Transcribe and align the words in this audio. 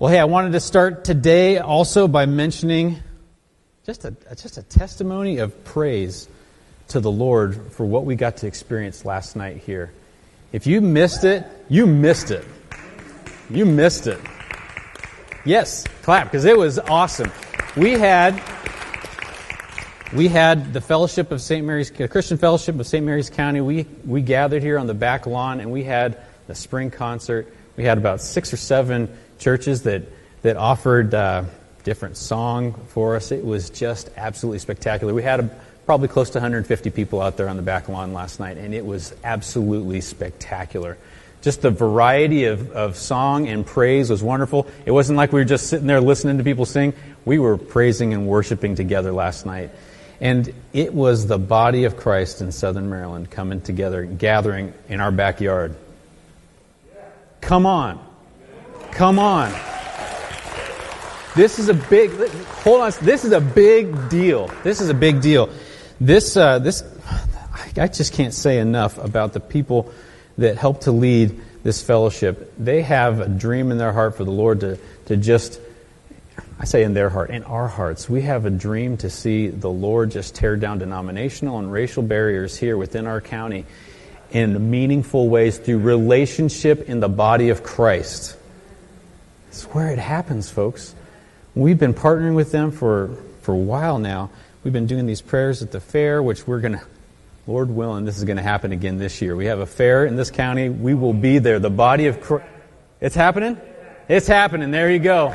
Well, 0.00 0.10
hey, 0.10 0.18
I 0.18 0.24
wanted 0.24 0.52
to 0.52 0.60
start 0.60 1.04
today 1.04 1.58
also 1.58 2.08
by 2.08 2.24
mentioning 2.24 3.02
just 3.84 4.06
a, 4.06 4.16
just 4.34 4.56
a 4.56 4.62
testimony 4.62 5.40
of 5.40 5.62
praise 5.62 6.26
to 6.88 7.00
the 7.00 7.10
Lord 7.10 7.72
for 7.72 7.84
what 7.84 8.06
we 8.06 8.16
got 8.16 8.38
to 8.38 8.46
experience 8.46 9.04
last 9.04 9.36
night 9.36 9.58
here. 9.58 9.92
If 10.52 10.66
you 10.66 10.80
missed 10.80 11.24
it, 11.24 11.44
you 11.68 11.86
missed 11.86 12.30
it. 12.30 12.46
You 13.50 13.66
missed 13.66 14.06
it. 14.06 14.18
Yes, 15.44 15.84
clap, 16.00 16.28
because 16.28 16.46
it 16.46 16.56
was 16.56 16.78
awesome. 16.78 17.30
We 17.76 17.90
had 17.90 18.42
we 20.14 20.28
had 20.28 20.72
the 20.72 20.80
Fellowship 20.80 21.30
of 21.30 21.42
St. 21.42 21.66
Mary's, 21.66 21.90
the 21.90 22.08
Christian 22.08 22.38
Fellowship 22.38 22.80
of 22.80 22.86
St. 22.86 23.04
Mary's 23.04 23.28
County. 23.28 23.60
We, 23.60 23.84
we 24.06 24.22
gathered 24.22 24.62
here 24.62 24.78
on 24.78 24.86
the 24.86 24.94
back 24.94 25.26
lawn 25.26 25.60
and 25.60 25.70
we 25.70 25.84
had 25.84 26.22
the 26.46 26.54
spring 26.54 26.90
concert. 26.90 27.54
We 27.76 27.84
had 27.84 27.98
about 27.98 28.22
six 28.22 28.50
or 28.54 28.56
seven 28.56 29.14
churches 29.40 29.82
that, 29.82 30.02
that 30.42 30.56
offered 30.56 31.12
uh, 31.14 31.44
different 31.82 32.16
song 32.16 32.74
for 32.88 33.16
us. 33.16 33.32
It 33.32 33.44
was 33.44 33.70
just 33.70 34.10
absolutely 34.16 34.60
spectacular. 34.60 35.12
We 35.12 35.22
had 35.22 35.40
a, 35.40 35.50
probably 35.86 36.08
close 36.08 36.30
to 36.30 36.38
150 36.38 36.90
people 36.90 37.20
out 37.20 37.36
there 37.36 37.48
on 37.48 37.56
the 37.56 37.62
back 37.62 37.88
lawn 37.88 38.12
last 38.12 38.38
night, 38.38 38.58
and 38.58 38.74
it 38.74 38.84
was 38.84 39.14
absolutely 39.24 40.00
spectacular. 40.00 40.98
Just 41.40 41.62
the 41.62 41.70
variety 41.70 42.44
of, 42.44 42.70
of 42.72 42.96
song 42.96 43.48
and 43.48 43.64
praise 43.64 44.10
was 44.10 44.22
wonderful. 44.22 44.66
It 44.84 44.90
wasn't 44.90 45.16
like 45.16 45.32
we 45.32 45.40
were 45.40 45.46
just 45.46 45.68
sitting 45.68 45.86
there 45.86 46.00
listening 46.00 46.36
to 46.38 46.44
people 46.44 46.66
sing. 46.66 46.92
We 47.24 47.38
were 47.38 47.56
praising 47.56 48.12
and 48.12 48.26
worshiping 48.26 48.74
together 48.74 49.10
last 49.10 49.46
night. 49.46 49.70
And 50.20 50.52
it 50.74 50.92
was 50.92 51.26
the 51.26 51.38
body 51.38 51.84
of 51.84 51.96
Christ 51.96 52.42
in 52.42 52.52
Southern 52.52 52.90
Maryland 52.90 53.30
coming 53.30 53.62
together, 53.62 54.04
gathering 54.04 54.74
in 54.90 55.00
our 55.00 55.10
backyard. 55.10 55.76
Come 57.40 57.64
on. 57.64 58.09
Come 58.92 59.18
on. 59.18 59.52
This 61.36 61.58
is 61.58 61.68
a 61.68 61.74
big, 61.74 62.10
hold 62.64 62.80
on, 62.80 62.92
this 63.02 63.24
is 63.24 63.32
a 63.32 63.40
big 63.40 64.08
deal. 64.08 64.48
This 64.62 64.80
is 64.80 64.88
a 64.88 64.94
big 64.94 65.20
deal. 65.20 65.48
This, 66.00 66.36
uh, 66.36 66.58
this, 66.58 66.82
I 67.76 67.88
just 67.88 68.14
can't 68.14 68.34
say 68.34 68.58
enough 68.58 68.98
about 68.98 69.32
the 69.32 69.40
people 69.40 69.92
that 70.38 70.58
help 70.58 70.82
to 70.82 70.92
lead 70.92 71.40
this 71.62 71.82
fellowship. 71.82 72.52
They 72.58 72.82
have 72.82 73.20
a 73.20 73.28
dream 73.28 73.70
in 73.70 73.78
their 73.78 73.92
heart 73.92 74.16
for 74.16 74.24
the 74.24 74.30
Lord 74.30 74.60
to, 74.60 74.78
to 75.06 75.16
just 75.16 75.60
I 76.60 76.64
say 76.64 76.82
in 76.82 76.92
their 76.92 77.08
heart, 77.08 77.30
in 77.30 77.42
our 77.44 77.68
hearts, 77.68 78.06
we 78.06 78.20
have 78.22 78.44
a 78.44 78.50
dream 78.50 78.98
to 78.98 79.08
see 79.08 79.48
the 79.48 79.70
Lord 79.70 80.10
just 80.10 80.34
tear 80.34 80.56
down 80.56 80.78
denominational 80.78 81.58
and 81.58 81.72
racial 81.72 82.02
barriers 82.02 82.54
here 82.54 82.76
within 82.76 83.06
our 83.06 83.22
county 83.22 83.64
in 84.30 84.70
meaningful 84.70 85.30
ways 85.30 85.56
through 85.56 85.78
relationship 85.78 86.86
in 86.86 87.00
the 87.00 87.08
body 87.08 87.48
of 87.48 87.62
Christ. 87.62 88.36
It's 89.50 89.64
where 89.64 89.90
it 89.90 89.98
happens, 89.98 90.48
folks. 90.48 90.94
We've 91.56 91.76
been 91.76 91.92
partnering 91.92 92.36
with 92.36 92.52
them 92.52 92.70
for, 92.70 93.16
for 93.42 93.52
a 93.52 93.58
while 93.58 93.98
now. 93.98 94.30
We've 94.62 94.72
been 94.72 94.86
doing 94.86 95.06
these 95.06 95.20
prayers 95.20 95.60
at 95.60 95.72
the 95.72 95.80
fair, 95.80 96.22
which 96.22 96.46
we're 96.46 96.60
going 96.60 96.74
to, 96.74 96.82
Lord 97.48 97.68
willing, 97.68 98.04
this 98.04 98.16
is 98.16 98.22
going 98.22 98.36
to 98.36 98.44
happen 98.44 98.70
again 98.70 98.98
this 98.98 99.20
year. 99.20 99.34
We 99.34 99.46
have 99.46 99.58
a 99.58 99.66
fair 99.66 100.06
in 100.06 100.14
this 100.14 100.30
county. 100.30 100.68
We 100.68 100.94
will 100.94 101.12
be 101.12 101.40
there. 101.40 101.58
The 101.58 101.68
body 101.68 102.06
of 102.06 102.20
Christ. 102.20 102.46
It's 103.00 103.16
happening? 103.16 103.60
It's 104.08 104.28
happening. 104.28 104.70
There 104.70 104.88
you 104.88 105.00
go. 105.00 105.30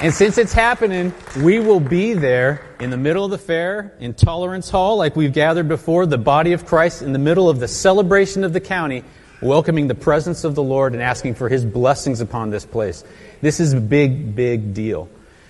And 0.00 0.12
since 0.12 0.38
it's 0.38 0.52
happening, 0.52 1.14
we 1.40 1.60
will 1.60 1.78
be 1.78 2.14
there 2.14 2.66
in 2.80 2.90
the 2.90 2.96
middle 2.96 3.26
of 3.26 3.30
the 3.30 3.38
fair 3.38 3.94
in 4.00 4.12
Tolerance 4.14 4.70
Hall, 4.70 4.96
like 4.96 5.14
we've 5.14 5.32
gathered 5.32 5.68
before, 5.68 6.04
the 6.04 6.18
body 6.18 6.52
of 6.52 6.66
Christ 6.66 7.00
in 7.00 7.12
the 7.12 7.18
middle 7.20 7.48
of 7.48 7.60
the 7.60 7.68
celebration 7.68 8.42
of 8.42 8.52
the 8.52 8.60
county, 8.60 9.04
welcoming 9.40 9.88
the 9.88 9.94
presence 9.94 10.44
of 10.44 10.54
the 10.54 10.62
Lord 10.62 10.92
and 10.92 11.02
asking 11.02 11.34
for 11.34 11.48
His 11.48 11.64
blessings 11.64 12.20
upon 12.20 12.50
this 12.50 12.64
place. 12.64 13.04
This 13.40 13.60
is 13.60 13.72
a 13.72 13.80
big, 13.80 14.34
big 14.34 14.74
deal. 14.74 15.08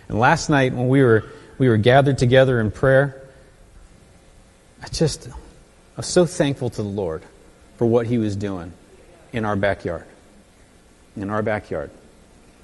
And 0.08 0.18
last 0.18 0.48
night 0.48 0.72
when 0.74 0.88
we 0.88 1.02
were, 1.02 1.24
we 1.58 1.68
were 1.68 1.76
gathered 1.76 2.18
together 2.18 2.60
in 2.60 2.70
prayer, 2.70 3.28
I 4.82 4.88
just, 4.88 5.28
I 5.28 5.32
was 5.96 6.06
so 6.06 6.26
thankful 6.26 6.70
to 6.70 6.82
the 6.82 6.88
Lord 6.88 7.22
for 7.76 7.86
what 7.86 8.06
He 8.06 8.18
was 8.18 8.36
doing 8.36 8.72
in 9.32 9.44
our 9.44 9.56
backyard. 9.56 10.06
In 11.16 11.30
our 11.30 11.42
backyard. 11.42 11.90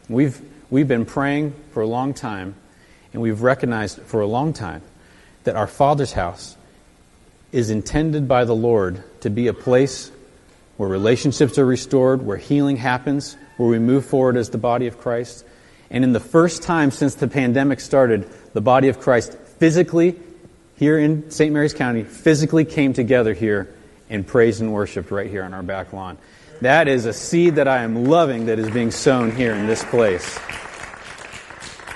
We've, 0.08 0.40
We've 0.74 0.88
been 0.88 1.04
praying 1.04 1.54
for 1.70 1.82
a 1.82 1.86
long 1.86 2.14
time, 2.14 2.56
and 3.12 3.22
we've 3.22 3.42
recognized 3.42 4.00
for 4.02 4.20
a 4.20 4.26
long 4.26 4.52
time 4.52 4.82
that 5.44 5.54
our 5.54 5.68
Father's 5.68 6.12
house 6.12 6.56
is 7.52 7.70
intended 7.70 8.26
by 8.26 8.44
the 8.44 8.56
Lord 8.56 9.04
to 9.20 9.30
be 9.30 9.46
a 9.46 9.52
place 9.52 10.10
where 10.76 10.88
relationships 10.88 11.58
are 11.58 11.66
restored, 11.66 12.24
where 12.24 12.36
healing 12.36 12.76
happens, 12.76 13.36
where 13.56 13.68
we 13.68 13.78
move 13.78 14.04
forward 14.04 14.36
as 14.36 14.50
the 14.50 14.58
body 14.58 14.86
of 14.86 14.98
Christ. 14.98 15.44
And 15.90 16.02
in 16.02 16.12
the 16.12 16.20
first 16.20 16.62
time 16.62 16.90
since 16.90 17.14
the 17.14 17.28
pandemic 17.28 17.80
started, 17.80 18.28
the 18.52 18.60
body 18.60 18.88
of 18.88 19.00
Christ 19.00 19.38
physically, 19.58 20.18
here 20.76 20.98
in 20.98 21.30
St. 21.30 21.52
Mary's 21.52 21.74
County, 21.74 22.02
physically 22.02 22.64
came 22.64 22.92
together 22.92 23.32
here 23.32 23.72
and 24.10 24.26
praised 24.26 24.60
and 24.60 24.72
worshiped 24.72 25.10
right 25.10 25.30
here 25.30 25.44
on 25.44 25.54
our 25.54 25.62
back 25.62 25.92
lawn. 25.92 26.18
That 26.60 26.88
is 26.88 27.06
a 27.06 27.12
seed 27.12 27.56
that 27.56 27.68
I 27.68 27.82
am 27.82 28.06
loving 28.06 28.46
that 28.46 28.58
is 28.58 28.70
being 28.70 28.90
sown 28.90 29.30
here 29.30 29.54
in 29.54 29.66
this 29.66 29.84
place. 29.84 30.38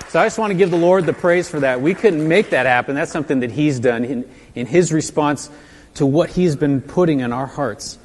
So 0.09 0.19
I 0.19 0.25
just 0.25 0.39
want 0.39 0.51
to 0.51 0.57
give 0.57 0.71
the 0.71 0.77
Lord 0.77 1.05
the 1.05 1.13
praise 1.13 1.49
for 1.49 1.59
that. 1.59 1.81
We 1.81 1.93
couldn't 1.93 2.27
make 2.27 2.49
that 2.49 2.65
happen. 2.65 2.95
That's 2.95 3.11
something 3.11 3.41
that 3.41 3.51
He's 3.51 3.79
done 3.79 4.03
in, 4.03 4.29
in 4.55 4.65
His 4.65 4.91
response 4.91 5.49
to 5.95 6.05
what 6.05 6.29
He's 6.29 6.55
been 6.55 6.81
putting 6.81 7.19
in 7.19 7.31
our 7.31 7.45
hearts. 7.45 7.99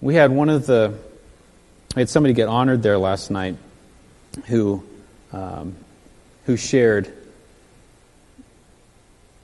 We 0.00 0.14
had 0.14 0.30
one 0.30 0.50
of 0.50 0.66
the, 0.66 0.94
I 1.94 2.00
had 2.00 2.08
somebody 2.08 2.34
get 2.34 2.48
honored 2.48 2.82
there 2.82 2.98
last 2.98 3.30
night 3.30 3.56
who, 4.46 4.84
um, 5.32 5.74
who 6.44 6.56
shared 6.56 7.12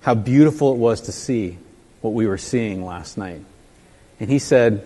how 0.03 0.15
beautiful 0.15 0.73
it 0.73 0.79
was 0.79 1.03
to 1.03 1.12
see 1.12 1.59
what 2.03 2.12
we 2.12 2.27
were 2.27 2.39
seeing 2.39 2.85
last 2.85 3.17
night. 3.17 3.41
And 4.21 4.29
he 4.29 4.39
said, 4.39 4.85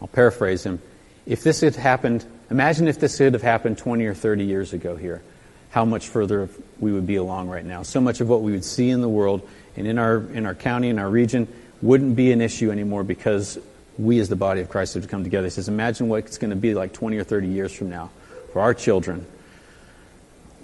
I'll 0.00 0.08
paraphrase 0.08 0.64
him. 0.64 0.80
If 1.26 1.42
this 1.42 1.60
had 1.60 1.76
happened, 1.76 2.24
imagine 2.50 2.88
if 2.88 2.98
this 2.98 3.18
had 3.18 3.34
happened 3.34 3.76
20 3.76 4.06
or 4.06 4.14
30 4.14 4.44
years 4.44 4.72
ago 4.72 4.96
here, 4.96 5.22
how 5.70 5.84
much 5.84 6.08
further 6.08 6.48
we 6.80 6.92
would 6.92 7.06
be 7.06 7.16
along 7.16 7.48
right 7.48 7.64
now. 7.64 7.82
So 7.82 8.00
much 8.00 8.20
of 8.22 8.28
what 8.28 8.40
we 8.40 8.52
would 8.52 8.64
see 8.64 8.88
in 8.88 9.02
the 9.02 9.08
world 9.08 9.46
and 9.76 9.86
in 9.86 9.98
our, 9.98 10.18
in 10.32 10.46
our 10.46 10.54
county, 10.54 10.88
in 10.88 10.98
our 10.98 11.10
region, 11.10 11.48
wouldn't 11.82 12.16
be 12.16 12.32
an 12.32 12.40
issue 12.40 12.70
anymore 12.70 13.04
because 13.04 13.58
we 13.98 14.20
as 14.20 14.28
the 14.28 14.36
body 14.36 14.60
of 14.60 14.68
Christ 14.68 14.94
have 14.94 15.02
to 15.02 15.08
come 15.08 15.24
together. 15.24 15.46
He 15.46 15.50
says, 15.50 15.68
imagine 15.68 16.08
what 16.08 16.24
it's 16.24 16.38
going 16.38 16.50
to 16.50 16.56
be 16.56 16.74
like 16.74 16.92
20 16.92 17.16
or 17.18 17.24
30 17.24 17.48
years 17.48 17.72
from 17.72 17.90
now 17.90 18.10
for 18.52 18.60
our 18.60 18.72
children. 18.72 19.26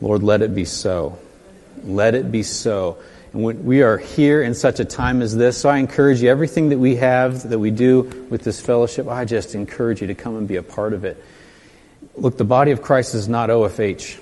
Lord, 0.00 0.22
let 0.22 0.42
it 0.42 0.54
be 0.54 0.64
so. 0.64 1.18
Let 1.82 2.14
it 2.14 2.30
be 2.30 2.42
so. 2.42 2.98
And 3.32 3.64
we 3.64 3.82
are 3.82 3.98
here 3.98 4.42
in 4.42 4.54
such 4.54 4.78
a 4.78 4.84
time 4.84 5.20
as 5.20 5.36
this, 5.36 5.58
so 5.58 5.68
I 5.68 5.78
encourage 5.78 6.22
you, 6.22 6.30
everything 6.30 6.68
that 6.68 6.78
we 6.78 6.96
have, 6.96 7.48
that 7.48 7.58
we 7.58 7.72
do 7.72 8.02
with 8.30 8.44
this 8.44 8.60
fellowship, 8.60 9.08
I 9.08 9.24
just 9.24 9.56
encourage 9.56 10.00
you 10.00 10.06
to 10.06 10.14
come 10.14 10.36
and 10.36 10.46
be 10.46 10.56
a 10.56 10.62
part 10.62 10.92
of 10.92 11.04
it. 11.04 11.22
Look, 12.16 12.38
the 12.38 12.44
body 12.44 12.70
of 12.70 12.80
Christ 12.80 13.14
is 13.14 13.28
not 13.28 13.50
OFH. 13.50 14.20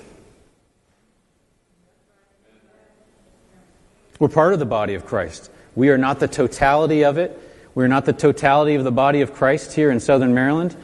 We're 4.17 4.29
part 4.29 4.53
of 4.53 4.59
the 4.59 4.65
body 4.65 4.95
of 4.95 5.05
Christ. 5.05 5.51
We 5.75 5.89
are 5.89 5.97
not 5.97 6.19
the 6.19 6.27
totality 6.27 7.03
of 7.03 7.17
it. 7.17 7.39
We're 7.75 7.87
not 7.87 8.05
the 8.05 8.13
totality 8.13 8.75
of 8.75 8.83
the 8.83 8.91
body 8.91 9.21
of 9.21 9.33
Christ 9.33 9.73
here 9.73 9.89
in 9.89 9.99
Southern 9.99 10.33
Maryland. 10.33 10.75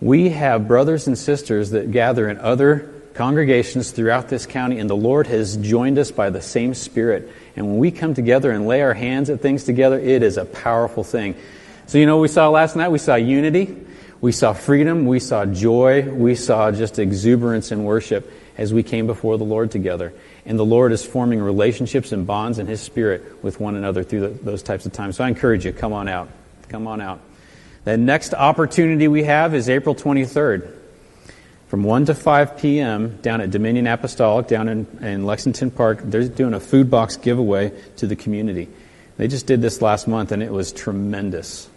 We 0.00 0.30
have 0.30 0.66
brothers 0.66 1.06
and 1.06 1.16
sisters 1.16 1.70
that 1.70 1.90
gather 1.90 2.28
in 2.28 2.38
other 2.38 2.90
congregations 3.14 3.90
throughout 3.90 4.28
this 4.28 4.46
county, 4.46 4.78
and 4.78 4.88
the 4.88 4.96
Lord 4.96 5.26
has 5.26 5.56
joined 5.56 5.98
us 5.98 6.10
by 6.10 6.30
the 6.30 6.40
same 6.40 6.74
Spirit. 6.74 7.30
And 7.54 7.66
when 7.66 7.78
we 7.78 7.90
come 7.90 8.14
together 8.14 8.50
and 8.50 8.66
lay 8.66 8.82
our 8.82 8.94
hands 8.94 9.30
at 9.30 9.40
things 9.40 9.64
together, 9.64 9.98
it 9.98 10.22
is 10.22 10.36
a 10.36 10.44
powerful 10.44 11.04
thing. 11.04 11.34
So, 11.86 11.98
you 11.98 12.06
know, 12.06 12.18
we 12.18 12.28
saw 12.28 12.48
last 12.48 12.76
night, 12.76 12.90
we 12.90 12.98
saw 12.98 13.14
unity, 13.14 13.76
we 14.20 14.32
saw 14.32 14.52
freedom, 14.52 15.06
we 15.06 15.20
saw 15.20 15.44
joy, 15.44 16.02
we 16.02 16.34
saw 16.34 16.70
just 16.72 16.98
exuberance 16.98 17.72
in 17.72 17.84
worship 17.84 18.30
as 18.58 18.72
we 18.72 18.82
came 18.82 19.06
before 19.06 19.38
the 19.38 19.44
Lord 19.44 19.70
together. 19.70 20.12
And 20.46 20.58
the 20.58 20.64
Lord 20.64 20.92
is 20.92 21.04
forming 21.04 21.40
relationships 21.40 22.12
and 22.12 22.26
bonds 22.26 22.58
in 22.58 22.68
His 22.68 22.80
Spirit 22.80 23.42
with 23.42 23.58
one 23.58 23.74
another 23.74 24.04
through 24.04 24.20
the, 24.20 24.28
those 24.28 24.62
types 24.62 24.86
of 24.86 24.92
times. 24.92 25.16
So 25.16 25.24
I 25.24 25.28
encourage 25.28 25.64
you, 25.66 25.72
come 25.72 25.92
on 25.92 26.08
out. 26.08 26.28
Come 26.68 26.86
on 26.86 27.00
out. 27.00 27.20
The 27.84 27.96
next 27.96 28.32
opportunity 28.32 29.08
we 29.08 29.24
have 29.24 29.54
is 29.54 29.68
April 29.68 29.94
23rd 29.94 30.72
from 31.68 31.82
1 31.82 32.06
to 32.06 32.14
5 32.14 32.58
p.m. 32.58 33.16
down 33.22 33.40
at 33.40 33.50
Dominion 33.50 33.86
Apostolic, 33.88 34.46
down 34.46 34.68
in, 34.68 34.86
in 35.00 35.26
Lexington 35.26 35.70
Park. 35.70 36.00
They're 36.02 36.28
doing 36.28 36.54
a 36.54 36.60
food 36.60 36.90
box 36.90 37.16
giveaway 37.16 37.72
to 37.96 38.06
the 38.06 38.16
community. 38.16 38.68
They 39.16 39.28
just 39.28 39.46
did 39.46 39.62
this 39.62 39.82
last 39.82 40.06
month, 40.06 40.30
and 40.30 40.42
it 40.42 40.52
was 40.52 40.72
tremendous. 40.72 41.68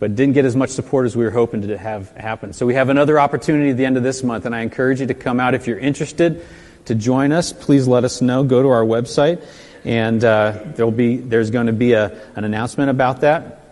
But 0.00 0.16
didn't 0.16 0.34
get 0.34 0.44
as 0.44 0.56
much 0.56 0.70
support 0.70 1.06
as 1.06 1.16
we 1.16 1.24
were 1.24 1.30
hoping 1.30 1.62
to 1.62 1.76
have 1.76 2.10
happen. 2.12 2.52
So 2.52 2.66
we 2.66 2.74
have 2.74 2.88
another 2.88 3.18
opportunity 3.18 3.70
at 3.70 3.76
the 3.76 3.84
end 3.84 3.96
of 3.96 4.02
this 4.02 4.22
month, 4.22 4.46
and 4.46 4.54
I 4.54 4.60
encourage 4.60 5.00
you 5.00 5.06
to 5.06 5.14
come 5.14 5.40
out 5.40 5.54
if 5.54 5.66
you're 5.66 5.78
interested 5.78 6.44
to 6.88 6.94
join 6.94 7.32
us. 7.32 7.52
Please 7.52 7.86
let 7.86 8.04
us 8.04 8.20
know. 8.20 8.42
Go 8.42 8.62
to 8.62 8.68
our 8.68 8.84
website, 8.84 9.44
and 9.84 10.22
uh, 10.24 10.58
there'll 10.74 10.90
be 10.90 11.16
there's 11.16 11.50
going 11.50 11.66
to 11.66 11.72
be 11.72 11.92
a, 11.92 12.20
an 12.34 12.44
announcement 12.44 12.90
about 12.90 13.20
that. 13.20 13.62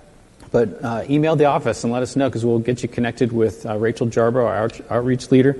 But 0.52 0.84
uh, 0.84 1.04
email 1.10 1.34
the 1.36 1.46
office 1.46 1.82
and 1.84 1.92
let 1.92 2.02
us 2.02 2.14
know 2.14 2.28
because 2.28 2.44
we'll 2.44 2.60
get 2.60 2.82
you 2.82 2.88
connected 2.88 3.32
with 3.32 3.66
uh, 3.66 3.76
Rachel 3.76 4.06
Jarbo, 4.06 4.46
our 4.46 4.56
out- 4.56 4.90
outreach 4.90 5.30
leader. 5.30 5.56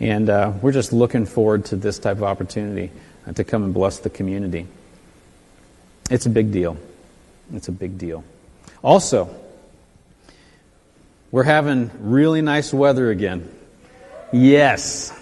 And 0.00 0.30
uh, 0.30 0.52
we're 0.62 0.72
just 0.72 0.92
looking 0.92 1.26
forward 1.26 1.66
to 1.66 1.76
this 1.76 1.98
type 1.98 2.16
of 2.16 2.22
opportunity 2.22 2.90
uh, 3.26 3.32
to 3.32 3.44
come 3.44 3.64
and 3.64 3.74
bless 3.74 3.98
the 3.98 4.08
community. 4.08 4.66
It's 6.10 6.26
a 6.26 6.30
big 6.30 6.52
deal. 6.52 6.78
It's 7.52 7.68
a 7.68 7.72
big 7.72 7.98
deal. 7.98 8.24
Also, 8.82 9.34
we're 11.30 11.42
having 11.42 11.90
really 12.00 12.40
nice 12.40 12.72
weather 12.72 13.10
again. 13.10 13.48
Yes. 14.32 15.12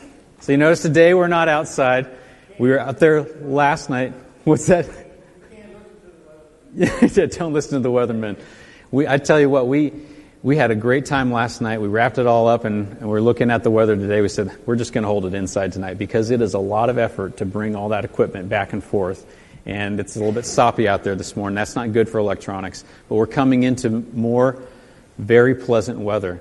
So 0.49 0.53
you 0.53 0.57
notice 0.57 0.81
today 0.81 1.13
we're 1.13 1.29
not 1.29 1.49
outside. 1.49 2.07
We 2.59 2.71
were 2.71 2.81
out 2.81 2.99
there 2.99 3.21
last 3.21 3.91
night. 3.91 4.15
What's 4.45 4.65
that? 4.69 4.89
Yeah, 6.75 7.27
don't 7.27 7.53
listen 7.53 7.75
to 7.75 7.81
the 7.81 7.91
weatherman. 7.91 8.39
We, 8.91 9.07
I 9.07 9.19
tell 9.19 9.39
you 9.39 9.51
what, 9.51 9.67
we, 9.67 9.93
we 10.43 10.57
had 10.57 10.71
a 10.71 10.75
great 10.75 11.05
time 11.05 11.31
last 11.31 11.61
night. 11.61 11.83
We 11.83 11.89
wrapped 11.89 12.17
it 12.17 12.27
all 12.27 12.49
up 12.49 12.65
and, 12.65 12.89
and 12.97 13.11
we're 13.11 13.21
looking 13.21 13.51
at 13.51 13.63
the 13.63 13.71
weather 13.71 13.95
today. 13.95 14.23
We 14.23 14.31
said, 14.31 14.51
we're 14.65 14.77
just 14.77 14.95
going 14.95 15.03
to 15.03 15.09
hold 15.09 15.27
it 15.27 15.35
inside 15.35 15.75
tonight 15.75 15.99
because 15.99 16.31
it 16.31 16.41
is 16.41 16.55
a 16.55 16.59
lot 16.59 16.89
of 16.89 16.97
effort 16.97 17.37
to 17.39 17.45
bring 17.45 17.77
all 17.77 17.91
that 17.91 18.07
equipment 18.07 18.49
back 18.49 18.73
and 18.73 18.83
forth. 18.83 19.27
And 19.67 20.01
it's 20.01 20.17
a 20.17 20.19
little 20.19 20.33
bit 20.33 20.47
soppy 20.47 20.89
out 20.89 21.05
there 21.05 21.15
this 21.15 21.37
morning. 21.37 21.57
That's 21.57 21.77
not 21.77 21.93
good 21.93 22.09
for 22.09 22.17
electronics. 22.17 22.87
But 23.11 23.17
we're 23.17 23.27
coming 23.27 23.65
into 23.65 23.91
more 23.91 24.63
very 25.19 25.55
pleasant 25.55 25.99
weather. 25.99 26.41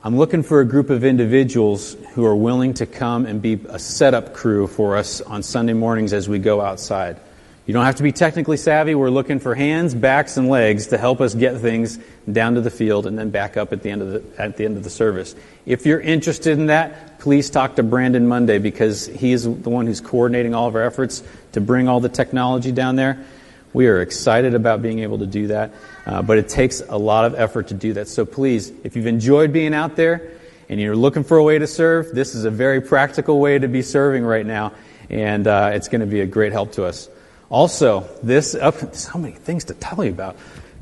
I'm 0.00 0.16
looking 0.16 0.44
for 0.44 0.60
a 0.60 0.64
group 0.64 0.90
of 0.90 1.02
individuals 1.02 1.96
who 2.12 2.24
are 2.24 2.36
willing 2.36 2.74
to 2.74 2.86
come 2.86 3.26
and 3.26 3.42
be 3.42 3.54
a 3.68 3.80
setup 3.80 4.32
crew 4.32 4.68
for 4.68 4.96
us 4.96 5.20
on 5.20 5.42
Sunday 5.42 5.72
mornings 5.72 6.12
as 6.12 6.28
we 6.28 6.38
go 6.38 6.60
outside. 6.60 7.18
You 7.66 7.74
don't 7.74 7.84
have 7.84 7.96
to 7.96 8.04
be 8.04 8.12
technically 8.12 8.58
savvy. 8.58 8.94
We're 8.94 9.10
looking 9.10 9.40
for 9.40 9.56
hands, 9.56 9.96
backs, 9.96 10.36
and 10.36 10.48
legs 10.48 10.86
to 10.86 10.98
help 10.98 11.20
us 11.20 11.34
get 11.34 11.58
things 11.58 11.98
down 12.30 12.54
to 12.54 12.60
the 12.60 12.70
field 12.70 13.08
and 13.08 13.18
then 13.18 13.30
back 13.30 13.56
up 13.56 13.72
at 13.72 13.82
the 13.82 13.90
end 13.90 14.02
of 14.02 14.12
the, 14.12 14.40
at 14.40 14.56
the, 14.56 14.64
end 14.64 14.76
of 14.76 14.84
the 14.84 14.90
service. 14.90 15.34
If 15.66 15.84
you're 15.84 16.00
interested 16.00 16.56
in 16.56 16.66
that, 16.66 17.18
please 17.18 17.50
talk 17.50 17.74
to 17.74 17.82
Brandon 17.82 18.28
Monday 18.28 18.58
because 18.58 19.08
he 19.08 19.32
is 19.32 19.42
the 19.42 19.68
one 19.68 19.88
who's 19.88 20.00
coordinating 20.00 20.54
all 20.54 20.68
of 20.68 20.76
our 20.76 20.84
efforts 20.84 21.24
to 21.52 21.60
bring 21.60 21.88
all 21.88 21.98
the 21.98 22.08
technology 22.08 22.70
down 22.70 22.94
there. 22.94 23.26
We 23.72 23.86
are 23.88 24.00
excited 24.00 24.54
about 24.54 24.80
being 24.80 25.00
able 25.00 25.18
to 25.18 25.26
do 25.26 25.48
that, 25.48 25.72
uh, 26.06 26.22
but 26.22 26.38
it 26.38 26.48
takes 26.48 26.80
a 26.80 26.96
lot 26.96 27.26
of 27.26 27.34
effort 27.34 27.68
to 27.68 27.74
do 27.74 27.92
that. 27.94 28.08
So 28.08 28.24
please, 28.24 28.72
if 28.82 28.96
you've 28.96 29.06
enjoyed 29.06 29.52
being 29.52 29.74
out 29.74 29.94
there 29.94 30.32
and 30.68 30.80
you're 30.80 30.96
looking 30.96 31.22
for 31.22 31.36
a 31.36 31.42
way 31.42 31.58
to 31.58 31.66
serve, 31.66 32.14
this 32.14 32.34
is 32.34 32.44
a 32.44 32.50
very 32.50 32.80
practical 32.80 33.38
way 33.40 33.58
to 33.58 33.68
be 33.68 33.82
serving 33.82 34.24
right 34.24 34.46
now, 34.46 34.72
and 35.10 35.46
uh, 35.46 35.70
it's 35.74 35.88
going 35.88 36.00
to 36.00 36.06
be 36.06 36.20
a 36.20 36.26
great 36.26 36.52
help 36.52 36.72
to 36.72 36.84
us. 36.84 37.08
Also, 37.50 38.08
this 38.22 38.54
up, 38.54 38.94
so 38.94 39.18
many 39.18 39.34
things 39.34 39.64
to 39.64 39.74
tell 39.74 40.04
you 40.04 40.10
about. 40.10 40.36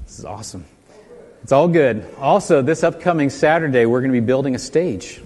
This 0.05 0.19
is 0.19 0.25
awesome. 0.25 0.65
It's 1.43 1.53
all 1.53 1.69
good. 1.69 2.05
Also, 2.19 2.63
this 2.63 2.83
upcoming 2.83 3.31
Saturday, 3.31 3.87
we're 3.87 4.01
going 4.01 4.13
to 4.13 4.21
be 4.21 4.25
building 4.25 4.55
a 4.55 4.59
stage, 4.59 5.21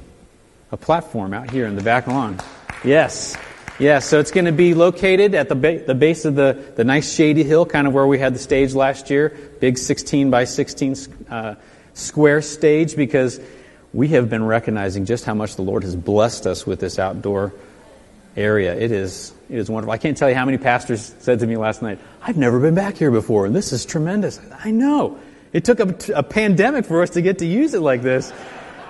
a 0.73 0.77
platform 0.77 1.33
out 1.33 1.51
here 1.51 1.67
in 1.67 1.77
the 1.77 1.83
back 1.83 2.07
lawn. 2.07 2.39
Yes. 2.85 3.37
Yes, 3.81 4.05
so 4.05 4.21
it's 4.21 4.31
going 4.31 4.45
to 4.45 4.53
be 4.53 4.75
located 4.75 5.35
at 5.35 5.49
the, 5.49 5.55
ba- 5.55 5.79
the 5.79 5.95
base 5.95 6.27
of 6.27 6.35
the, 6.35 6.73
the 6.77 6.85
nice 6.85 7.15
shady 7.15 7.45
hill, 7.45 7.65
kind 7.65 7.87
of 7.87 7.95
where 7.95 8.07
we 8.07 8.19
had 8.19 8.35
the 8.35 8.39
stage 8.39 8.75
last 8.75 9.09
year. 9.09 9.35
Big 9.59 9.79
16 9.79 10.31
by 10.31 10.45
16 10.45 10.97
uh, 11.31 11.55
square 11.95 12.43
stage, 12.43 12.95
because 12.95 13.41
we 13.95 14.09
have 14.09 14.29
been 14.29 14.45
recognizing 14.45 15.07
just 15.07 15.25
how 15.25 15.33
much 15.33 15.57
the 15.57 15.63
Lord 15.63 15.83
has 15.85 15.97
blessed 15.97 16.47
us 16.47 16.67
with 16.67 16.79
this 16.79 16.99
outdoor 16.99 17.55
area. 18.37 18.75
It 18.75 18.93
is, 18.93 19.33
it 19.49 19.57
is 19.57 19.71
wonderful. 19.71 19.93
I 19.93 19.99
can't 19.99 20.15
tell 20.15 20.29
you 20.29 20.37
how 20.37 20.45
many 20.45 20.59
pastors 20.59 21.15
said 21.21 21.39
to 21.39 21.47
me 21.47 21.57
last 21.57 21.81
night, 21.81 21.99
I've 22.21 22.37
never 22.37 22.61
been 22.61 22.75
back 22.75 22.99
here 22.99 23.11
before, 23.11 23.47
and 23.47 23.57
this 23.57 23.73
is 23.73 23.87
tremendous. 23.87 24.39
I 24.63 24.73
know. 24.73 25.19
It 25.55 25.65
took 25.65 25.81
a, 25.81 25.97
a 26.17 26.23
pandemic 26.23 26.85
for 26.85 27.01
us 27.01 27.09
to 27.11 27.23
get 27.23 27.39
to 27.39 27.47
use 27.47 27.73
it 27.73 27.81
like 27.81 28.03
this. 28.03 28.31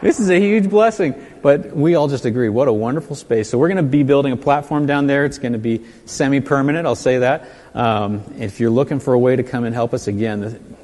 This 0.03 0.19
is 0.19 0.31
a 0.31 0.41
huge 0.41 0.71
blessing. 0.71 1.15
But 1.43 1.75
we 1.75 1.95
all 1.95 2.09
just 2.09 2.25
agree, 2.25 2.49
what 2.49 2.69
a 2.69 2.73
wonderful 2.73 3.17
space. 3.17 3.49
So 3.49 3.59
we're 3.59 3.69
going 3.69 3.85
to 3.85 3.91
be 3.91 4.03
building 4.03 4.33
a 4.33 4.37
platform 4.37 4.87
down 4.87 5.07
there. 5.07 5.25
It's 5.25 5.39
going 5.39 5.53
to 5.53 5.59
be 5.59 5.85
semi 6.07 6.41
permanent, 6.41 6.87
I'll 6.87 6.95
say 6.95 7.19
that. 7.19 7.49
Um, 7.75 8.25
if 8.39 8.61
you're 8.61 8.71
looking 8.71 9.01
for 9.01 9.15
a 9.15 9.19
way 9.19 9.37
to 9.37 9.43
come 9.43 9.65
and 9.65 9.75
help 9.75 9.95
us, 9.95 10.07
again, 10.07 10.77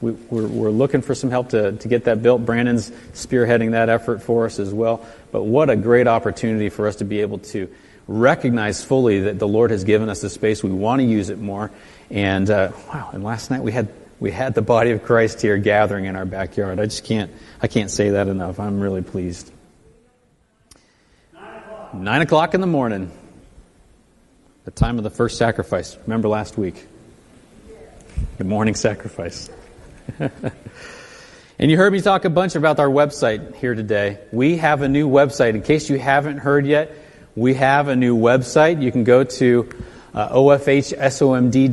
we, 0.00 0.12
we're, 0.12 0.46
we're, 0.46 0.70
looking 0.70 1.02
for 1.02 1.14
some 1.14 1.30
help 1.30 1.50
to, 1.50 1.72
to 1.72 1.88
get 1.88 2.04
that 2.04 2.22
built. 2.22 2.46
Brandon's 2.46 2.90
spearheading 3.12 3.72
that 3.72 3.90
effort 3.90 4.22
for 4.22 4.46
us 4.46 4.58
as 4.58 4.72
well. 4.72 5.06
But 5.32 5.44
what 5.44 5.68
a 5.68 5.76
great 5.76 6.06
opportunity 6.06 6.70
for 6.70 6.86
us 6.86 6.96
to 6.96 7.04
be 7.04 7.20
able 7.20 7.38
to 7.38 7.68
recognize 8.08 8.82
fully 8.82 9.20
that 9.20 9.38
the 9.38 9.48
Lord 9.48 9.70
has 9.70 9.84
given 9.84 10.08
us 10.08 10.22
the 10.22 10.30
space. 10.30 10.62
We 10.62 10.70
want 10.70 11.00
to 11.00 11.06
use 11.06 11.28
it 11.28 11.38
more. 11.38 11.70
And 12.10 12.48
uh, 12.50 12.72
wow! 12.88 13.10
And 13.12 13.22
last 13.22 13.50
night 13.50 13.62
we 13.62 13.72
had 13.72 13.88
we 14.20 14.30
had 14.30 14.54
the 14.54 14.62
body 14.62 14.90
of 14.90 15.02
Christ 15.02 15.40
here 15.40 15.56
gathering 15.56 16.04
in 16.04 16.14
our 16.14 16.26
backyard. 16.26 16.78
I 16.78 16.84
just 16.84 17.04
can't 17.04 17.32
I 17.60 17.66
can't 17.66 17.90
say 17.90 18.10
that 18.10 18.28
enough. 18.28 18.60
I'm 18.60 18.78
really 18.78 19.02
pleased. 19.02 19.50
Nine 21.32 21.56
o'clock, 21.56 21.94
Nine 21.94 22.22
o'clock 22.22 22.54
in 22.54 22.60
the 22.60 22.66
morning. 22.66 23.10
The 24.66 24.70
time 24.70 24.98
of 24.98 25.04
the 25.04 25.10
first 25.10 25.38
sacrifice. 25.38 25.96
Remember 26.04 26.28
last 26.28 26.58
week? 26.58 26.86
The 28.36 28.44
morning 28.44 28.74
sacrifice. 28.74 29.48
and 30.18 31.70
you 31.70 31.78
heard 31.78 31.92
me 31.92 32.02
talk 32.02 32.26
a 32.26 32.30
bunch 32.30 32.56
about 32.56 32.78
our 32.78 32.88
website 32.88 33.56
here 33.56 33.74
today. 33.74 34.18
We 34.32 34.58
have 34.58 34.82
a 34.82 34.88
new 34.88 35.08
website. 35.08 35.54
In 35.54 35.62
case 35.62 35.88
you 35.88 35.98
haven't 35.98 36.38
heard 36.38 36.66
yet, 36.66 36.94
we 37.34 37.54
have 37.54 37.88
a 37.88 37.96
new 37.96 38.18
website. 38.18 38.82
You 38.82 38.92
can 38.92 39.04
go 39.04 39.24
to 39.24 39.70
uh, 40.14 40.34
ofhsomd.com, 40.34 41.72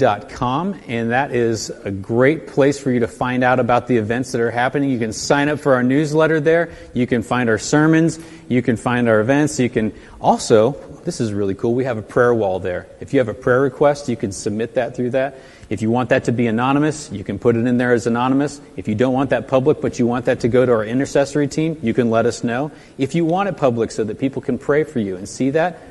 and 0.87 1.11
that 1.11 1.31
is 1.31 1.69
a 1.69 1.91
great 1.91 2.47
place 2.47 2.79
for 2.79 2.91
you 2.91 2.99
to 2.99 3.07
find 3.07 3.43
out 3.43 3.59
about 3.59 3.87
the 3.87 3.97
events 3.97 4.31
that 4.31 4.41
are 4.41 4.51
happening. 4.51 4.89
You 4.89 4.99
can 4.99 5.13
sign 5.13 5.49
up 5.49 5.59
for 5.59 5.73
our 5.73 5.83
newsletter 5.83 6.39
there. 6.39 6.71
You 6.93 7.07
can 7.07 7.23
find 7.23 7.49
our 7.49 7.57
sermons. 7.57 8.19
You 8.47 8.61
can 8.61 8.77
find 8.77 9.09
our 9.09 9.19
events. 9.19 9.59
You 9.59 9.69
can 9.69 9.91
also, 10.21 10.73
this 11.03 11.19
is 11.19 11.33
really 11.33 11.55
cool, 11.55 11.73
we 11.73 11.85
have 11.85 11.97
a 11.97 12.03
prayer 12.03 12.33
wall 12.33 12.59
there. 12.59 12.87
If 12.99 13.13
you 13.13 13.19
have 13.19 13.27
a 13.27 13.33
prayer 13.33 13.61
request, 13.61 14.07
you 14.07 14.15
can 14.15 14.31
submit 14.31 14.75
that 14.75 14.95
through 14.95 15.09
that. 15.11 15.39
If 15.69 15.81
you 15.81 15.91
want 15.91 16.09
that 16.09 16.25
to 16.25 16.31
be 16.31 16.47
anonymous, 16.47 17.11
you 17.11 17.23
can 17.23 17.39
put 17.39 17.57
it 17.57 17.65
in 17.65 17.77
there 17.77 17.91
as 17.91 18.07
anonymous. 18.07 18.61
If 18.77 18.87
you 18.87 18.95
don't 18.95 19.13
want 19.13 19.31
that 19.31 19.47
public, 19.47 19.81
but 19.81 19.99
you 19.99 20.07
want 20.07 20.25
that 20.25 20.39
to 20.41 20.47
go 20.47 20.65
to 20.65 20.71
our 20.71 20.85
intercessory 20.85 21.47
team, 21.47 21.77
you 21.81 21.93
can 21.93 22.09
let 22.09 22.25
us 22.25 22.43
know. 22.43 22.71
If 22.97 23.15
you 23.15 23.25
want 23.25 23.49
it 23.49 23.57
public 23.57 23.91
so 23.91 24.03
that 24.05 24.19
people 24.19 24.41
can 24.41 24.57
pray 24.57 24.83
for 24.83 24.99
you 24.99 25.17
and 25.17 25.27
see 25.27 25.49
that, 25.51 25.81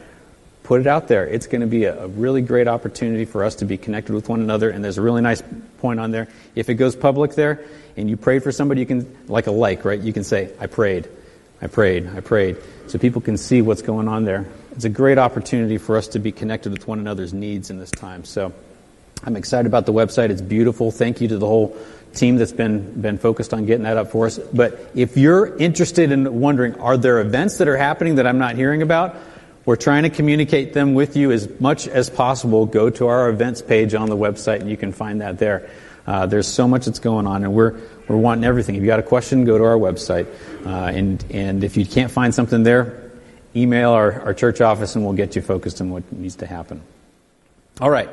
put 0.67 0.81
it 0.81 0.87
out 0.87 1.07
there. 1.07 1.27
It's 1.27 1.47
going 1.47 1.61
to 1.61 1.67
be 1.67 1.85
a, 1.85 2.05
a, 2.05 2.09
really 2.09 2.43
great 2.43 2.67
opportunity 2.67 3.25
for 3.25 3.45
us 3.45 3.55
to 3.57 3.65
be 3.65 3.79
connected 3.79 4.15
with 4.15 4.29
one 4.29 4.41
another. 4.41 4.69
And 4.69 4.85
there's 4.85 4.99
a 4.99 5.03
really 5.03 5.23
nice 5.23 5.43
point 5.79 6.01
on 6.01 6.11
there. 6.11 6.27
If 6.57 6.69
it 6.69 6.75
goes 6.75 6.97
public 6.97 7.35
there 7.35 7.65
and 7.97 8.11
you 8.11 8.17
prayed 8.17 8.43
for 8.43 8.51
somebody, 8.51 8.81
you 8.81 8.87
can, 8.87 9.17
like 9.29 9.47
a 9.47 9.53
like, 9.53 9.85
right? 9.85 10.01
You 10.01 10.13
can 10.13 10.25
say, 10.25 10.51
I 10.59 10.67
prayed, 10.67 11.09
I 11.63 11.69
prayed, 11.69 12.09
I 12.09 12.21
prayed. 12.21 12.57
So 12.89 12.99
people 12.99 13.21
can 13.21 13.37
see 13.37 13.63
what's 13.63 13.83
going 13.83 14.09
on 14.09 14.25
there. 14.25 14.45
It's 14.73 14.85
a 14.85 14.91
great 14.91 15.19
opportunity 15.19 15.79
for 15.79 15.97
us 15.97 16.09
to 16.09 16.19
be 16.19 16.33
connected 16.33 16.73
with 16.73 16.89
one 16.89 16.99
another's 16.99 17.33
needs 17.33 17.71
in 17.71 17.79
this 17.79 17.91
time. 17.93 18.25
So, 18.25 18.53
I'm 19.25 19.35
excited 19.35 19.67
about 19.67 19.87
the 19.87 19.95
website. 19.95 20.29
It's 20.29 20.43
beautiful. 20.43 20.91
Thank 20.91 21.23
you 21.23 21.29
to 21.29 21.39
the 21.39 21.47
whole 21.47 21.75
team 22.13 22.37
that's 22.37 22.53
been, 22.53 23.01
been 23.01 23.17
focused 23.17 23.55
on 23.55 23.65
getting 23.65 23.85
that 23.85 23.97
up 23.97 24.11
for 24.11 24.27
us. 24.27 24.39
But 24.39 24.91
if 24.95 25.17
you're 25.17 25.57
interested 25.57 26.13
in 26.13 26.39
wondering, 26.41 26.79
are 26.81 26.99
there 26.99 27.21
events 27.21 27.57
that 27.59 27.67
are 27.67 27.79
happening 27.79 28.17
that 28.17 28.27
I'm 28.27 28.39
not 28.39 28.57
hearing 28.57 28.83
about? 28.83 29.17
We're 29.67 29.75
trying 29.75 30.05
to 30.05 30.11
communicate 30.11 30.75
them 30.75 30.95
with 30.95 31.17
you 31.17 31.33
as 31.33 31.61
much 31.61 31.89
as 31.89 32.09
possible. 32.09 32.67
Go 32.67 32.89
to 32.89 33.09
our 33.09 33.29
events 33.29 33.61
page 33.61 33.95
on 33.95 34.09
the 34.09 34.17
website 34.17 34.61
and 34.61 34.71
you 34.71 34.77
can 34.77 34.93
find 34.93 35.21
that 35.21 35.41
there. 35.41 35.69
Uh, 36.07 36.25
there's 36.25 36.47
so 36.47 36.69
much 36.69 36.87
that's 36.87 37.01
going 37.01 37.27
on 37.27 37.43
and 37.43 37.53
we're, 37.53 37.75
we're 38.07 38.17
wanting 38.17 38.45
everything. 38.45 38.77
If 38.77 38.83
you 38.83 38.87
got 38.87 39.01
a 39.01 39.03
question, 39.03 39.45
go 39.45 39.59
to 39.59 39.65
our 39.65 39.77
website. 39.77 40.29
Uh, 40.65 40.97
and, 40.97 41.25
and 41.31 41.65
if 41.65 41.77
you 41.77 41.85
can't 41.85 42.13
find 42.13 42.33
something 42.33 42.63
there, 42.63 43.11
email 43.57 43.91
our, 43.91 44.21
our 44.21 44.35
church 44.35 44.61
office 44.61 44.95
and 44.95 45.05
we'll 45.05 45.15
get 45.15 45.35
you 45.35 45.43
focused 45.43 45.81
on 45.81 45.91
what 45.91 46.13
needs 46.13 46.37
to 46.37 46.47
happen. 46.47 46.81
All 47.81 47.91
right. 47.91 48.09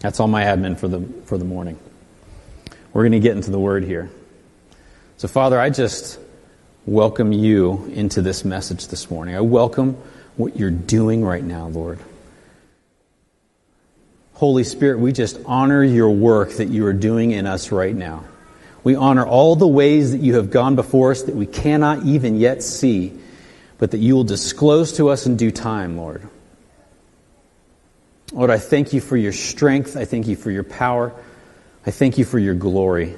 That's 0.00 0.20
all 0.20 0.28
my 0.28 0.44
admin 0.44 0.78
for 0.78 0.88
the, 0.88 1.06
for 1.26 1.36
the 1.36 1.44
morning. 1.44 1.78
We're 2.94 3.02
going 3.02 3.12
to 3.12 3.20
get 3.20 3.36
into 3.36 3.50
the 3.50 3.60
word 3.60 3.84
here. 3.84 4.10
So, 5.18 5.28
Father, 5.28 5.60
I 5.60 5.68
just 5.68 6.18
welcome 6.88 7.32
you 7.32 7.84
into 7.92 8.22
this 8.22 8.46
message 8.46 8.88
this 8.88 9.10
morning. 9.10 9.36
I 9.36 9.40
welcome 9.40 9.92
what 10.38 10.56
you're 10.56 10.70
doing 10.70 11.22
right 11.22 11.44
now, 11.44 11.66
Lord. 11.68 11.98
Holy 14.32 14.64
Spirit, 14.64 14.98
we 14.98 15.12
just 15.12 15.38
honor 15.44 15.84
your 15.84 16.08
work 16.08 16.52
that 16.52 16.68
you 16.68 16.86
are 16.86 16.94
doing 16.94 17.32
in 17.32 17.46
us 17.46 17.70
right 17.72 17.94
now. 17.94 18.24
We 18.84 18.96
honor 18.96 19.26
all 19.26 19.54
the 19.54 19.68
ways 19.68 20.12
that 20.12 20.22
you 20.22 20.36
have 20.36 20.50
gone 20.50 20.76
before 20.76 21.10
us 21.10 21.24
that 21.24 21.34
we 21.34 21.44
cannot 21.44 22.06
even 22.06 22.40
yet 22.40 22.62
see, 22.62 23.12
but 23.76 23.90
that 23.90 23.98
you 23.98 24.14
will 24.14 24.24
disclose 24.24 24.94
to 24.94 25.10
us 25.10 25.26
in 25.26 25.36
due 25.36 25.50
time, 25.50 25.98
Lord. 25.98 26.26
Lord, 28.32 28.48
I 28.48 28.58
thank 28.58 28.94
you 28.94 29.02
for 29.02 29.16
your 29.18 29.32
strength. 29.32 29.94
I 29.94 30.06
thank 30.06 30.26
you 30.26 30.36
for 30.36 30.50
your 30.50 30.64
power. 30.64 31.12
I 31.84 31.90
thank 31.90 32.16
you 32.16 32.24
for 32.24 32.38
your 32.38 32.54
glory. 32.54 33.14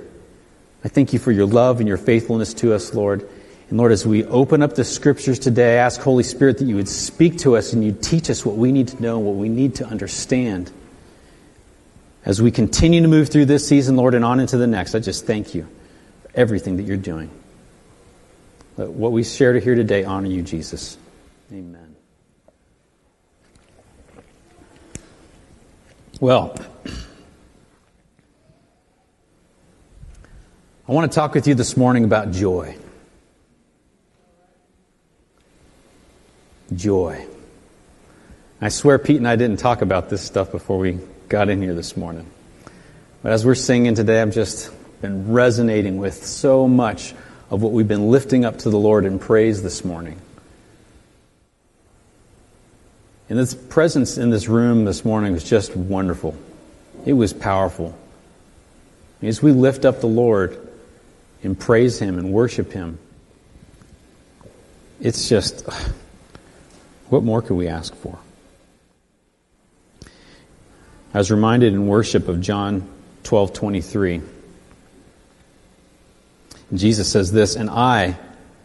I 0.85 0.89
thank 0.89 1.13
you 1.13 1.21
for 1.21 1.31
your 1.31 1.47
love 1.47 1.79
and 1.79 1.87
your 1.87 1.99
faithfulness 1.99 2.53
to 2.55 2.75
us, 2.75 2.93
Lord. 2.95 3.29
And 3.71 3.79
Lord, 3.79 3.93
as 3.93 4.05
we 4.05 4.25
open 4.25 4.63
up 4.63 4.75
the 4.75 4.85
scriptures 4.85 5.39
today, 5.39 5.79
I 5.79 5.85
ask, 5.85 6.01
Holy 6.01 6.25
Spirit, 6.25 6.59
that 6.59 6.65
you 6.65 6.75
would 6.75 6.89
speak 6.89 7.39
to 7.39 7.57
us 7.57 7.73
and 7.73 7.85
you'd 7.85 8.03
teach 8.03 8.29
us 8.29 8.45
what 8.45 8.57
we 8.57 8.73
need 8.73 8.89
to 8.89 9.01
know 9.01 9.19
and 9.19 9.27
what 9.27 9.37
we 9.37 9.49
need 9.49 9.77
to 9.77 9.87
understand. 9.87 10.73
As 12.25 12.43
we 12.43 12.51
continue 12.51 13.01
to 13.01 13.09
move 13.09 13.29
through 13.29 13.45
this 13.45 13.67
season, 13.67 13.95
Lord, 13.95 14.15
and 14.15 14.25
on 14.25 14.41
into 14.41 14.57
the 14.57 14.67
next, 14.67 14.97
I 14.97 14.99
just 14.99 15.25
thank 15.25 15.55
you 15.55 15.69
for 16.23 16.31
everything 16.35 16.79
that 16.79 16.83
you're 16.83 16.97
doing. 16.97 17.31
Let 18.77 18.91
what 18.91 19.13
we 19.13 19.23
shared 19.23 19.63
here 19.63 19.77
today 19.77 20.03
honor 20.03 20.29
you, 20.29 20.43
Jesus. 20.43 20.99
Amen. 21.53 21.95
Well, 26.21 26.57
I 30.89 30.93
want 30.93 31.11
to 31.11 31.15
talk 31.15 31.35
with 31.35 31.47
you 31.47 31.55
this 31.55 31.77
morning 31.77 32.03
about 32.03 32.33
joy. 32.33 32.77
Joy. 36.75 37.27
I 38.61 38.69
swear 38.69 38.99
Pete 38.99 39.17
and 39.17 39.29
I 39.29 39.37
didn't 39.37 39.59
talk 39.59 39.83
about 39.83 40.11
this 40.11 40.23
stuff 40.23 40.53
before 40.53 40.79
we 40.79 40.99
got 41.29 41.49
in 41.49 41.63
here 41.63 41.75
this 41.75 41.97
morning. 41.97 42.27
But 43.23 43.33
as 43.33 43.45
we're 43.45 43.55
singing 43.55 43.95
today, 43.95 44.21
I've 44.21 44.35
just 44.35 44.71
been 45.01 45.33
resonating 45.33 45.99
with 45.99 46.27
so 46.27 46.69
much 46.69 47.15
of 47.51 47.63
what 47.63 47.73
we've 47.73 47.89
been 47.89 48.11
lifting 48.11 48.45
up 48.45 48.59
to 48.59 48.71
the 48.71 48.79
Lord 48.79 49.05
in 49.05 49.19
praise 49.19 49.63
this 49.63 49.85
morning. 49.85 50.21
And 53.29 53.39
this 53.39 53.55
presence 53.55 54.19
in 54.19 54.31
this 54.31 54.49
room 54.49 54.85
this 54.85 55.05
morning 55.05 55.33
was 55.33 55.45
just 55.45 55.77
wonderful. 55.77 56.37
It 57.07 57.13
was 57.13 57.33
powerful. 57.33 57.97
As 59.23 59.43
we 59.43 59.53
lift 59.53 59.85
up 59.85 60.01
the 60.01 60.07
Lord 60.07 60.69
and 61.43 61.59
praise 61.59 61.99
Him 61.99 62.19
and 62.19 62.33
worship 62.33 62.73
Him, 62.73 62.99
it's 65.01 65.29
just, 65.29 65.69
what 67.11 67.23
more 67.23 67.43
could 67.43 67.57
we 67.57 67.69
ask 67.69 67.95
for? 67.95 68.19
I 71.13 71.19
was 71.19 71.31
reminded 71.31 71.73
in 71.73 71.87
worship 71.89 72.29
of 72.29 72.41
John 72.41 72.89
12 73.25 73.53
23. 73.53 74.23
Jesus 76.73 77.11
says 77.11 77.33
this, 77.33 77.57
and 77.57 77.69
I, 77.69 78.17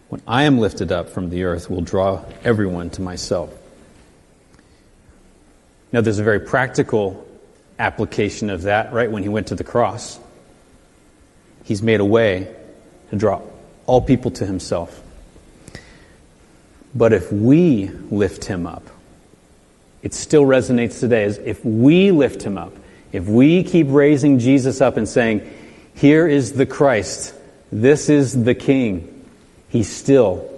when 0.09 0.21
I 0.27 0.43
am 0.43 0.59
lifted 0.59 0.91
up 0.91 1.09
from 1.09 1.31
the 1.31 1.45
earth, 1.45 1.71
will 1.71 1.81
draw 1.81 2.23
everyone 2.43 2.91
to 2.91 3.01
myself. 3.01 3.51
Now, 5.91 6.01
there's 6.01 6.19
a 6.19 6.23
very 6.23 6.39
practical 6.39 7.27
application 7.79 8.51
of 8.51 8.63
that, 8.63 8.93
right? 8.93 9.09
When 9.09 9.23
he 9.23 9.29
went 9.29 9.47
to 9.47 9.55
the 9.55 9.63
cross, 9.63 10.19
he's 11.63 11.81
made 11.81 11.99
a 11.99 12.05
way 12.05 12.53
to 13.09 13.15
draw 13.15 13.41
all 13.87 14.01
people 14.01 14.31
to 14.31 14.45
himself. 14.45 15.01
But 16.95 17.11
if 17.11 17.31
we 17.31 17.89
lift 18.09 18.45
him 18.45 18.65
up, 18.65 18.83
it 20.01 20.13
still 20.13 20.43
resonates 20.43 20.99
today 20.99 21.25
as 21.25 21.37
if 21.39 21.63
we 21.65 22.11
lift 22.11 22.41
him 22.41 22.57
up, 22.57 22.73
if 23.11 23.27
we 23.27 23.63
keep 23.63 23.87
raising 23.89 24.39
Jesus 24.39 24.79
up 24.79 24.95
and 24.95 25.07
saying, 25.07 25.41
Here 25.93 26.25
is 26.25 26.53
the 26.53 26.65
Christ, 26.65 27.33
this 27.71 28.07
is 28.07 28.43
the 28.43 28.55
King, 28.55 29.25
he 29.69 29.83
still 29.83 30.49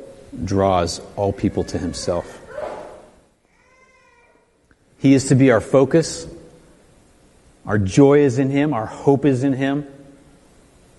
draws 0.44 1.02
all 1.16 1.34
people 1.34 1.64
to 1.64 1.78
himself. 1.80 2.40
He 5.00 5.14
is 5.14 5.30
to 5.30 5.36
be 5.36 5.52
our 5.52 5.62
focus. 5.62 6.28
Our 7.66 7.78
joy 7.78 8.20
is 8.20 8.40
in 8.40 8.50
him, 8.50 8.74
our 8.74 8.86
hope 8.86 9.26
is 9.26 9.44
in 9.44 9.54
him. 9.54 9.88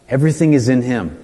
Everything 0.08 0.52
is 0.52 0.68
in 0.68 0.82
him. 0.82 1.16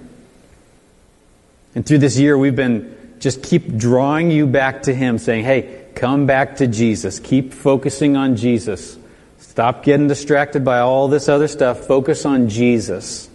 And 1.73 1.85
through 1.85 1.97
this 1.97 2.17
year, 2.17 2.37
we've 2.37 2.55
been 2.55 2.95
just 3.25 3.43
keep 3.43 3.75
drawing 3.75 4.31
you 4.31 4.45
back 4.47 4.83
to 4.83 4.93
him, 4.93 5.17
saying, 5.17 5.43
Hey, 5.43 5.85
Come 5.95 6.25
back 6.25 6.57
to 6.57 6.67
Jesus. 6.67 7.19
Keep 7.19 7.53
focusing 7.53 8.17
on 8.17 8.35
Jesus. 8.35 8.97
Stop 9.39 9.83
getting 9.83 10.07
distracted 10.07 10.65
by 10.65 10.79
all 10.79 11.07
this 11.07 11.29
other 11.29 11.47
stuff. 11.47 11.87
Focus 11.87 12.25
on 12.25 12.49
Jesus. 12.49 13.29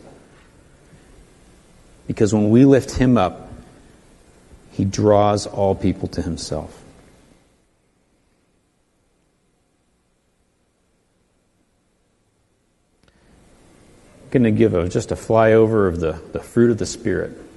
Because 2.07 2.35
when 2.35 2.51
we 2.51 2.67
lift 2.67 2.91
him 2.93 3.17
up, 3.17 3.51
he 4.73 4.85
draws 4.85 5.47
all 5.47 5.75
people 5.75 6.09
to 6.09 6.23
himself. 6.23 6.77
I'm 14.23 14.31
going 14.31 14.43
to 14.45 14.51
give 14.51 14.75
a, 14.75 14.89
just 14.89 15.13
a 15.13 15.17
flyover 15.17 15.89
of 15.89 15.99
the, 15.99 16.21
the 16.33 16.41
fruit 16.41 16.71
of 16.71 16.79
the 16.79 16.87
Spirit. 16.87 17.50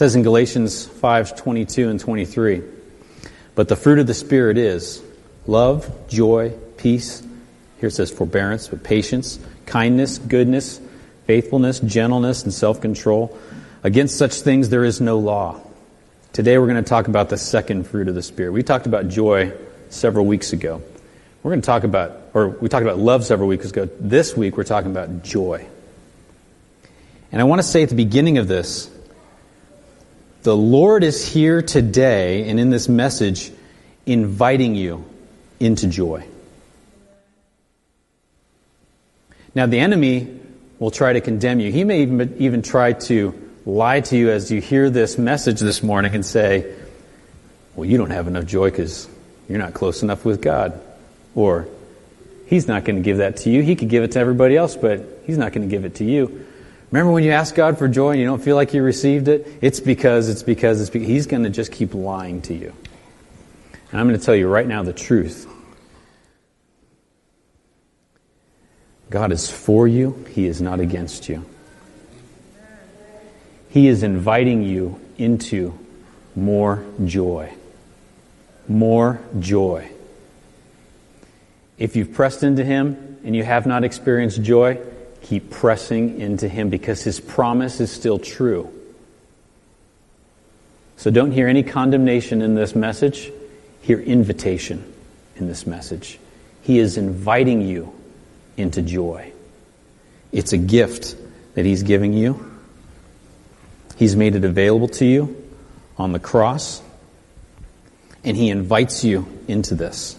Says 0.00 0.14
in 0.14 0.22
Galatians 0.22 0.86
5 0.86 1.36
22 1.36 1.90
and 1.90 2.00
23, 2.00 2.62
but 3.54 3.68
the 3.68 3.76
fruit 3.76 3.98
of 3.98 4.06
the 4.06 4.14
Spirit 4.14 4.56
is 4.56 5.02
love, 5.46 6.08
joy, 6.08 6.54
peace. 6.78 7.20
Here 7.80 7.88
it 7.88 7.92
says 7.92 8.10
forbearance, 8.10 8.68
but 8.68 8.82
patience, 8.82 9.38
kindness, 9.66 10.16
goodness, 10.16 10.80
faithfulness, 11.26 11.80
gentleness, 11.80 12.44
and 12.44 12.54
self 12.54 12.80
control. 12.80 13.38
Against 13.82 14.16
such 14.16 14.40
things 14.40 14.70
there 14.70 14.84
is 14.84 15.02
no 15.02 15.18
law. 15.18 15.60
Today 16.32 16.56
we're 16.56 16.68
going 16.68 16.82
to 16.82 16.88
talk 16.88 17.06
about 17.06 17.28
the 17.28 17.36
second 17.36 17.86
fruit 17.86 18.08
of 18.08 18.14
the 18.14 18.22
Spirit. 18.22 18.52
We 18.52 18.62
talked 18.62 18.86
about 18.86 19.08
joy 19.08 19.52
several 19.90 20.24
weeks 20.24 20.54
ago. 20.54 20.80
We're 21.42 21.50
going 21.50 21.60
to 21.60 21.66
talk 21.66 21.84
about, 21.84 22.18
or 22.32 22.48
we 22.48 22.70
talked 22.70 22.86
about 22.86 22.96
love 22.96 23.26
several 23.26 23.50
weeks 23.50 23.68
ago. 23.68 23.86
This 24.00 24.34
week 24.34 24.56
we're 24.56 24.64
talking 24.64 24.92
about 24.92 25.24
joy. 25.24 25.66
And 27.30 27.38
I 27.38 27.44
want 27.44 27.58
to 27.58 27.68
say 27.68 27.82
at 27.82 27.90
the 27.90 27.96
beginning 27.96 28.38
of 28.38 28.48
this 28.48 28.90
the 30.42 30.56
Lord 30.56 31.04
is 31.04 31.26
here 31.26 31.62
today 31.62 32.48
and 32.48 32.58
in 32.58 32.70
this 32.70 32.88
message 32.88 33.52
inviting 34.06 34.74
you 34.74 35.04
into 35.58 35.86
joy. 35.86 36.24
Now, 39.54 39.66
the 39.66 39.80
enemy 39.80 40.40
will 40.78 40.90
try 40.90 41.12
to 41.12 41.20
condemn 41.20 41.60
you. 41.60 41.70
He 41.70 41.84
may 41.84 42.02
even, 42.02 42.36
even 42.38 42.62
try 42.62 42.92
to 42.92 43.34
lie 43.66 44.00
to 44.00 44.16
you 44.16 44.30
as 44.30 44.50
you 44.50 44.60
hear 44.60 44.88
this 44.88 45.18
message 45.18 45.60
this 45.60 45.82
morning 45.82 46.14
and 46.14 46.24
say, 46.24 46.74
Well, 47.74 47.88
you 47.88 47.98
don't 47.98 48.10
have 48.10 48.28
enough 48.28 48.46
joy 48.46 48.70
because 48.70 49.08
you're 49.48 49.58
not 49.58 49.74
close 49.74 50.02
enough 50.02 50.24
with 50.24 50.40
God. 50.40 50.80
Or, 51.34 51.68
He's 52.46 52.66
not 52.66 52.84
going 52.84 52.96
to 52.96 53.02
give 53.02 53.18
that 53.18 53.38
to 53.38 53.50
you. 53.50 53.62
He 53.62 53.76
could 53.76 53.88
give 53.88 54.02
it 54.02 54.12
to 54.12 54.18
everybody 54.18 54.56
else, 54.56 54.74
but 54.76 55.04
He's 55.26 55.38
not 55.38 55.52
going 55.52 55.68
to 55.68 55.70
give 55.70 55.84
it 55.84 55.96
to 55.96 56.04
you. 56.04 56.46
Remember 56.90 57.12
when 57.12 57.22
you 57.22 57.30
ask 57.30 57.54
God 57.54 57.78
for 57.78 57.86
joy 57.86 58.10
and 58.10 58.20
you 58.20 58.26
don't 58.26 58.42
feel 58.42 58.56
like 58.56 58.74
you 58.74 58.82
received 58.82 59.28
it? 59.28 59.46
It's 59.60 59.78
because, 59.78 60.28
it's 60.28 60.42
because, 60.42 60.80
it's 60.80 60.90
because 60.90 61.06
He's 61.06 61.26
going 61.26 61.44
to 61.44 61.50
just 61.50 61.70
keep 61.70 61.94
lying 61.94 62.42
to 62.42 62.54
you. 62.54 62.74
And 63.92 64.00
I'm 64.00 64.08
going 64.08 64.18
to 64.18 64.24
tell 64.24 64.34
you 64.34 64.48
right 64.48 64.66
now 64.66 64.82
the 64.82 64.92
truth. 64.92 65.46
God 69.08 69.30
is 69.32 69.50
for 69.50 69.86
you, 69.86 70.24
He 70.30 70.46
is 70.46 70.60
not 70.60 70.80
against 70.80 71.28
you. 71.28 71.44
He 73.68 73.86
is 73.86 74.02
inviting 74.02 74.62
you 74.64 75.00
into 75.16 75.78
more 76.34 76.84
joy. 77.04 77.52
More 78.66 79.20
joy. 79.38 79.90
If 81.78 81.94
you've 81.94 82.12
pressed 82.12 82.42
into 82.42 82.64
Him 82.64 83.20
and 83.24 83.36
you 83.36 83.44
have 83.44 83.64
not 83.66 83.84
experienced 83.84 84.42
joy, 84.42 84.80
Keep 85.30 85.48
pressing 85.48 86.20
into 86.20 86.48
Him 86.48 86.70
because 86.70 87.04
His 87.04 87.20
promise 87.20 87.78
is 87.78 87.92
still 87.92 88.18
true. 88.18 88.68
So 90.96 91.12
don't 91.12 91.30
hear 91.30 91.46
any 91.46 91.62
condemnation 91.62 92.42
in 92.42 92.56
this 92.56 92.74
message, 92.74 93.30
hear 93.80 94.00
invitation 94.00 94.92
in 95.36 95.46
this 95.46 95.68
message. 95.68 96.18
He 96.62 96.80
is 96.80 96.98
inviting 96.98 97.62
you 97.62 97.94
into 98.56 98.82
joy. 98.82 99.32
It's 100.32 100.52
a 100.52 100.58
gift 100.58 101.14
that 101.54 101.64
He's 101.64 101.84
giving 101.84 102.12
you. 102.12 102.50
He's 103.98 104.16
made 104.16 104.34
it 104.34 104.44
available 104.44 104.88
to 104.88 105.04
you 105.04 105.48
on 105.96 106.10
the 106.10 106.18
cross, 106.18 106.82
and 108.24 108.36
He 108.36 108.48
invites 108.48 109.04
you 109.04 109.28
into 109.46 109.76
this. 109.76 110.16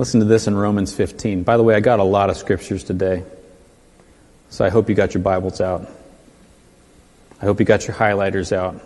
Listen 0.00 0.20
to 0.20 0.24
this 0.26 0.46
in 0.46 0.54
Romans 0.54 0.94
15. 0.94 1.42
By 1.42 1.58
the 1.58 1.62
way, 1.62 1.74
I 1.74 1.80
got 1.80 1.98
a 1.98 2.04
lot 2.04 2.30
of 2.30 2.38
scriptures 2.38 2.84
today. 2.84 3.22
So 4.48 4.64
I 4.64 4.70
hope 4.70 4.88
you 4.88 4.94
got 4.94 5.12
your 5.12 5.22
Bibles 5.22 5.60
out. 5.60 5.90
I 7.38 7.44
hope 7.44 7.60
you 7.60 7.66
got 7.66 7.86
your 7.86 7.94
highlighters 7.94 8.50
out. 8.50 8.80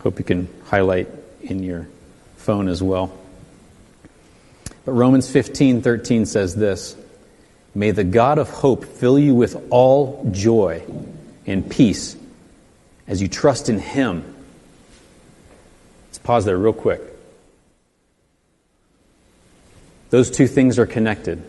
Hope 0.00 0.18
you 0.18 0.24
can 0.26 0.48
highlight 0.66 1.08
in 1.40 1.62
your 1.62 1.88
phone 2.36 2.68
as 2.68 2.82
well. 2.82 3.10
But 4.84 4.92
Romans 4.92 5.30
15:13 5.30 6.26
says 6.26 6.54
this, 6.54 6.94
"May 7.74 7.90
the 7.90 8.04
God 8.04 8.36
of 8.36 8.50
hope 8.50 8.84
fill 8.84 9.18
you 9.18 9.34
with 9.34 9.56
all 9.70 10.28
joy 10.30 10.82
and 11.46 11.66
peace 11.70 12.16
as 13.08 13.22
you 13.22 13.28
trust 13.28 13.70
in 13.70 13.78
him." 13.78 14.24
Let's 16.08 16.18
pause 16.18 16.44
there 16.44 16.58
real 16.58 16.74
quick. 16.74 17.11
Those 20.12 20.30
two 20.30 20.46
things 20.46 20.78
are 20.78 20.84
connected. 20.84 21.42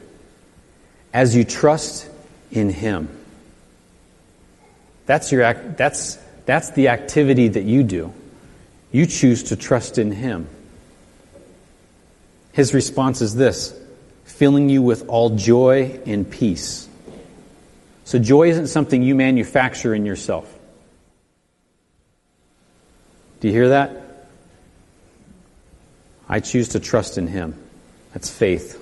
As 1.13 1.35
you 1.35 1.43
trust 1.43 2.09
in 2.49 2.69
Him, 2.69 3.09
that's, 5.05 5.33
your 5.33 5.43
act, 5.43 5.75
that's, 5.75 6.17
that's 6.45 6.69
the 6.69 6.87
activity 6.87 7.49
that 7.49 7.63
you 7.63 7.83
do. 7.83 8.13
You 8.89 9.05
choose 9.05 9.43
to 9.43 9.57
trust 9.57 9.97
in 9.97 10.13
Him. 10.13 10.47
His 12.53 12.73
response 12.73 13.21
is 13.21 13.35
this 13.35 13.77
filling 14.23 14.69
you 14.69 14.81
with 14.81 15.09
all 15.09 15.31
joy 15.31 15.99
and 16.05 16.31
peace. 16.31 16.87
So, 18.05 18.17
joy 18.17 18.47
isn't 18.47 18.67
something 18.67 19.03
you 19.03 19.13
manufacture 19.13 19.93
in 19.93 20.05
yourself. 20.05 20.47
Do 23.41 23.49
you 23.49 23.53
hear 23.53 23.69
that? 23.69 24.29
I 26.29 26.39
choose 26.39 26.69
to 26.69 26.79
trust 26.79 27.17
in 27.17 27.27
Him. 27.27 27.59
That's 28.13 28.29
faith. 28.29 28.79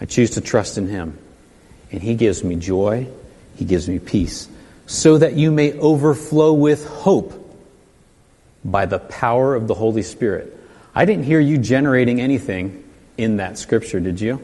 I 0.00 0.06
choose 0.06 0.30
to 0.30 0.40
trust 0.40 0.78
in 0.78 0.88
Him. 0.88 1.18
And 1.92 2.02
He 2.02 2.14
gives 2.14 2.42
me 2.42 2.56
joy, 2.56 3.08
He 3.56 3.64
gives 3.64 3.88
me 3.88 3.98
peace, 3.98 4.48
so 4.86 5.18
that 5.18 5.34
you 5.34 5.50
may 5.50 5.72
overflow 5.78 6.52
with 6.52 6.86
hope 6.86 7.36
by 8.64 8.86
the 8.86 8.98
power 8.98 9.54
of 9.54 9.66
the 9.66 9.74
Holy 9.74 10.02
Spirit. 10.02 10.56
I 10.94 11.04
didn't 11.04 11.24
hear 11.24 11.40
you 11.40 11.58
generating 11.58 12.20
anything 12.20 12.84
in 13.16 13.36
that 13.36 13.58
scripture, 13.58 14.00
did 14.00 14.20
you? 14.20 14.40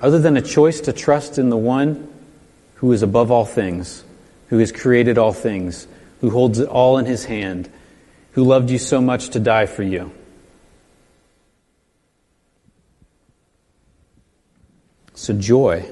Other 0.00 0.18
than 0.18 0.36
a 0.36 0.42
choice 0.42 0.80
to 0.82 0.92
trust 0.92 1.38
in 1.38 1.48
the 1.48 1.56
one 1.56 2.12
who 2.76 2.92
is 2.92 3.02
above 3.02 3.30
all 3.30 3.46
things, 3.46 4.04
who 4.48 4.58
has 4.58 4.70
created 4.70 5.18
all 5.18 5.32
things, 5.32 5.88
who 6.20 6.30
holds 6.30 6.58
it 6.58 6.68
all 6.68 6.98
in 6.98 7.06
his 7.06 7.24
hand, 7.24 7.70
who 8.36 8.44
loved 8.44 8.68
you 8.68 8.78
so 8.78 9.00
much 9.00 9.30
to 9.30 9.40
die 9.40 9.64
for 9.64 9.82
you. 9.82 10.12
So, 15.14 15.32
joy 15.32 15.90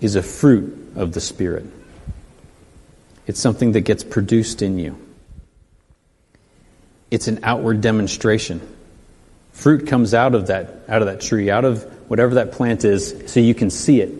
is 0.00 0.16
a 0.16 0.22
fruit 0.22 0.94
of 0.96 1.12
the 1.12 1.20
Spirit. 1.20 1.64
It's 3.28 3.38
something 3.38 3.70
that 3.72 3.82
gets 3.82 4.02
produced 4.02 4.62
in 4.62 4.80
you. 4.80 4.98
It's 7.12 7.28
an 7.28 7.38
outward 7.44 7.80
demonstration. 7.80 8.60
Fruit 9.52 9.86
comes 9.86 10.12
out 10.12 10.34
of 10.34 10.48
that, 10.48 10.82
out 10.88 11.02
of 11.02 11.06
that 11.06 11.20
tree, 11.20 11.50
out 11.50 11.64
of 11.64 11.84
whatever 12.10 12.34
that 12.34 12.50
plant 12.50 12.84
is, 12.84 13.30
so 13.32 13.38
you 13.38 13.54
can 13.54 13.70
see 13.70 14.00
it. 14.00 14.12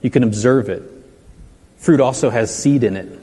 You 0.00 0.10
can 0.10 0.22
observe 0.22 0.68
it. 0.68 0.84
Fruit 1.78 1.98
also 1.98 2.30
has 2.30 2.54
seed 2.56 2.84
in 2.84 2.96
it, 2.96 3.20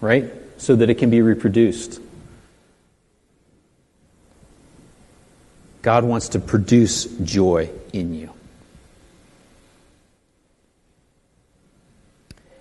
right? 0.00 0.32
So 0.64 0.74
that 0.76 0.88
it 0.88 0.94
can 0.94 1.10
be 1.10 1.20
reproduced. 1.20 2.00
God 5.82 6.04
wants 6.04 6.30
to 6.30 6.38
produce 6.38 7.04
joy 7.04 7.68
in 7.92 8.14
you. 8.14 8.30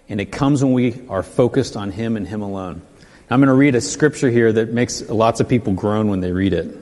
And 0.09 0.19
it 0.19 0.33
comes 0.33 0.61
when 0.61 0.73
we 0.73 1.07
are 1.07 1.23
focused 1.23 1.77
on 1.77 1.91
Him 1.91 2.17
and 2.17 2.27
Him 2.27 2.41
alone. 2.41 2.81
I'm 3.29 3.39
going 3.39 3.47
to 3.47 3.53
read 3.53 3.73
a 3.73 3.79
scripture 3.79 4.29
here 4.29 4.51
that 4.51 4.73
makes 4.73 5.09
lots 5.09 5.39
of 5.39 5.47
people 5.47 5.71
groan 5.71 6.09
when 6.09 6.19
they 6.19 6.33
read 6.33 6.51
it, 6.51 6.77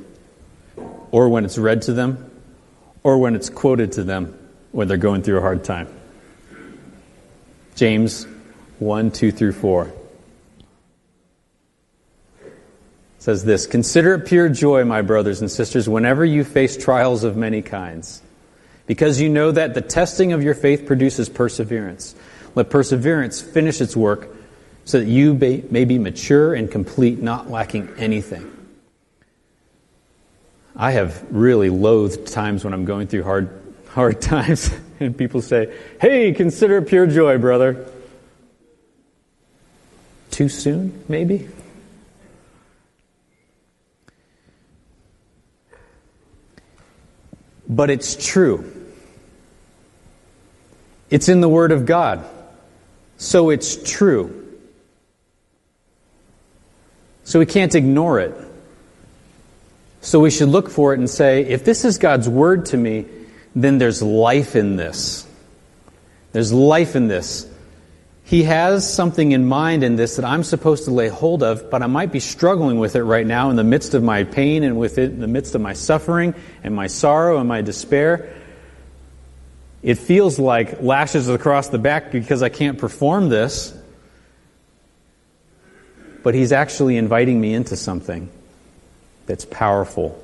or 1.11 1.29
when 1.29 1.45
it's 1.45 1.59
read 1.59 1.83
to 1.83 1.93
them, 1.93 2.31
or 3.03 3.19
when 3.19 3.35
it's 3.35 3.51
quoted 3.51 3.91
to 3.91 4.03
them 4.03 4.35
when 4.71 4.87
they're 4.87 4.97
going 4.97 5.21
through 5.21 5.37
a 5.37 5.41
hard 5.41 5.63
time. 5.63 5.87
James 7.75 8.25
1 8.79 9.11
2 9.11 9.31
through 9.31 9.53
4 9.53 10.00
says 13.21 13.45
this 13.45 13.67
Consider 13.67 14.15
it 14.15 14.25
pure 14.25 14.49
joy, 14.49 14.83
my 14.83 15.01
brothers 15.01 15.39
and 15.41 15.49
sisters, 15.49 15.87
whenever 15.87 16.25
you 16.25 16.43
face 16.43 16.75
trials 16.75 17.23
of 17.23 17.37
many 17.37 17.61
kinds, 17.61 18.21
because 18.87 19.21
you 19.21 19.29
know 19.29 19.51
that 19.51 19.75
the 19.75 19.81
testing 19.81 20.33
of 20.33 20.43
your 20.43 20.55
faith 20.55 20.85
produces 20.85 21.29
perseverance. 21.29 22.15
Let 22.55 22.69
perseverance 22.69 23.39
finish 23.39 23.79
its 23.79 23.95
work 23.95 24.27
so 24.83 24.99
that 24.99 25.07
you 25.07 25.35
may 25.35 25.85
be 25.85 25.99
mature 25.99 26.53
and 26.55 26.69
complete, 26.69 27.21
not 27.21 27.49
lacking 27.49 27.93
anything. 27.97 28.51
I 30.75 30.91
have 30.91 31.23
really 31.29 31.69
loathed 31.69 32.27
times 32.27 32.63
when 32.63 32.73
I'm 32.73 32.85
going 32.85 33.07
through 33.07 33.23
hard, 33.23 33.61
hard 33.89 34.19
times 34.21 34.71
and 34.99 35.15
people 35.15 35.43
say, 35.43 35.77
Hey, 36.01 36.33
consider 36.33 36.77
it 36.77 36.87
pure 36.87 37.05
joy, 37.05 37.37
brother. 37.37 37.85
Too 40.31 40.49
soon, 40.49 41.03
maybe? 41.07 41.47
But 47.71 47.89
it's 47.89 48.17
true. 48.17 48.69
It's 51.09 51.29
in 51.29 51.39
the 51.39 51.47
Word 51.47 51.71
of 51.71 51.85
God. 51.85 52.25
So 53.17 53.49
it's 53.49 53.77
true. 53.89 54.59
So 57.23 57.39
we 57.39 57.45
can't 57.45 57.73
ignore 57.73 58.19
it. 58.19 58.35
So 60.01 60.19
we 60.19 60.31
should 60.31 60.49
look 60.49 60.69
for 60.69 60.93
it 60.93 60.99
and 60.99 61.09
say, 61.09 61.45
if 61.45 61.63
this 61.63 61.85
is 61.85 61.97
God's 61.97 62.27
Word 62.27 62.65
to 62.67 62.77
me, 62.77 63.05
then 63.55 63.77
there's 63.77 64.03
life 64.03 64.57
in 64.57 64.75
this. 64.75 65.25
There's 66.33 66.51
life 66.51 66.95
in 66.97 67.07
this. 67.07 67.47
He 68.31 68.43
has 68.43 68.89
something 68.89 69.33
in 69.33 69.45
mind 69.45 69.83
in 69.83 69.97
this 69.97 70.15
that 70.15 70.23
I'm 70.23 70.45
supposed 70.45 70.85
to 70.85 70.91
lay 70.91 71.09
hold 71.09 71.43
of, 71.43 71.69
but 71.69 71.83
I 71.83 71.87
might 71.87 72.13
be 72.13 72.21
struggling 72.21 72.79
with 72.79 72.95
it 72.95 73.03
right 73.03 73.27
now 73.27 73.49
in 73.49 73.57
the 73.57 73.63
midst 73.65 73.93
of 73.93 74.03
my 74.03 74.23
pain 74.23 74.63
and 74.63 74.79
with 74.79 74.97
it 74.97 75.11
in 75.11 75.19
the 75.19 75.27
midst 75.27 75.53
of 75.53 75.59
my 75.59 75.73
suffering 75.73 76.33
and 76.63 76.73
my 76.73 76.87
sorrow 76.87 77.39
and 77.39 77.49
my 77.49 77.61
despair. 77.61 78.33
It 79.83 79.95
feels 79.95 80.39
like 80.39 80.81
lashes 80.81 81.27
across 81.27 81.67
the 81.67 81.77
back 81.77 82.13
because 82.13 82.41
I 82.41 82.47
can't 82.47 82.77
perform 82.77 83.27
this. 83.27 83.77
But 86.23 86.33
he's 86.33 86.53
actually 86.53 86.95
inviting 86.95 87.41
me 87.41 87.53
into 87.53 87.75
something 87.75 88.29
that's 89.25 89.43
powerful, 89.43 90.17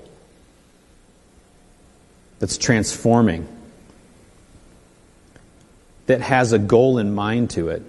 that's 2.39 2.57
transforming, 2.57 3.49
that 6.05 6.21
has 6.21 6.53
a 6.53 6.57
goal 6.57 6.99
in 6.99 7.13
mind 7.13 7.49
to 7.49 7.67
it. 7.67 7.83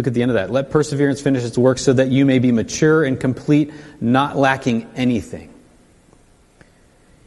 Look 0.00 0.06
at 0.06 0.14
the 0.14 0.22
end 0.22 0.30
of 0.30 0.36
that. 0.36 0.50
Let 0.50 0.70
perseverance 0.70 1.20
finish 1.20 1.44
its 1.44 1.58
work 1.58 1.76
so 1.76 1.92
that 1.92 2.08
you 2.08 2.24
may 2.24 2.38
be 2.38 2.52
mature 2.52 3.04
and 3.04 3.20
complete, 3.20 3.70
not 4.00 4.34
lacking 4.34 4.88
anything. 4.96 5.52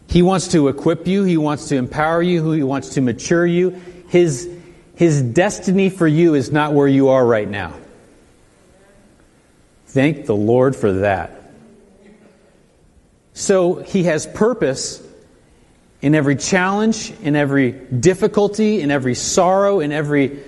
He 0.07 0.23
wants 0.23 0.47
to 0.47 0.69
equip 0.69 1.05
you, 1.05 1.23
He 1.23 1.37
wants 1.37 1.67
to 1.67 1.75
empower 1.75 2.23
you, 2.23 2.51
He 2.51 2.63
wants 2.63 2.95
to 2.95 3.01
mature 3.01 3.45
you. 3.45 3.79
His, 4.07 4.49
his 4.95 5.21
destiny 5.21 5.91
for 5.91 6.07
you 6.07 6.33
is 6.33 6.51
not 6.51 6.73
where 6.73 6.87
you 6.87 7.09
are 7.09 7.23
right 7.23 7.47
now. 7.47 7.75
Thank 9.85 10.25
the 10.25 10.35
Lord 10.35 10.75
for 10.75 10.93
that. 10.93 11.53
So 13.35 13.75
He 13.83 14.05
has 14.05 14.25
purpose 14.25 14.99
in 16.01 16.15
every 16.15 16.37
challenge, 16.37 17.11
in 17.21 17.35
every 17.35 17.71
difficulty, 17.71 18.81
in 18.81 18.89
every 18.89 19.13
sorrow, 19.13 19.79
in 19.79 19.91
every 19.91 20.39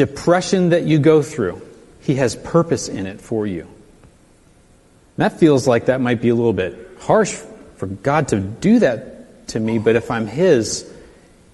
depression 0.00 0.70
that 0.70 0.84
you 0.84 0.98
go 0.98 1.20
through. 1.20 1.60
He 2.00 2.14
has 2.14 2.34
purpose 2.34 2.88
in 2.88 3.04
it 3.04 3.20
for 3.20 3.46
you. 3.46 3.68
That 5.18 5.38
feels 5.38 5.68
like 5.68 5.86
that 5.86 6.00
might 6.00 6.22
be 6.22 6.30
a 6.30 6.34
little 6.34 6.54
bit 6.54 6.74
harsh 7.00 7.38
for 7.76 7.86
God 7.86 8.28
to 8.28 8.40
do 8.40 8.78
that 8.78 9.48
to 9.48 9.60
me, 9.60 9.78
but 9.78 9.96
if 9.96 10.10
I'm 10.10 10.26
His, 10.26 10.90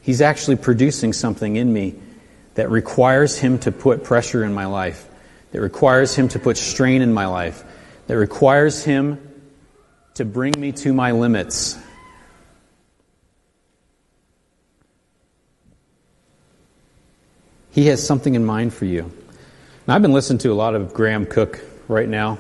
He's 0.01 0.21
actually 0.21 0.55
producing 0.55 1.13
something 1.13 1.57
in 1.57 1.73
me 1.73 1.97
that 2.55 2.71
requires 2.71 3.37
Him 3.37 3.59
to 3.61 3.73
put 3.73 4.05
pressure 4.05 4.45
in 4.45 4.55
my 4.55 4.67
life, 4.67 5.05
that 5.51 5.61
requires 5.61 6.15
Him 6.15 6.29
to 6.29 6.39
put 6.39 6.57
strain 6.57 7.03
in 7.03 7.13
my 7.13 7.27
life, 7.27 7.65
that 8.07 8.17
requires 8.17 8.85
Him 8.85 9.19
to 10.15 10.25
bring 10.25 10.53
me 10.57 10.71
to 10.71 10.93
my 10.93 11.11
limits. 11.11 11.77
He 17.77 17.89
has 17.89 18.05
something 18.05 18.35
in 18.35 18.43
mind 18.43 18.73
for 18.73 18.87
you. 18.87 19.13
Now, 19.87 19.97
I've 19.97 20.01
been 20.01 20.15
listening 20.15 20.39
to 20.39 20.49
a 20.51 20.55
lot 20.55 20.75
of 20.75 20.95
Graham 20.95 21.27
Cooke 21.27 21.61
right 21.89 22.09
now. 22.09 22.39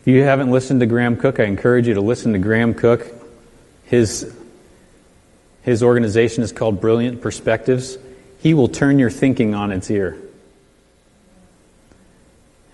If 0.00 0.08
you 0.08 0.24
haven't 0.24 0.50
listened 0.50 0.80
to 0.80 0.86
Graham 0.86 1.16
Cooke, 1.16 1.38
I 1.38 1.44
encourage 1.44 1.86
you 1.86 1.94
to 1.94 2.00
listen 2.00 2.32
to 2.32 2.40
Graham 2.40 2.74
Cooke. 2.74 3.06
His, 3.84 4.36
his 5.62 5.84
organization 5.84 6.42
is 6.42 6.50
called 6.50 6.80
Brilliant 6.80 7.20
Perspectives. 7.20 7.98
He 8.40 8.52
will 8.52 8.66
turn 8.66 8.98
your 8.98 9.10
thinking 9.10 9.54
on 9.54 9.70
its 9.70 9.88
ear. 9.92 10.18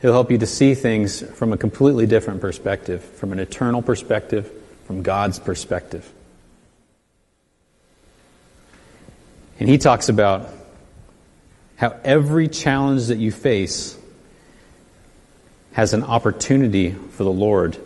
He'll 0.00 0.12
help 0.14 0.30
you 0.30 0.38
to 0.38 0.46
see 0.46 0.74
things 0.74 1.20
from 1.20 1.52
a 1.52 1.58
completely 1.58 2.06
different 2.06 2.40
perspective, 2.40 3.04
from 3.04 3.30
an 3.30 3.38
eternal 3.38 3.82
perspective, 3.82 4.50
from 4.86 5.02
God's 5.02 5.38
perspective. 5.38 6.10
And 9.60 9.68
he 9.68 9.76
talks 9.76 10.08
about 10.08 10.48
how 11.82 11.98
every 12.04 12.46
challenge 12.46 13.08
that 13.08 13.18
you 13.18 13.32
face 13.32 13.98
has 15.72 15.94
an 15.94 16.04
opportunity 16.04 16.92
for 16.92 17.24
the 17.24 17.32
Lord 17.32 17.76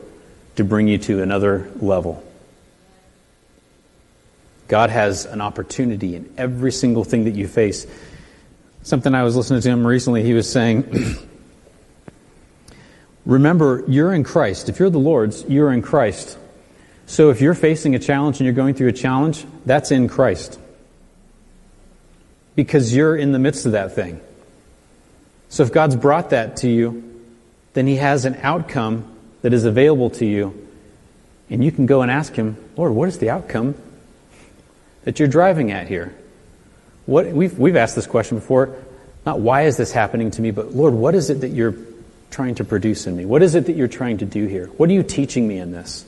to 0.57 0.65
bring 0.65 0.87
you 0.87 0.99
to 0.99 1.23
another 1.23 1.71
level. 1.81 2.23
God 4.69 4.91
has 4.91 5.25
an 5.25 5.41
opportunity 5.41 6.15
in 6.15 6.31
every 6.37 6.73
single 6.73 7.05
thing 7.05 7.25
that 7.25 7.31
you 7.31 7.49
face. 7.49 7.87
Something 8.83 9.15
I 9.15 9.23
was 9.23 9.35
listening 9.35 9.63
to 9.63 9.71
him 9.71 9.87
recently, 9.87 10.23
he 10.23 10.35
was 10.35 10.53
saying, 10.53 11.17
remember, 13.25 13.83
you're 13.89 14.13
in 14.13 14.25
Christ. 14.25 14.69
If 14.69 14.79
you're 14.79 14.91
the 14.91 14.99
Lord's, 14.99 15.43
you're 15.49 15.73
in 15.73 15.81
Christ. 15.81 16.37
So 17.07 17.31
if 17.31 17.41
you're 17.41 17.55
facing 17.55 17.95
a 17.95 17.99
challenge 17.99 18.41
and 18.41 18.45
you're 18.45 18.53
going 18.53 18.75
through 18.75 18.89
a 18.89 18.93
challenge, 18.93 19.47
that's 19.65 19.91
in 19.91 20.07
Christ. 20.07 20.59
Because 22.57 22.95
you're 22.95 23.17
in 23.17 23.31
the 23.31 23.39
midst 23.39 23.67
of 23.67 23.73
that 23.73 23.95
thing. 23.95 24.21
So 25.49 25.63
if 25.63 25.73
God's 25.73 25.95
brought 25.95 26.31
that 26.31 26.57
to 26.59 26.69
you, 26.69 27.23
then 27.75 27.87
He 27.87 27.97
has 27.97 28.25
an 28.25 28.37
outcome 28.43 29.15
that 29.43 29.53
is 29.53 29.65
available 29.65 30.11
to 30.11 30.27
you. 30.27 30.67
And 31.49 31.63
you 31.63 31.71
can 31.71 31.87
go 31.87 32.03
and 32.03 32.11
ask 32.11 32.35
Him, 32.35 32.57
Lord, 32.77 32.93
what 32.93 33.09
is 33.09 33.19
the 33.19 33.31
outcome 33.31 33.77
that 35.05 35.21
you're 35.21 35.29
driving 35.29 35.71
at 35.71 35.87
here? 35.87 36.13
What, 37.05 37.27
we've, 37.27 37.57
we've 37.57 37.77
asked 37.77 37.95
this 37.95 38.07
question 38.07 38.39
before. 38.39 38.77
Not 39.25 39.41
why 39.41 39.63
is 39.63 39.77
this 39.77 39.93
happening 39.93 40.31
to 40.33 40.43
me, 40.43 40.51
but 40.51 40.75
Lord, 40.75 40.95
what 40.95 41.15
is 41.15 41.31
it 41.31 41.43
that 41.43 41.51
you're 41.51 41.77
trying 42.31 42.57
to 42.57 42.65
produce 42.65 43.07
in 43.07 43.17
me? 43.17 43.25
What 43.25 43.43
is 43.43 43.55
it 43.55 43.67
that 43.67 43.77
you're 43.77 43.89
trying 43.89 44.19
to 44.19 44.25
do 44.25 44.47
here? 44.47 44.67
What 44.67 44.89
are 44.91 44.93
you 44.93 45.03
teaching 45.03 45.47
me 45.47 45.59
in 45.59 45.71
this? 45.73 46.05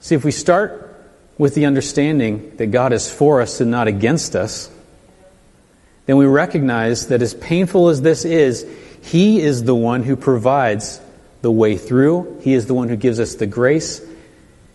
See, 0.00 0.14
if 0.14 0.24
we 0.24 0.30
start 0.30 0.89
with 1.40 1.54
the 1.54 1.64
understanding 1.64 2.54
that 2.58 2.66
God 2.66 2.92
is 2.92 3.10
for 3.10 3.40
us 3.40 3.62
and 3.62 3.70
not 3.70 3.88
against 3.88 4.36
us, 4.36 4.68
then 6.04 6.18
we 6.18 6.26
recognize 6.26 7.06
that 7.06 7.22
as 7.22 7.32
painful 7.32 7.88
as 7.88 8.02
this 8.02 8.26
is, 8.26 8.66
He 9.00 9.40
is 9.40 9.64
the 9.64 9.74
one 9.74 10.02
who 10.02 10.16
provides 10.16 11.00
the 11.40 11.50
way 11.50 11.78
through. 11.78 12.40
He 12.42 12.52
is 12.52 12.66
the 12.66 12.74
one 12.74 12.90
who 12.90 12.96
gives 12.96 13.18
us 13.18 13.36
the 13.36 13.46
grace. 13.46 14.02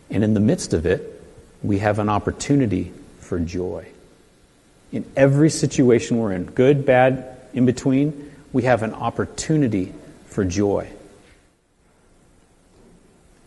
And 0.09 0.23
in 0.23 0.33
the 0.33 0.39
midst 0.39 0.73
of 0.73 0.87
it, 0.87 1.23
we 1.61 1.77
have 1.77 1.99
an 1.99 2.09
opportunity 2.09 2.91
for 3.19 3.37
joy. 3.37 3.85
In 4.91 5.05
every 5.15 5.51
situation 5.51 6.17
we're 6.17 6.31
in, 6.31 6.45
good, 6.45 6.83
bad, 6.83 7.41
in 7.53 7.67
between, 7.67 8.33
we 8.53 8.63
have 8.63 8.81
an 8.81 8.95
opportunity 8.95 9.93
for 10.29 10.43
joy. 10.43 10.89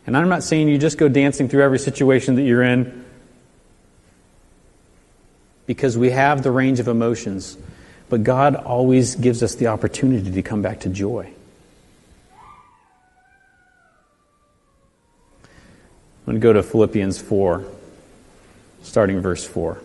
And 0.06 0.16
I'm 0.16 0.28
not 0.28 0.44
saying 0.44 0.68
you 0.68 0.78
just 0.78 0.98
go 0.98 1.08
dancing 1.08 1.48
through 1.48 1.64
every 1.64 1.80
situation 1.80 2.36
that 2.36 2.42
you're 2.42 2.62
in 2.62 3.06
because 5.68 5.98
we 5.98 6.10
have 6.10 6.42
the 6.42 6.50
range 6.50 6.80
of 6.80 6.88
emotions. 6.88 7.56
But 8.08 8.24
God 8.24 8.56
always 8.56 9.14
gives 9.14 9.42
us 9.42 9.54
the 9.54 9.66
opportunity 9.66 10.32
to 10.32 10.42
come 10.42 10.62
back 10.62 10.80
to 10.80 10.88
joy. 10.88 11.30
I'm 15.44 16.24
going 16.24 16.36
to 16.36 16.40
go 16.40 16.54
to 16.54 16.62
Philippians 16.62 17.20
4, 17.20 17.64
starting 18.82 19.20
verse 19.20 19.46
4. 19.46 19.78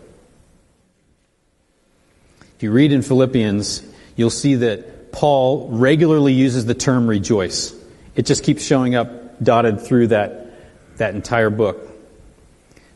If 2.56 2.64
you 2.64 2.72
read 2.72 2.94
in 2.94 3.02
Philippians, 3.02 3.84
you'll 4.16 4.30
see 4.30 4.56
that 4.56 5.12
Paul 5.12 5.68
regularly 5.70 6.32
uses 6.32 6.66
the 6.66 6.74
term 6.74 7.08
rejoice. 7.08 7.76
It 8.16 8.26
just 8.26 8.46
keeps 8.46 8.64
showing 8.64 8.96
up 8.96 9.44
dotted 9.44 9.82
through 9.82 10.08
that, 10.08 10.98
that 10.98 11.14
entire 11.14 11.50
book. 11.50 11.93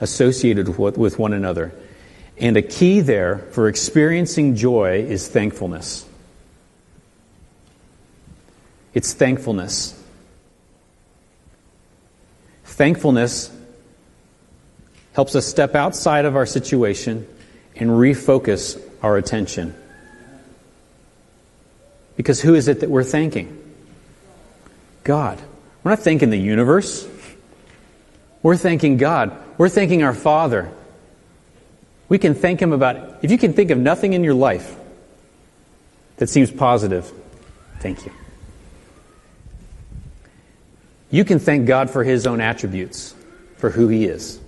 associated 0.00 0.78
with 0.78 1.18
one 1.18 1.32
another. 1.32 1.72
And 2.38 2.56
a 2.56 2.62
key 2.62 3.00
there 3.00 3.38
for 3.50 3.68
experiencing 3.68 4.56
joy 4.56 5.00
is 5.00 5.28
thankfulness. 5.28 6.06
It's 8.92 9.12
thankfulness. 9.12 10.02
Thankfulness 12.64 13.50
helps 15.14 15.34
us 15.34 15.46
step 15.46 15.74
outside 15.74 16.26
of 16.26 16.36
our 16.36 16.44
situation 16.44 17.26
and 17.74 17.90
refocus 17.90 18.80
our 19.02 19.16
attention. 19.16 19.74
Because 22.16 22.40
who 22.40 22.54
is 22.54 22.68
it 22.68 22.80
that 22.80 22.90
we're 22.90 23.04
thanking? 23.04 23.62
God. 25.04 25.40
We're 25.82 25.92
not 25.92 26.00
thanking 26.00 26.30
the 26.30 26.38
universe. 26.38 27.06
We're 28.42 28.56
thanking 28.56 28.96
God. 28.96 29.36
We're 29.58 29.68
thanking 29.68 30.02
our 30.02 30.14
Father. 30.14 30.70
We 32.08 32.18
can 32.18 32.34
thank 32.34 32.60
Him 32.60 32.72
about, 32.72 33.18
if 33.22 33.30
you 33.30 33.38
can 33.38 33.52
think 33.52 33.70
of 33.70 33.78
nothing 33.78 34.12
in 34.12 34.22
your 34.22 34.34
life 34.34 34.76
that 36.16 36.28
seems 36.28 36.50
positive, 36.50 37.10
thank 37.80 38.06
you. 38.06 38.12
You 41.10 41.24
can 41.24 41.38
thank 41.38 41.66
God 41.66 41.90
for 41.90 42.04
His 42.04 42.26
own 42.26 42.40
attributes, 42.40 43.14
for 43.56 43.70
who 43.70 43.88
He 43.88 44.04
is. 44.04 44.38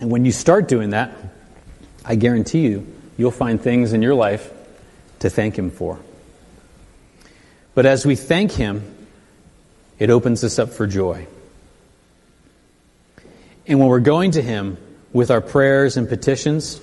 And 0.00 0.10
when 0.10 0.24
you 0.24 0.32
start 0.32 0.68
doing 0.68 0.90
that, 0.90 1.16
I 2.04 2.16
guarantee 2.16 2.62
you, 2.62 2.86
you'll 3.16 3.30
find 3.30 3.60
things 3.60 3.92
in 3.92 4.02
your 4.02 4.14
life 4.14 4.52
to 5.20 5.30
thank 5.30 5.56
Him 5.56 5.70
for. 5.70 5.98
But 7.74 7.86
as 7.86 8.04
we 8.04 8.16
thank 8.16 8.52
Him, 8.52 8.82
it 10.02 10.10
opens 10.10 10.42
us 10.42 10.58
up 10.58 10.70
for 10.70 10.88
joy. 10.88 11.28
And 13.68 13.78
when 13.78 13.86
we're 13.86 14.00
going 14.00 14.32
to 14.32 14.42
Him 14.42 14.76
with 15.12 15.30
our 15.30 15.40
prayers 15.40 15.96
and 15.96 16.08
petitions, 16.08 16.80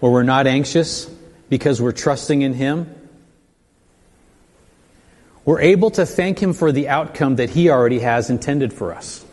where 0.00 0.12
we're 0.12 0.24
not 0.24 0.46
anxious 0.46 1.06
because 1.48 1.80
we're 1.80 1.92
trusting 1.92 2.42
in 2.42 2.52
Him, 2.52 2.94
we're 5.46 5.62
able 5.62 5.90
to 5.92 6.04
thank 6.04 6.38
Him 6.38 6.52
for 6.52 6.70
the 6.70 6.90
outcome 6.90 7.36
that 7.36 7.48
He 7.48 7.70
already 7.70 8.00
has 8.00 8.28
intended 8.28 8.74
for 8.74 8.94
us. 8.94 9.24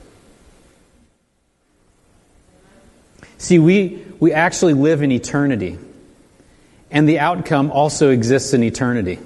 See, 3.39 3.59
we, 3.59 4.05
we 4.21 4.31
actually 4.31 4.73
live 4.73 5.01
in 5.01 5.11
eternity, 5.11 5.77
and 6.89 7.09
the 7.09 7.19
outcome 7.19 7.71
also 7.71 8.11
exists 8.11 8.53
in 8.53 8.63
eternity. 8.63 9.19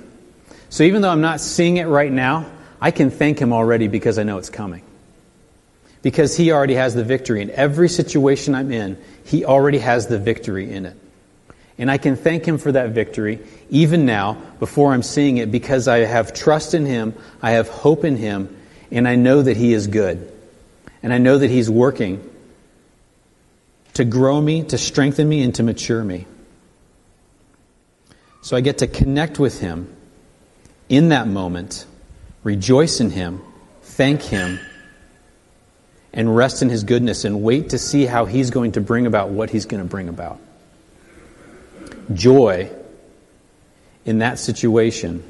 So 0.70 0.86
even 0.86 1.04
though 1.04 1.12
I'm 1.12 1.22
not 1.22 1.40
seeing 1.40 1.78
it 1.78 1.86
right 1.86 2.12
now, 2.12 2.50
I 2.82 2.92
can 2.92 3.12
thank 3.12 3.40
Him 3.40 3.54
already 3.54 3.88
because 3.88 4.18
I 4.20 4.24
know 4.24 4.38
it's 4.38 4.50
coming. 4.50 4.84
Because 6.02 6.36
He 6.36 6.52
already 6.52 6.76
has 6.76 6.96
the 6.96 7.04
victory. 7.04 7.42
In 7.42 7.52
every 7.52 7.90
situation 7.90 8.56
I'm 8.56 8.72
in, 8.72 8.98
He 9.26 9.46
already 9.46 9.80
has 9.80 10.08
the 10.08 10.20
victory 10.20 10.72
in 10.72 10.86
it. 10.86 10.98
And 11.78 11.90
I 11.90 11.98
can 11.98 12.16
thank 12.16 12.46
Him 12.46 12.58
for 12.58 12.72
that 12.72 12.90
victory 12.90 13.40
even 13.70 14.06
now 14.06 14.34
before 14.60 14.94
I'm 14.94 15.04
seeing 15.04 15.38
it 15.38 15.52
because 15.52 15.88
I 15.88 16.00
have 16.00 16.34
trust 16.34 16.74
in 16.74 16.86
Him, 16.86 17.14
I 17.42 17.52
have 17.52 17.70
hope 17.70 18.04
in 18.04 18.16
Him, 18.16 18.56
and 18.92 19.08
I 19.08 19.16
know 19.16 19.42
that 19.42 19.58
He 19.58 19.74
is 19.74 19.88
good. 19.88 20.32
And 21.02 21.14
I 21.14 21.18
know 21.18 21.38
that 21.38 21.50
He's 21.50 21.70
working 21.70 22.28
to 23.94 24.06
grow 24.06 24.40
me, 24.40 24.64
to 24.64 24.78
strengthen 24.78 25.28
me, 25.28 25.44
and 25.44 25.54
to 25.56 25.64
mature 25.64 26.04
me. 26.04 26.26
So 28.42 28.56
I 28.56 28.62
get 28.62 28.80
to 28.80 28.88
connect 28.88 29.40
with 29.40 29.60
Him 29.60 29.94
in 30.88 31.10
that 31.10 31.28
moment, 31.28 31.86
rejoice 32.44 33.00
in 33.00 33.12
Him, 33.12 33.42
thank 33.82 34.22
Him, 34.22 34.60
and 36.14 36.36
rest 36.36 36.62
in 36.62 36.70
His 36.70 36.84
goodness 36.84 37.26
and 37.26 37.42
wait 37.42 37.70
to 37.70 37.78
see 37.78 38.06
how 38.06 38.26
He's 38.26 38.50
going 38.50 38.74
to 38.74 38.82
bring 38.82 39.06
about 39.06 39.30
what 39.30 39.50
He's 39.50 39.66
going 39.66 39.84
to 39.84 39.90
bring 39.90 40.10
about 40.10 40.40
joy 42.14 42.72
in 44.06 44.20
that 44.20 44.40
situation 44.40 45.24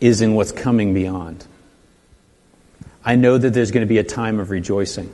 is 0.00 0.22
in 0.22 0.34
what's 0.34 0.52
coming 0.52 0.94
beyond. 0.94 1.46
I 3.04 3.16
know 3.16 3.36
that 3.36 3.52
there's 3.52 3.70
going 3.70 3.86
to 3.86 3.88
be 3.88 3.98
a 3.98 4.04
time 4.04 4.40
of 4.40 4.50
rejoicing. 4.50 5.12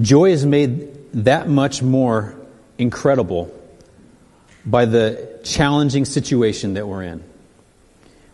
Joy 0.00 0.30
is 0.30 0.44
made 0.44 1.12
that 1.12 1.48
much 1.48 1.82
more 1.82 2.34
incredible 2.78 3.54
by 4.64 4.84
the 4.84 5.40
challenging 5.44 6.04
situation 6.04 6.74
that 6.74 6.86
we're 6.86 7.02
in. 7.02 7.22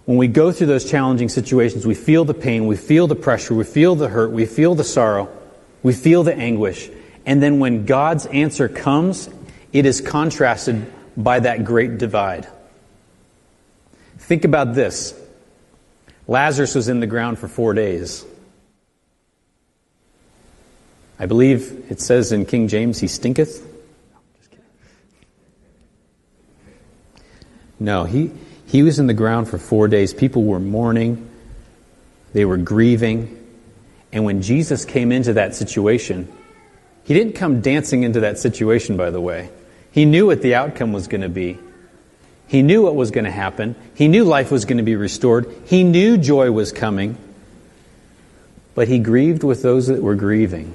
When 0.04 0.16
we 0.16 0.28
go 0.28 0.52
through 0.52 0.68
those 0.68 0.90
challenging 0.90 1.28
situations, 1.28 1.86
we 1.86 1.94
feel 1.94 2.24
the 2.24 2.34
pain, 2.34 2.66
we 2.66 2.76
feel 2.76 3.06
the 3.06 3.16
pressure, 3.16 3.54
we 3.54 3.64
feel 3.64 3.94
the 3.94 4.08
hurt, 4.08 4.30
we 4.30 4.46
feel 4.46 4.74
the 4.74 4.84
sorrow. 4.84 5.28
We 5.82 5.92
feel 5.92 6.22
the 6.22 6.34
anguish. 6.34 6.90
And 7.24 7.42
then 7.42 7.58
when 7.58 7.84
God's 7.86 8.26
answer 8.26 8.68
comes, 8.68 9.28
it 9.72 9.86
is 9.86 10.00
contrasted 10.00 10.92
by 11.16 11.40
that 11.40 11.64
great 11.64 11.98
divide. 11.98 12.48
Think 14.18 14.44
about 14.44 14.74
this 14.74 15.14
Lazarus 16.26 16.74
was 16.74 16.88
in 16.88 17.00
the 17.00 17.06
ground 17.06 17.38
for 17.38 17.48
four 17.48 17.74
days. 17.74 18.24
I 21.18 21.26
believe 21.26 21.86
it 21.90 22.00
says 22.00 22.32
in 22.32 22.46
King 22.46 22.68
James, 22.68 23.00
he 23.00 23.08
stinketh. 23.08 23.67
No, 27.80 28.04
he, 28.04 28.30
he 28.66 28.82
was 28.82 28.98
in 28.98 29.06
the 29.06 29.14
ground 29.14 29.48
for 29.48 29.58
four 29.58 29.88
days. 29.88 30.12
People 30.12 30.44
were 30.44 30.60
mourning, 30.60 31.28
they 32.32 32.44
were 32.44 32.56
grieving. 32.58 33.34
And 34.12 34.24
when 34.24 34.42
Jesus 34.42 34.84
came 34.84 35.12
into 35.12 35.34
that 35.34 35.54
situation, 35.54 36.32
he 37.04 37.14
didn't 37.14 37.34
come 37.34 37.60
dancing 37.60 38.04
into 38.04 38.20
that 38.20 38.38
situation, 38.38 38.96
by 38.96 39.10
the 39.10 39.20
way. 39.20 39.50
He 39.92 40.04
knew 40.04 40.26
what 40.26 40.42
the 40.42 40.54
outcome 40.54 40.92
was 40.92 41.08
going 41.08 41.20
to 41.20 41.28
be. 41.28 41.58
He 42.46 42.62
knew 42.62 42.82
what 42.82 42.94
was 42.94 43.10
going 43.10 43.26
to 43.26 43.30
happen. 43.30 43.76
He 43.94 44.08
knew 44.08 44.24
life 44.24 44.50
was 44.50 44.64
going 44.64 44.78
to 44.78 44.82
be 44.82 44.96
restored. 44.96 45.52
He 45.66 45.84
knew 45.84 46.16
joy 46.16 46.50
was 46.50 46.72
coming. 46.72 47.18
But 48.74 48.88
he 48.88 48.98
grieved 48.98 49.44
with 49.44 49.62
those 49.62 49.88
that 49.88 50.02
were 50.02 50.14
grieving. 50.14 50.74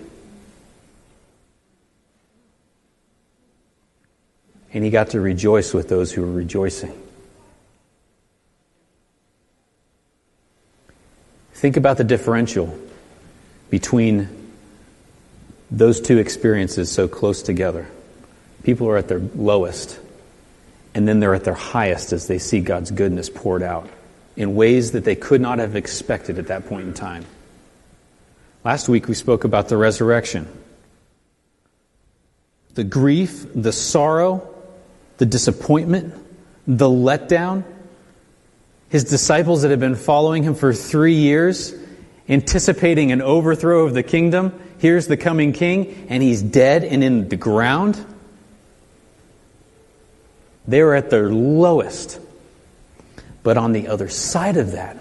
And 4.74 4.84
he 4.84 4.90
got 4.90 5.12
to 5.12 5.22
rejoice 5.22 5.74
with 5.74 5.88
those 5.88 6.12
who 6.12 6.22
were 6.22 6.32
rejoicing. 6.32 7.00
Think 11.54 11.78
about 11.78 11.98
the 11.98 12.04
differential 12.04 12.78
between 13.70 14.28
those 15.72 16.02
two 16.02 16.18
experiences 16.18 16.92
so 16.92 17.08
close 17.08 17.42
together. 17.42 17.88
People 18.64 18.90
are 18.90 18.98
at 18.98 19.08
their 19.08 19.20
lowest, 19.20 20.00
and 20.94 21.08
then 21.08 21.20
they're 21.20 21.34
at 21.34 21.44
their 21.44 21.54
highest 21.54 22.12
as 22.12 22.28
they 22.28 22.38
see 22.38 22.60
God's 22.60 22.92
goodness 22.92 23.30
poured 23.30 23.64
out 23.64 23.90
in 24.36 24.56
ways 24.56 24.92
that 24.92 25.06
they 25.06 25.16
could 25.16 25.42
not 25.42 25.60
have 25.60 25.76
expected 25.76 26.40
at 26.40 26.48
that 26.48 26.68
point 26.68 26.88
in 26.88 26.94
time. 26.94 27.26
Last 28.64 28.90
week 28.90 29.08
we 29.08 29.14
spoke 29.14 29.44
about 29.44 29.70
the 29.70 29.78
resurrection. 29.78 30.48
The 32.74 32.84
grief, 32.84 33.46
the 33.54 33.72
sorrow, 33.72 34.53
the 35.24 35.30
disappointment, 35.30 36.14
the 36.68 36.90
letdown. 36.90 37.64
His 38.90 39.06
disciples 39.06 39.62
that 39.62 39.72
had 39.72 39.80
been 39.80 39.96
following 39.96 40.44
him 40.44 40.54
for 40.54 40.74
three 40.74 41.14
years, 41.14 41.74
anticipating 42.28 43.14
an 43.14 43.22
overthrow 43.22 43.86
of 43.86 43.94
the 43.94 44.04
kingdom. 44.04 44.60
Here's 44.80 45.08
the 45.08 45.16
coming 45.16 45.54
king, 45.54 46.08
and 46.10 46.22
he's 46.22 46.42
dead 46.42 46.84
and 46.84 47.02
in 47.02 47.30
the 47.30 47.38
ground. 47.38 48.06
They 50.68 50.84
were 50.84 50.94
at 50.94 51.10
their 51.10 51.30
lowest. 51.30 52.20
But 53.44 53.58
on 53.58 53.72
the 53.72 53.88
other 53.88 54.10
side 54.10 54.58
of 54.58 54.74
that, 54.74 54.98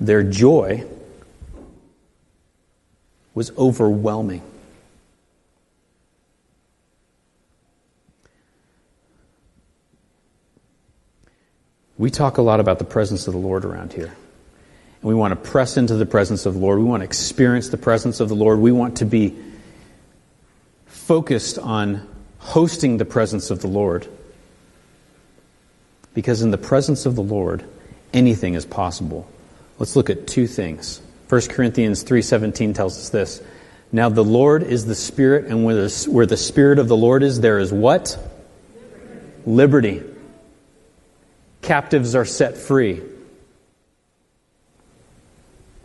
their 0.00 0.22
joy 0.22 0.84
was 3.32 3.56
overwhelming. 3.56 4.42
We 12.02 12.10
talk 12.10 12.38
a 12.38 12.42
lot 12.42 12.58
about 12.58 12.80
the 12.80 12.84
presence 12.84 13.28
of 13.28 13.32
the 13.32 13.38
Lord 13.38 13.64
around 13.64 13.92
here. 13.92 14.06
And 14.08 15.08
we 15.08 15.14
want 15.14 15.40
to 15.40 15.50
press 15.50 15.76
into 15.76 15.94
the 15.94 16.04
presence 16.04 16.46
of 16.46 16.54
the 16.54 16.58
Lord. 16.58 16.80
We 16.80 16.84
want 16.84 17.02
to 17.02 17.04
experience 17.04 17.68
the 17.68 17.76
presence 17.76 18.18
of 18.18 18.28
the 18.28 18.34
Lord. 18.34 18.58
We 18.58 18.72
want 18.72 18.96
to 18.96 19.04
be 19.04 19.36
focused 20.86 21.60
on 21.60 22.04
hosting 22.38 22.96
the 22.96 23.04
presence 23.04 23.52
of 23.52 23.60
the 23.60 23.68
Lord. 23.68 24.08
Because 26.12 26.42
in 26.42 26.50
the 26.50 26.58
presence 26.58 27.06
of 27.06 27.14
the 27.14 27.22
Lord, 27.22 27.64
anything 28.12 28.54
is 28.54 28.66
possible. 28.66 29.30
Let's 29.78 29.94
look 29.94 30.10
at 30.10 30.26
two 30.26 30.48
things. 30.48 31.00
1 31.28 31.50
Corinthians 31.50 32.02
3:17 32.02 32.74
tells 32.74 32.98
us 32.98 33.10
this. 33.10 33.40
Now 33.92 34.08
the 34.08 34.24
Lord 34.24 34.64
is 34.64 34.86
the 34.86 34.96
Spirit, 34.96 35.44
and 35.44 35.64
where 35.64 35.76
the, 35.76 36.08
where 36.10 36.26
the 36.26 36.36
Spirit 36.36 36.80
of 36.80 36.88
the 36.88 36.96
Lord 36.96 37.22
is, 37.22 37.40
there 37.40 37.60
is 37.60 37.72
what? 37.72 38.18
Liberty. 39.46 40.00
Liberty. 40.00 40.11
Captives 41.62 42.16
are 42.16 42.24
set 42.24 42.58
free. 42.58 43.00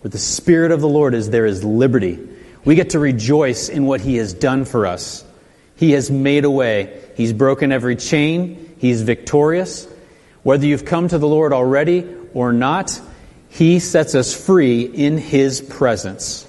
Where 0.02 0.10
the 0.10 0.18
Spirit 0.18 0.72
of 0.72 0.82
the 0.82 0.90
Lord 0.90 1.13
is, 1.13 1.30
there 1.30 1.46
is 1.46 1.63
liberty. 1.63 2.20
We 2.66 2.76
get 2.76 2.92
to 2.92 3.00
rejoice 3.00 3.70
in 3.70 3.86
what 3.86 4.02
He 4.02 4.18
has 4.18 4.34
done 4.34 4.66
for 4.66 4.86
us. 4.88 5.24
He 5.76 5.92
has 5.92 6.10
made 6.10 6.44
a 6.44 6.50
way. 6.50 7.02
He's 7.16 7.32
broken 7.32 7.72
every 7.72 7.96
chain. 7.96 8.76
He's 8.80 9.04
victorious. 9.04 9.88
Whether 10.44 10.66
you've 10.66 10.86
come 10.86 11.08
to 11.08 11.18
the 11.18 11.28
Lord 11.28 11.54
already 11.54 12.08
or 12.34 12.52
not, 12.52 13.00
He 13.50 13.80
sets 13.80 14.16
us 14.16 14.34
free 14.34 14.82
in 14.82 15.18
His 15.18 15.62
presence. 15.62 16.48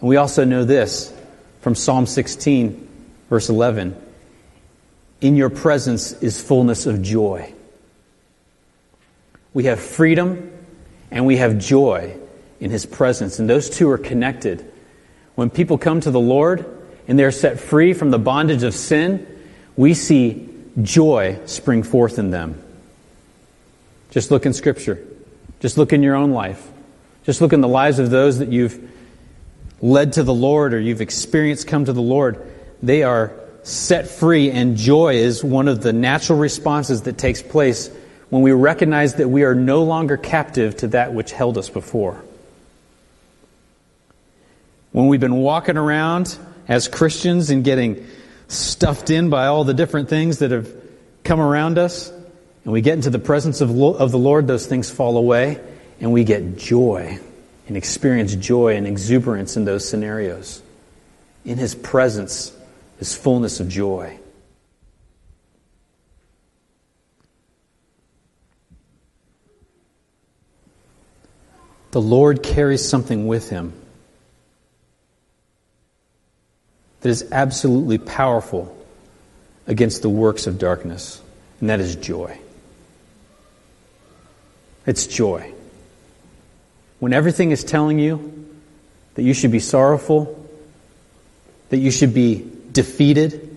And 0.00 0.08
we 0.08 0.16
also 0.16 0.44
know 0.44 0.64
this 0.64 1.12
from 1.62 1.74
Psalm 1.74 2.06
16, 2.06 2.88
verse 3.30 3.48
11 3.48 4.05
In 5.20 5.36
your 5.36 5.50
presence 5.50 6.12
is 6.22 6.40
fullness 6.40 6.86
of 6.86 7.02
joy. 7.02 7.52
We 9.54 9.64
have 9.64 9.80
freedom 9.80 10.52
and 11.10 11.26
we 11.26 11.38
have 11.38 11.58
joy 11.58 12.16
in 12.60 12.70
His 12.70 12.86
presence, 12.86 13.38
and 13.38 13.48
those 13.48 13.70
two 13.70 13.88
are 13.90 13.98
connected. 13.98 14.70
When 15.34 15.50
people 15.50 15.78
come 15.78 16.00
to 16.00 16.10
the 16.10 16.20
Lord 16.20 16.64
and 17.06 17.18
they're 17.18 17.30
set 17.30 17.60
free 17.60 17.92
from 17.92 18.10
the 18.10 18.18
bondage 18.18 18.62
of 18.62 18.74
sin, 18.74 19.26
we 19.76 19.94
see 19.94 20.48
joy 20.82 21.38
spring 21.46 21.82
forth 21.82 22.18
in 22.18 22.30
them. 22.30 22.62
Just 24.10 24.30
look 24.30 24.46
in 24.46 24.52
Scripture. 24.52 25.02
Just 25.60 25.78
look 25.78 25.92
in 25.92 26.02
your 26.02 26.14
own 26.14 26.32
life. 26.32 26.66
Just 27.24 27.40
look 27.40 27.52
in 27.52 27.60
the 27.60 27.68
lives 27.68 27.98
of 27.98 28.10
those 28.10 28.38
that 28.38 28.48
you've 28.48 28.90
led 29.80 30.14
to 30.14 30.22
the 30.22 30.34
Lord 30.34 30.74
or 30.74 30.80
you've 30.80 31.00
experienced 31.00 31.66
come 31.66 31.84
to 31.84 31.92
the 31.92 32.02
Lord. 32.02 32.50
They 32.82 33.02
are 33.02 33.32
set 33.66 34.06
free, 34.06 34.52
and 34.52 34.76
joy 34.76 35.16
is 35.16 35.42
one 35.42 35.66
of 35.66 35.82
the 35.82 35.92
natural 35.92 36.38
responses 36.38 37.02
that 37.02 37.18
takes 37.18 37.42
place 37.42 37.90
when 38.30 38.42
we 38.42 38.52
recognize 38.52 39.14
that 39.14 39.28
we 39.28 39.42
are 39.42 39.56
no 39.56 39.82
longer 39.82 40.16
captive 40.16 40.76
to 40.76 40.88
that 40.88 41.12
which 41.12 41.32
held 41.32 41.58
us 41.58 41.68
before. 41.68 42.22
When 44.92 45.08
we've 45.08 45.20
been 45.20 45.38
walking 45.38 45.76
around 45.76 46.38
as 46.68 46.86
Christians 46.86 47.50
and 47.50 47.64
getting 47.64 48.06
stuffed 48.46 49.10
in 49.10 49.30
by 49.30 49.46
all 49.46 49.64
the 49.64 49.74
different 49.74 50.08
things 50.08 50.38
that 50.38 50.52
have 50.52 50.72
come 51.24 51.40
around 51.40 51.76
us, 51.76 52.08
and 52.64 52.72
we 52.72 52.82
get 52.82 52.94
into 52.94 53.10
the 53.10 53.18
presence 53.18 53.60
of, 53.60 53.70
of 53.70 54.12
the 54.12 54.18
Lord, 54.18 54.46
those 54.46 54.66
things 54.66 54.90
fall 54.90 55.16
away, 55.16 55.60
and 56.00 56.12
we 56.12 56.22
get 56.22 56.56
joy 56.56 57.18
and 57.66 57.76
experience 57.76 58.32
joy 58.36 58.76
and 58.76 58.86
exuberance 58.86 59.56
in 59.56 59.64
those 59.64 59.88
scenarios. 59.88 60.62
In 61.44 61.58
His 61.58 61.74
presence 61.74 62.55
is 63.00 63.14
fullness 63.14 63.60
of 63.60 63.68
joy. 63.68 64.18
The 71.90 72.00
Lord 72.00 72.42
carries 72.42 72.86
something 72.86 73.26
with 73.26 73.48
Him 73.48 73.72
that 77.00 77.08
is 77.08 77.30
absolutely 77.32 77.98
powerful 77.98 78.76
against 79.66 80.02
the 80.02 80.08
works 80.08 80.46
of 80.46 80.58
darkness, 80.58 81.20
and 81.60 81.70
that 81.70 81.80
is 81.80 81.96
joy. 81.96 82.38
It's 84.86 85.06
joy. 85.06 85.52
When 86.98 87.12
everything 87.12 87.50
is 87.50 87.64
telling 87.64 87.98
you 87.98 88.46
that 89.14 89.22
you 89.22 89.34
should 89.34 89.50
be 89.50 89.60
sorrowful, 89.60 90.48
that 91.70 91.78
you 91.78 91.90
should 91.90 92.14
be 92.14 92.50
defeated, 92.76 93.56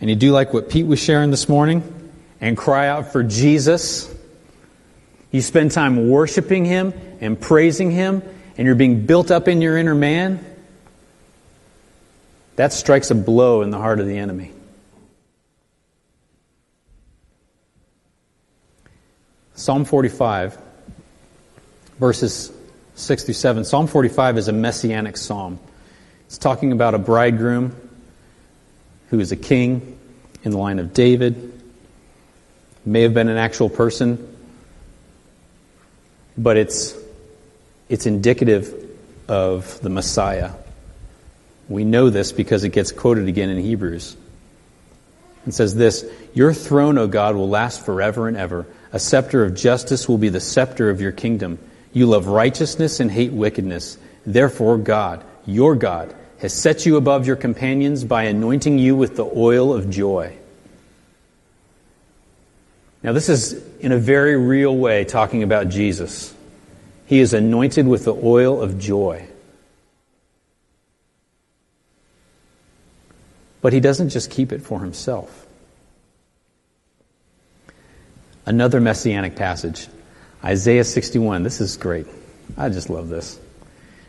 and 0.00 0.08
you 0.08 0.16
do 0.16 0.30
like 0.30 0.54
what 0.54 0.70
Pete 0.70 0.86
was 0.86 0.98
sharing 0.98 1.30
this 1.30 1.48
morning 1.48 1.82
and 2.40 2.56
cry 2.56 2.88
out 2.88 3.12
for 3.12 3.22
Jesus, 3.22 4.12
you 5.30 5.42
spend 5.42 5.72
time 5.72 6.08
worshiping 6.08 6.64
Him 6.64 6.94
and 7.20 7.38
praising 7.38 7.90
Him 7.90 8.22
and 8.56 8.66
you're 8.66 8.76
being 8.76 9.06
built 9.06 9.30
up 9.30 9.48
in 9.48 9.60
your 9.60 9.76
inner 9.76 9.94
man, 9.94 10.44
that 12.56 12.72
strikes 12.72 13.10
a 13.10 13.14
blow 13.14 13.62
in 13.62 13.70
the 13.70 13.78
heart 13.78 14.00
of 14.00 14.06
the 14.06 14.18
enemy. 14.18 14.52
Psalm 19.54 19.84
45, 19.84 20.58
verses 21.98 22.52
6 22.94 23.24
through 23.24 23.34
7. 23.34 23.64
Psalm 23.64 23.86
45 23.86 24.38
is 24.38 24.48
a 24.48 24.52
messianic 24.52 25.16
psalm. 25.16 25.58
It's 26.30 26.38
talking 26.38 26.70
about 26.70 26.94
a 26.94 26.98
bridegroom 26.98 27.74
who 29.08 29.18
is 29.18 29.32
a 29.32 29.36
king 29.36 29.98
in 30.44 30.52
the 30.52 30.58
line 30.58 30.78
of 30.78 30.94
David. 30.94 31.60
May 32.86 33.02
have 33.02 33.12
been 33.12 33.28
an 33.28 33.36
actual 33.36 33.68
person, 33.68 34.32
but 36.38 36.56
it's 36.56 36.94
it's 37.88 38.06
indicative 38.06 38.96
of 39.26 39.80
the 39.80 39.90
Messiah. 39.90 40.52
We 41.68 41.82
know 41.82 42.10
this 42.10 42.30
because 42.30 42.62
it 42.62 42.68
gets 42.68 42.92
quoted 42.92 43.26
again 43.26 43.50
in 43.50 43.58
Hebrews. 43.58 44.16
It 45.48 45.54
says 45.54 45.74
this 45.74 46.08
Your 46.32 46.52
throne, 46.52 46.96
O 46.96 47.08
God, 47.08 47.34
will 47.34 47.48
last 47.48 47.84
forever 47.84 48.28
and 48.28 48.36
ever. 48.36 48.66
A 48.92 49.00
scepter 49.00 49.42
of 49.42 49.56
justice 49.56 50.08
will 50.08 50.18
be 50.18 50.28
the 50.28 50.38
scepter 50.38 50.90
of 50.90 51.00
your 51.00 51.10
kingdom. 51.10 51.58
You 51.92 52.06
love 52.06 52.28
righteousness 52.28 53.00
and 53.00 53.10
hate 53.10 53.32
wickedness. 53.32 53.98
Therefore, 54.24 54.78
God, 54.78 55.24
your 55.44 55.74
God, 55.74 56.14
has 56.40 56.54
set 56.54 56.86
you 56.86 56.96
above 56.96 57.26
your 57.26 57.36
companions 57.36 58.04
by 58.04 58.24
anointing 58.24 58.78
you 58.78 58.96
with 58.96 59.16
the 59.16 59.24
oil 59.24 59.74
of 59.74 59.90
joy. 59.90 60.36
Now, 63.02 63.12
this 63.12 63.28
is 63.28 63.52
in 63.78 63.92
a 63.92 63.98
very 63.98 64.36
real 64.36 64.76
way 64.76 65.04
talking 65.04 65.42
about 65.42 65.68
Jesus. 65.68 66.34
He 67.06 67.20
is 67.20 67.32
anointed 67.34 67.86
with 67.86 68.04
the 68.04 68.14
oil 68.14 68.60
of 68.60 68.78
joy. 68.78 69.26
But 73.62 73.72
he 73.72 73.80
doesn't 73.80 74.10
just 74.10 74.30
keep 74.30 74.52
it 74.52 74.62
for 74.62 74.80
himself. 74.80 75.46
Another 78.46 78.80
messianic 78.80 79.36
passage, 79.36 79.88
Isaiah 80.42 80.84
61. 80.84 81.42
This 81.42 81.60
is 81.60 81.76
great. 81.76 82.06
I 82.56 82.70
just 82.70 82.88
love 82.88 83.08
this. 83.08 83.38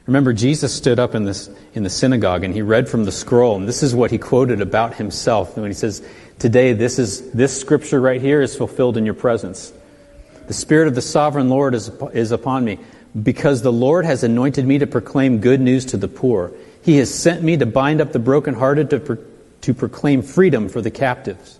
Remember, 0.08 0.34
Jesus 0.34 0.74
stood 0.74 1.00
up 1.00 1.14
in, 1.14 1.26
this, 1.26 1.50
in 1.74 1.84
the 1.84 1.90
synagogue 1.90 2.44
and 2.44 2.54
he 2.54 2.62
read 2.62 2.90
from 2.90 3.06
the 3.06 3.12
scroll, 3.12 3.56
and 3.56 3.68
this 3.68 3.84
is 3.84 3.94
what 3.94 4.12
he 4.12 4.18
quoted 4.18 4.62
about 4.62 4.96
himself 4.96 5.56
when 5.56 5.68
he 5.68 5.74
says, 5.74 6.02
Today, 6.40 6.74
this, 6.74 6.98
is, 6.98 7.32
this 7.34 7.60
scripture 7.60 8.02
right 8.02 8.20
here 8.20 8.42
is 8.42 8.56
fulfilled 8.56 8.98
in 8.98 9.06
your 9.06 9.14
presence. 9.14 9.72
The 10.48 10.54
Spirit 10.56 10.88
of 10.88 10.96
the 10.96 11.02
sovereign 11.02 11.50
Lord 11.50 11.76
is, 11.76 11.92
is 12.14 12.32
upon 12.32 12.66
me, 12.66 12.80
because 13.22 13.62
the 13.62 13.72
Lord 13.72 14.06
has 14.06 14.24
anointed 14.24 14.66
me 14.66 14.80
to 14.80 14.88
proclaim 14.88 15.40
good 15.40 15.62
news 15.62 15.86
to 15.86 15.98
the 15.98 16.08
poor. 16.08 16.52
He 16.82 16.98
has 16.98 17.14
sent 17.14 17.44
me 17.44 17.58
to 17.58 17.68
bind 17.68 18.02
up 18.02 18.12
the 18.12 18.20
brokenhearted, 18.20 18.90
to, 18.90 19.00
pro- 19.00 19.18
to 19.62 19.74
proclaim 19.76 20.24
freedom 20.24 20.68
for 20.68 20.82
the 20.82 20.90
captives, 20.90 21.60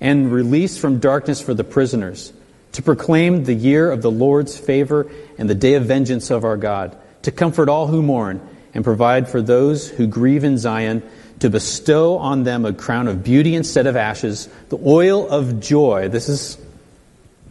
and 0.00 0.30
release 0.30 0.76
from 0.76 0.98
darkness 0.98 1.40
for 1.40 1.54
the 1.54 1.64
prisoners, 1.64 2.32
to 2.72 2.82
proclaim 2.82 3.44
the 3.44 3.54
year 3.54 3.90
of 3.90 4.02
the 4.02 4.10
Lord's 4.10 4.58
favor 4.58 5.10
and 5.38 5.48
the 5.48 5.54
day 5.54 5.74
of 5.74 5.86
vengeance 5.86 6.30
of 6.30 6.44
our 6.44 6.58
God, 6.58 6.94
to 7.22 7.30
comfort 7.30 7.68
all 7.68 7.86
who 7.86 8.02
mourn, 8.02 8.40
and 8.72 8.84
provide 8.84 9.28
for 9.28 9.42
those 9.42 9.88
who 9.88 10.06
grieve 10.06 10.44
in 10.44 10.56
Zion 10.56 11.02
to 11.40 11.50
bestow 11.50 12.18
on 12.18 12.44
them 12.44 12.64
a 12.64 12.72
crown 12.72 13.08
of 13.08 13.24
beauty 13.24 13.54
instead 13.54 13.86
of 13.86 13.96
ashes, 13.96 14.48
the 14.68 14.78
oil 14.84 15.28
of 15.28 15.60
joy. 15.60 16.08
This 16.08 16.28
is 16.28 16.56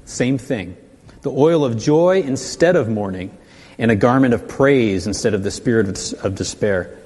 same 0.05 0.37
thing. 0.37 0.77
The 1.21 1.31
oil 1.31 1.65
of 1.65 1.77
joy 1.77 2.21
instead 2.21 2.75
of 2.75 2.87
mourning, 2.87 3.35
and 3.77 3.91
a 3.91 3.95
garment 3.95 4.33
of 4.33 4.47
praise 4.47 5.07
instead 5.07 5.33
of 5.33 5.43
the 5.43 5.51
spirit 5.51 6.13
of 6.23 6.35
despair. 6.35 6.97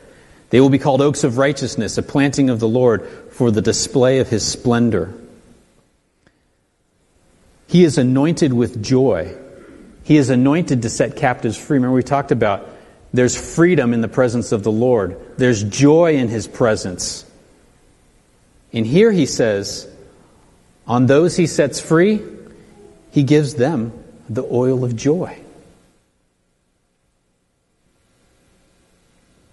They 0.49 0.61
will 0.61 0.69
be 0.69 0.79
called 0.79 1.01
oaks 1.01 1.23
of 1.23 1.37
righteousness, 1.37 1.97
a 1.97 2.03
planting 2.03 2.49
of 2.49 2.59
the 2.59 2.67
Lord 2.67 3.07
for 3.31 3.49
the 3.49 3.61
display 3.61 4.19
of 4.19 4.29
his 4.29 4.45
splendor. 4.45 5.13
He 7.67 7.83
is 7.83 7.97
anointed 7.97 8.53
with 8.53 8.83
joy. 8.83 9.35
He 10.03 10.17
is 10.17 10.29
anointed 10.29 10.81
to 10.81 10.89
set 10.89 11.15
captives 11.15 11.57
free. 11.57 11.77
Remember, 11.77 11.95
we 11.95 12.03
talked 12.03 12.31
about 12.31 12.69
there's 13.13 13.55
freedom 13.55 13.93
in 13.93 14.01
the 14.01 14.07
presence 14.07 14.51
of 14.51 14.63
the 14.63 14.71
Lord, 14.71 15.19
there's 15.37 15.63
joy 15.63 16.15
in 16.15 16.29
his 16.29 16.47
presence. 16.47 17.25
And 18.73 18.87
here 18.87 19.11
he 19.11 19.27
says, 19.27 19.87
on 20.87 21.05
those 21.05 21.37
he 21.37 21.47
sets 21.47 21.79
free, 21.79 22.21
he 23.11 23.23
gives 23.23 23.53
them 23.53 23.93
the 24.27 24.43
oil 24.43 24.83
of 24.83 24.95
joy. 24.95 25.37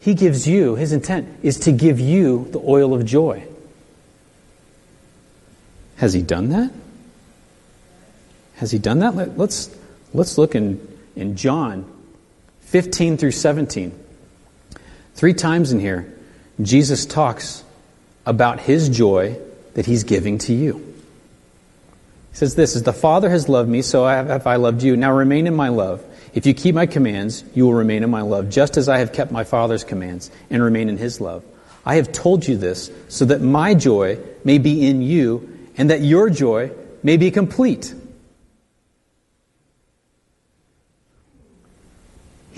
He 0.00 0.14
gives 0.14 0.48
you, 0.48 0.76
his 0.76 0.92
intent 0.92 1.28
is 1.42 1.58
to 1.60 1.72
give 1.72 2.00
you 2.00 2.48
the 2.50 2.58
oil 2.58 2.94
of 2.94 3.04
joy. 3.04 3.44
Has 5.96 6.14
he 6.14 6.22
done 6.22 6.48
that? 6.48 6.72
Has 8.54 8.70
he 8.70 8.78
done 8.78 9.00
that? 9.00 9.14
Let, 9.14 9.38
us 9.38 9.68
let's, 10.12 10.38
look 10.38 10.54
in, 10.54 10.86
in 11.16 11.36
John 11.36 11.90
15 12.60 13.16
through 13.16 13.32
17. 13.32 13.98
Three 15.14 15.34
times 15.34 15.72
in 15.72 15.80
here, 15.80 16.12
Jesus 16.62 17.06
talks 17.06 17.64
about 18.24 18.60
his 18.60 18.88
joy 18.88 19.38
that 19.74 19.86
he's 19.86 20.04
giving 20.04 20.38
to 20.38 20.52
you. 20.52 20.78
He 22.30 22.36
says 22.36 22.54
this 22.54 22.76
is 22.76 22.84
the 22.84 22.92
Father 22.92 23.28
has 23.28 23.48
loved 23.48 23.68
me, 23.68 23.82
so 23.82 24.06
have 24.06 24.46
I 24.46 24.56
loved 24.56 24.82
you. 24.82 24.96
Now 24.96 25.12
remain 25.12 25.46
in 25.46 25.54
my 25.54 25.68
love. 25.68 26.04
If 26.32 26.46
you 26.46 26.54
keep 26.54 26.74
my 26.74 26.86
commands, 26.86 27.42
you 27.54 27.66
will 27.66 27.74
remain 27.74 28.04
in 28.04 28.10
my 28.10 28.20
love, 28.20 28.50
just 28.50 28.76
as 28.76 28.88
I 28.88 28.98
have 28.98 29.12
kept 29.12 29.32
my 29.32 29.44
Father's 29.44 29.82
commands 29.82 30.30
and 30.48 30.62
remain 30.62 30.88
in 30.88 30.96
his 30.96 31.20
love. 31.20 31.44
I 31.84 31.96
have 31.96 32.12
told 32.12 32.46
you 32.46 32.56
this 32.56 32.90
so 33.08 33.24
that 33.24 33.40
my 33.40 33.74
joy 33.74 34.18
may 34.44 34.58
be 34.58 34.86
in 34.86 35.02
you 35.02 35.70
and 35.76 35.90
that 35.90 36.02
your 36.02 36.30
joy 36.30 36.70
may 37.02 37.16
be 37.16 37.30
complete. 37.30 37.94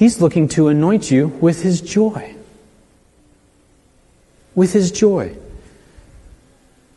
He's 0.03 0.21
looking 0.21 0.49
to 0.49 0.67
anoint 0.67 1.13
you 1.13 1.29
with 1.29 1.63
His 1.63 1.81
joy. 1.81 2.35
With 4.53 4.73
His 4.73 4.91
joy. 4.91 5.37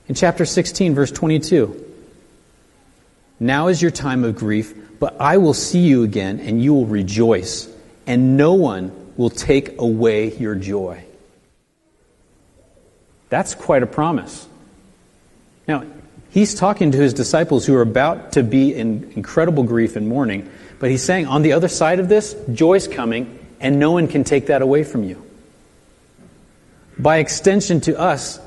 In 0.08 0.16
chapter 0.16 0.44
16, 0.44 0.96
verse 0.96 1.12
22, 1.12 1.86
now 3.40 3.68
is 3.68 3.80
your 3.80 3.92
time 3.92 4.24
of 4.24 4.36
grief, 4.36 4.74
but 5.00 5.22
I 5.22 5.38
will 5.38 5.54
see 5.54 5.82
you 5.82 6.02
again, 6.02 6.40
and 6.40 6.60
you 6.64 6.74
will 6.74 6.88
rejoice, 6.88 7.72
and 8.08 8.38
no 8.38 8.54
one 8.54 8.92
will 9.18 9.30
take 9.30 9.80
away 9.80 10.36
your 10.38 10.56
joy. 10.56 11.06
That's 13.30 13.54
quite 13.54 13.84
a 13.84 13.88
promise. 13.88 14.48
Now, 15.68 15.84
he's 16.32 16.56
talking 16.56 16.92
to 16.92 16.98
his 16.98 17.14
disciples 17.14 17.68
who 17.68 17.76
are 17.76 17.84
about 17.84 18.32
to 18.32 18.42
be 18.42 18.74
in 18.74 19.12
incredible 19.16 19.62
grief 19.62 19.96
and 19.96 20.08
mourning, 20.08 20.50
but 20.80 20.90
he's 20.90 21.04
saying, 21.04 21.28
on 21.28 21.42
the 21.42 21.54
other 21.54 21.68
side 21.68 22.00
of 22.00 22.10
this, 22.10 22.36
joy's 22.52 22.88
coming, 22.88 23.40
and 23.60 23.80
no 23.80 23.92
one 23.92 24.08
can 24.08 24.24
take 24.24 24.48
that 24.48 24.62
away 24.62 24.84
from 24.84 25.04
you. 25.04 25.22
By 26.98 27.18
extension 27.18 27.82
to 27.82 28.00
us, 28.00 28.40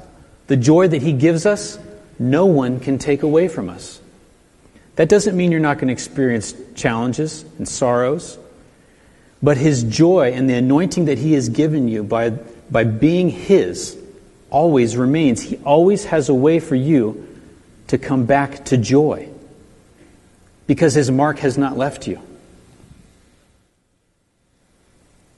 the 0.47 0.57
joy 0.57 0.88
that 0.88 1.03
he 1.03 1.12
gives 1.12 1.47
us, 1.47 1.79
no 2.19 2.47
one 2.47 2.81
can 2.81 2.99
take 2.99 3.23
away 3.23 3.49
from 3.49 3.69
us. 3.69 4.01
That 4.97 5.09
doesn't 5.09 5.37
mean 5.37 5.53
you're 5.53 5.61
not 5.61 5.77
going 5.77 5.88
to 5.88 5.93
experience 5.93 6.55
challenges 6.75 7.45
and 7.57 7.69
sorrows, 7.69 8.38
but 9.43 9.57
his 9.57 9.85
joy 9.85 10.33
and 10.33 10.51
the 10.51 10.55
anointing 10.55 11.07
that 11.07 11.19
he 11.19 11.35
has 11.35 11.49
given 11.49 11.88
you 11.88 12.03
by, 12.03 12.31
by 12.31 12.85
being 12.85 13.31
his 13.31 13.97
always 14.51 14.97
remains. 14.97 15.41
He 15.41 15.57
always 15.59 16.07
has 16.07 16.29
a 16.29 16.35
way 16.35 16.59
for 16.59 16.75
you 16.75 17.25
to 17.88 17.99
come 17.99 18.27
back 18.27 18.64
to 18.67 18.77
joy 18.77 19.28
because 20.68 20.94
his 20.94 21.11
mark 21.11 21.40
has 21.40 21.59
not 21.59 21.76
left 21.76 22.07
you. 22.07 22.20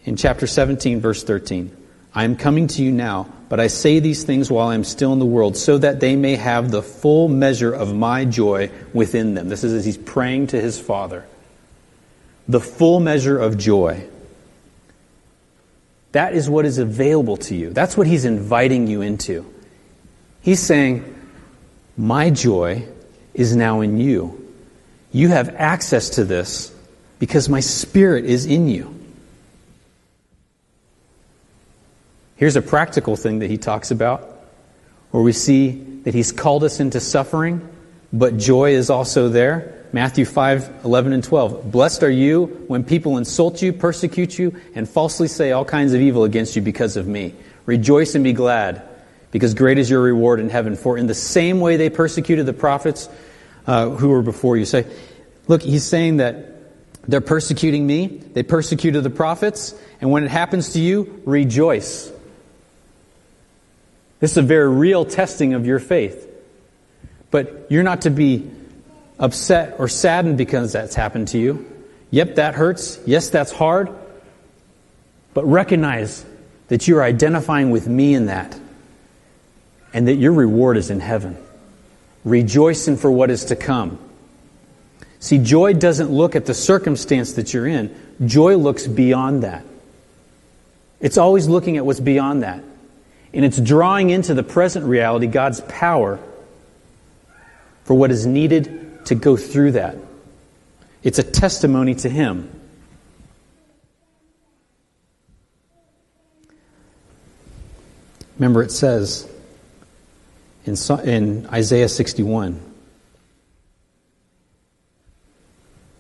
In 0.04 0.16
chapter 0.16 0.46
17, 0.46 1.00
verse 1.00 1.22
13, 1.22 1.74
I 2.12 2.24
am 2.24 2.36
coming 2.36 2.66
to 2.66 2.82
you 2.82 2.90
now, 2.90 3.28
but 3.48 3.60
I 3.60 3.68
say 3.68 4.00
these 4.00 4.24
things 4.24 4.50
while 4.50 4.68
I 4.68 4.74
am 4.74 4.82
still 4.82 5.12
in 5.12 5.20
the 5.20 5.24
world, 5.24 5.56
so 5.56 5.78
that 5.78 6.00
they 6.00 6.16
may 6.16 6.34
have 6.34 6.70
the 6.70 6.82
full 6.82 7.28
measure 7.28 7.72
of 7.72 7.94
my 7.94 8.24
joy 8.24 8.70
within 8.92 9.34
them. 9.34 9.48
This 9.48 9.62
is 9.62 9.72
as 9.72 9.84
he's 9.84 9.96
praying 9.96 10.48
to 10.48 10.60
his 10.60 10.80
Father. 10.80 11.24
The 12.48 12.60
full 12.60 12.98
measure 12.98 13.38
of 13.38 13.56
joy. 13.56 14.04
That 16.10 16.34
is 16.34 16.50
what 16.50 16.64
is 16.64 16.78
available 16.78 17.36
to 17.36 17.54
you. 17.54 17.70
That's 17.70 17.96
what 17.96 18.08
he's 18.08 18.24
inviting 18.24 18.88
you 18.88 19.02
into. 19.02 19.46
He's 20.40 20.60
saying, 20.60 21.04
My 21.96 22.30
joy 22.30 22.88
is 23.32 23.54
now 23.54 23.82
in 23.82 23.98
you. 23.98 24.39
You 25.12 25.28
have 25.28 25.48
access 25.56 26.10
to 26.10 26.24
this 26.24 26.72
because 27.18 27.48
my 27.48 27.60
spirit 27.60 28.24
is 28.24 28.46
in 28.46 28.68
you. 28.68 28.96
Here's 32.36 32.56
a 32.56 32.62
practical 32.62 33.16
thing 33.16 33.40
that 33.40 33.50
he 33.50 33.58
talks 33.58 33.90
about 33.90 34.26
where 35.10 35.22
we 35.22 35.32
see 35.32 35.72
that 36.04 36.14
he's 36.14 36.32
called 36.32 36.64
us 36.64 36.80
into 36.80 37.00
suffering, 37.00 37.68
but 38.12 38.38
joy 38.38 38.72
is 38.72 38.88
also 38.88 39.28
there. 39.28 39.76
Matthew 39.92 40.24
5, 40.24 40.84
11 40.84 41.12
and 41.12 41.24
12. 41.24 41.70
Blessed 41.70 42.04
are 42.04 42.10
you 42.10 42.46
when 42.68 42.84
people 42.84 43.18
insult 43.18 43.60
you, 43.60 43.72
persecute 43.72 44.38
you, 44.38 44.58
and 44.74 44.88
falsely 44.88 45.26
say 45.26 45.50
all 45.50 45.64
kinds 45.64 45.92
of 45.92 46.00
evil 46.00 46.22
against 46.24 46.54
you 46.54 46.62
because 46.62 46.96
of 46.96 47.08
me. 47.08 47.34
Rejoice 47.66 48.14
and 48.14 48.22
be 48.22 48.32
glad, 48.32 48.82
because 49.32 49.52
great 49.52 49.78
is 49.78 49.90
your 49.90 50.00
reward 50.00 50.38
in 50.38 50.48
heaven. 50.48 50.76
For 50.76 50.96
in 50.96 51.08
the 51.08 51.14
same 51.14 51.61
way 51.61 51.76
they 51.76 51.90
persecuted 51.90 52.46
the 52.46 52.52
prophets 52.52 53.08
uh, 53.70 53.88
who 53.90 54.08
were 54.08 54.22
before 54.22 54.56
you. 54.56 54.64
Say, 54.64 54.84
look, 55.46 55.62
he's 55.62 55.84
saying 55.84 56.16
that 56.16 56.56
they're 57.06 57.20
persecuting 57.20 57.86
me, 57.86 58.08
they 58.08 58.42
persecuted 58.42 59.04
the 59.04 59.10
prophets, 59.10 59.80
and 60.00 60.10
when 60.10 60.24
it 60.24 60.30
happens 60.30 60.72
to 60.72 60.80
you, 60.80 61.22
rejoice. 61.24 62.10
This 64.18 64.32
is 64.32 64.38
a 64.38 64.42
very 64.42 64.68
real 64.68 65.04
testing 65.04 65.54
of 65.54 65.66
your 65.66 65.78
faith. 65.78 66.26
But 67.30 67.68
you're 67.70 67.84
not 67.84 68.02
to 68.02 68.10
be 68.10 68.50
upset 69.20 69.76
or 69.78 69.86
saddened 69.86 70.36
because 70.36 70.72
that's 70.72 70.96
happened 70.96 71.28
to 71.28 71.38
you. 71.38 71.64
Yep, 72.10 72.34
that 72.34 72.56
hurts. 72.56 72.98
Yes, 73.06 73.30
that's 73.30 73.52
hard. 73.52 73.88
But 75.32 75.44
recognize 75.44 76.26
that 76.66 76.88
you're 76.88 77.04
identifying 77.04 77.70
with 77.70 77.86
me 77.86 78.14
in 78.14 78.26
that 78.26 78.58
and 79.94 80.08
that 80.08 80.16
your 80.16 80.32
reward 80.32 80.76
is 80.76 80.90
in 80.90 80.98
heaven 80.98 81.38
rejoicing 82.24 82.96
for 82.96 83.10
what 83.10 83.30
is 83.30 83.46
to 83.46 83.56
come. 83.56 83.98
See, 85.18 85.38
joy 85.38 85.74
doesn't 85.74 86.10
look 86.10 86.34
at 86.34 86.46
the 86.46 86.54
circumstance 86.54 87.34
that 87.34 87.52
you're 87.52 87.66
in, 87.66 87.94
joy 88.24 88.56
looks 88.56 88.86
beyond 88.86 89.42
that. 89.42 89.64
It's 91.00 91.18
always 91.18 91.48
looking 91.48 91.76
at 91.76 91.86
what's 91.86 92.00
beyond 92.00 92.42
that. 92.42 92.62
And 93.32 93.44
it's 93.44 93.60
drawing 93.60 94.10
into 94.10 94.34
the 94.34 94.42
present 94.42 94.86
reality 94.86 95.26
God's 95.26 95.60
power 95.62 96.18
for 97.84 97.94
what 97.94 98.10
is 98.10 98.26
needed 98.26 99.06
to 99.06 99.14
go 99.14 99.36
through 99.36 99.72
that. 99.72 99.96
It's 101.02 101.18
a 101.18 101.22
testimony 101.22 101.94
to 101.96 102.08
Him. 102.08 102.50
Remember, 108.38 108.62
it 108.62 108.72
says 108.72 109.30
in, 110.70 111.08
in 111.08 111.46
Isaiah 111.48 111.88
61, 111.88 112.60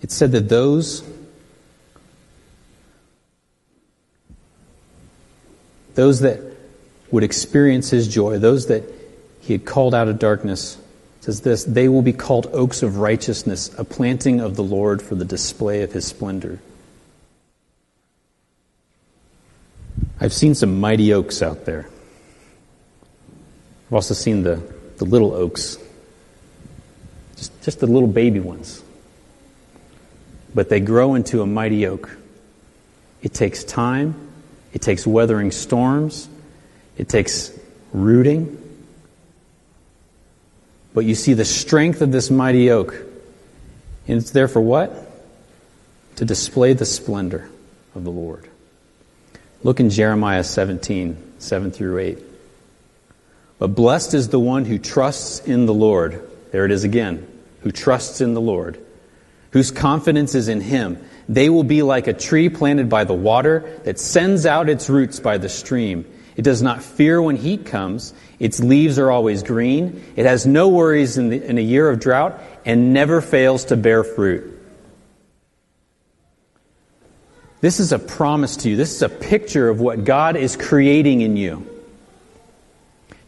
it 0.02 0.10
said 0.10 0.32
that 0.32 0.48
those 0.48 1.02
those 5.94 6.20
that 6.20 6.40
would 7.10 7.24
experience 7.24 7.90
his 7.90 8.08
joy, 8.08 8.38
those 8.38 8.68
that 8.68 8.84
he 9.40 9.52
had 9.52 9.66
called 9.66 9.94
out 9.94 10.08
of 10.08 10.18
darkness, 10.18 10.78
says 11.20 11.40
this, 11.42 11.64
they 11.64 11.88
will 11.88 12.02
be 12.02 12.12
called 12.12 12.48
oaks 12.52 12.82
of 12.82 12.98
righteousness, 12.98 13.70
a 13.76 13.84
planting 13.84 14.40
of 14.40 14.56
the 14.56 14.62
Lord 14.62 15.02
for 15.02 15.14
the 15.14 15.24
display 15.24 15.82
of 15.82 15.92
his 15.92 16.06
splendor. 16.06 16.60
I've 20.20 20.32
seen 20.32 20.54
some 20.54 20.80
mighty 20.80 21.12
oaks 21.12 21.42
out 21.42 21.64
there. 21.64 21.88
I've 23.90 23.94
also 23.94 24.14
seen 24.14 24.44
the, 24.44 24.62
the 24.98 25.04
little 25.04 25.34
oaks, 25.34 25.76
just, 27.36 27.60
just 27.64 27.80
the 27.80 27.88
little 27.88 28.06
baby 28.06 28.38
ones. 28.38 28.84
But 30.54 30.68
they 30.68 30.78
grow 30.78 31.16
into 31.16 31.42
a 31.42 31.46
mighty 31.46 31.88
oak. 31.88 32.16
It 33.20 33.34
takes 33.34 33.64
time, 33.64 34.14
it 34.72 34.80
takes 34.80 35.04
weathering 35.04 35.50
storms, 35.50 36.28
it 36.98 37.08
takes 37.08 37.50
rooting. 37.92 38.58
But 40.94 41.04
you 41.04 41.16
see 41.16 41.32
the 41.32 41.44
strength 41.44 42.00
of 42.00 42.12
this 42.12 42.30
mighty 42.30 42.70
oak. 42.70 42.94
And 44.06 44.18
it's 44.18 44.30
there 44.30 44.46
for 44.46 44.60
what? 44.60 44.92
To 46.14 46.24
display 46.24 46.74
the 46.74 46.86
splendor 46.86 47.50
of 47.96 48.04
the 48.04 48.10
Lord. 48.12 48.48
Look 49.64 49.80
in 49.80 49.90
Jeremiah 49.90 50.44
17, 50.44 51.34
7 51.40 51.72
through 51.72 51.98
8. 51.98 52.29
But 53.60 53.74
blessed 53.74 54.14
is 54.14 54.28
the 54.30 54.40
one 54.40 54.64
who 54.64 54.78
trusts 54.78 55.38
in 55.46 55.66
the 55.66 55.74
Lord. 55.74 56.26
There 56.50 56.64
it 56.64 56.72
is 56.72 56.82
again. 56.82 57.28
Who 57.60 57.70
trusts 57.70 58.22
in 58.22 58.32
the 58.32 58.40
Lord, 58.40 58.82
whose 59.50 59.70
confidence 59.70 60.34
is 60.34 60.48
in 60.48 60.62
him. 60.62 60.98
They 61.28 61.50
will 61.50 61.62
be 61.62 61.82
like 61.82 62.06
a 62.06 62.14
tree 62.14 62.48
planted 62.48 62.88
by 62.88 63.04
the 63.04 63.12
water 63.12 63.78
that 63.84 64.00
sends 64.00 64.46
out 64.46 64.70
its 64.70 64.88
roots 64.88 65.20
by 65.20 65.36
the 65.36 65.50
stream. 65.50 66.06
It 66.36 66.42
does 66.42 66.62
not 66.62 66.82
fear 66.82 67.20
when 67.20 67.36
heat 67.36 67.66
comes. 67.66 68.14
Its 68.38 68.60
leaves 68.60 68.98
are 68.98 69.10
always 69.10 69.42
green. 69.42 70.02
It 70.16 70.24
has 70.24 70.46
no 70.46 70.70
worries 70.70 71.18
in, 71.18 71.28
the, 71.28 71.46
in 71.46 71.58
a 71.58 71.60
year 71.60 71.90
of 71.90 72.00
drought 72.00 72.40
and 72.64 72.94
never 72.94 73.20
fails 73.20 73.66
to 73.66 73.76
bear 73.76 74.04
fruit. 74.04 74.58
This 77.60 77.78
is 77.78 77.92
a 77.92 77.98
promise 77.98 78.56
to 78.58 78.70
you. 78.70 78.76
This 78.76 78.94
is 78.94 79.02
a 79.02 79.10
picture 79.10 79.68
of 79.68 79.80
what 79.80 80.06
God 80.06 80.36
is 80.36 80.56
creating 80.56 81.20
in 81.20 81.36
you. 81.36 81.66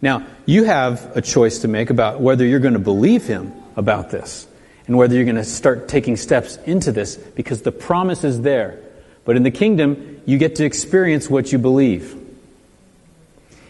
Now, 0.03 0.27
you 0.45 0.65
have 0.65 1.17
a 1.17 1.23
choice 1.23 1.61
to 1.61 1.69
make 1.69 1.89
about 1.89 2.21
whether 2.21 2.45
you're 2.45 2.61
going 2.61 2.75
to 2.75 2.81
believe 2.81 3.25
Him 3.25 3.55
about 3.77 4.11
this 4.11 4.47
and 4.87 4.99
whether 4.99 5.15
you're 5.15 5.25
going 5.25 5.37
to 5.37 5.45
start 5.45 5.89
taking 5.89 6.17
steps 6.17 6.57
into 6.67 6.91
this 6.91 7.17
because 7.17 7.63
the 7.63 7.73
promise 7.73 8.25
is 8.25 8.43
there. 8.43 8.81
But 9.25 9.37
in 9.37 9.45
the 9.45 9.53
kingdom, 9.53 10.21
you 10.27 10.39
get 10.39 10.57
to 10.57 10.65
experience 10.65 11.31
what 11.31 11.53
you 11.53 11.59
believe. 11.59 12.19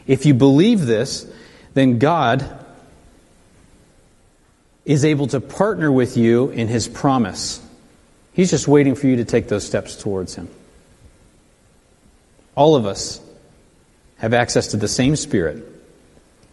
If 0.07 0.25
you 0.25 0.33
believe 0.33 0.87
this, 0.87 1.31
then 1.75 1.99
God 1.99 2.59
is 4.85 5.05
able 5.05 5.27
to 5.29 5.41
partner 5.41 5.93
with 5.93 6.17
you 6.17 6.49
in 6.49 6.67
His 6.69 6.89
promise. 6.89 7.61
He's 8.33 8.51
just 8.51 8.67
waiting 8.67 8.95
for 8.95 9.07
you 9.07 9.17
to 9.17 9.25
take 9.25 9.49
those 9.49 9.67
steps 9.67 9.97
towards 9.97 10.35
Him. 10.35 10.49
All 12.55 12.75
of 12.75 12.87
us 12.87 13.21
have 14.17 14.33
access 14.33 14.69
to 14.69 14.77
the 14.77 14.89
same 14.89 15.15
Spirit, 15.17 15.72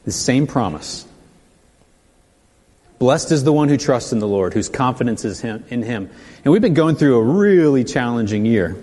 the 0.09 0.13
same 0.13 0.47
promise. 0.47 1.05
Blessed 2.97 3.31
is 3.31 3.43
the 3.43 3.53
one 3.53 3.69
who 3.69 3.77
trusts 3.77 4.11
in 4.11 4.19
the 4.19 4.27
Lord, 4.27 4.53
whose 4.53 4.67
confidence 4.67 5.23
is 5.23 5.43
in 5.43 5.83
Him. 5.83 6.09
And 6.43 6.51
we've 6.51 6.61
been 6.61 6.73
going 6.73 6.95
through 6.95 7.17
a 7.17 7.23
really 7.23 7.83
challenging 7.83 8.45
year. 8.45 8.75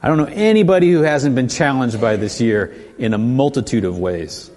I 0.00 0.08
don't 0.08 0.18
know 0.18 0.26
anybody 0.26 0.92
who 0.92 1.02
hasn't 1.02 1.34
been 1.34 1.48
challenged 1.48 2.00
by 2.00 2.16
this 2.16 2.40
year 2.40 2.74
in 2.98 3.14
a 3.14 3.18
multitude 3.18 3.84
of 3.84 3.98
ways, 3.98 4.50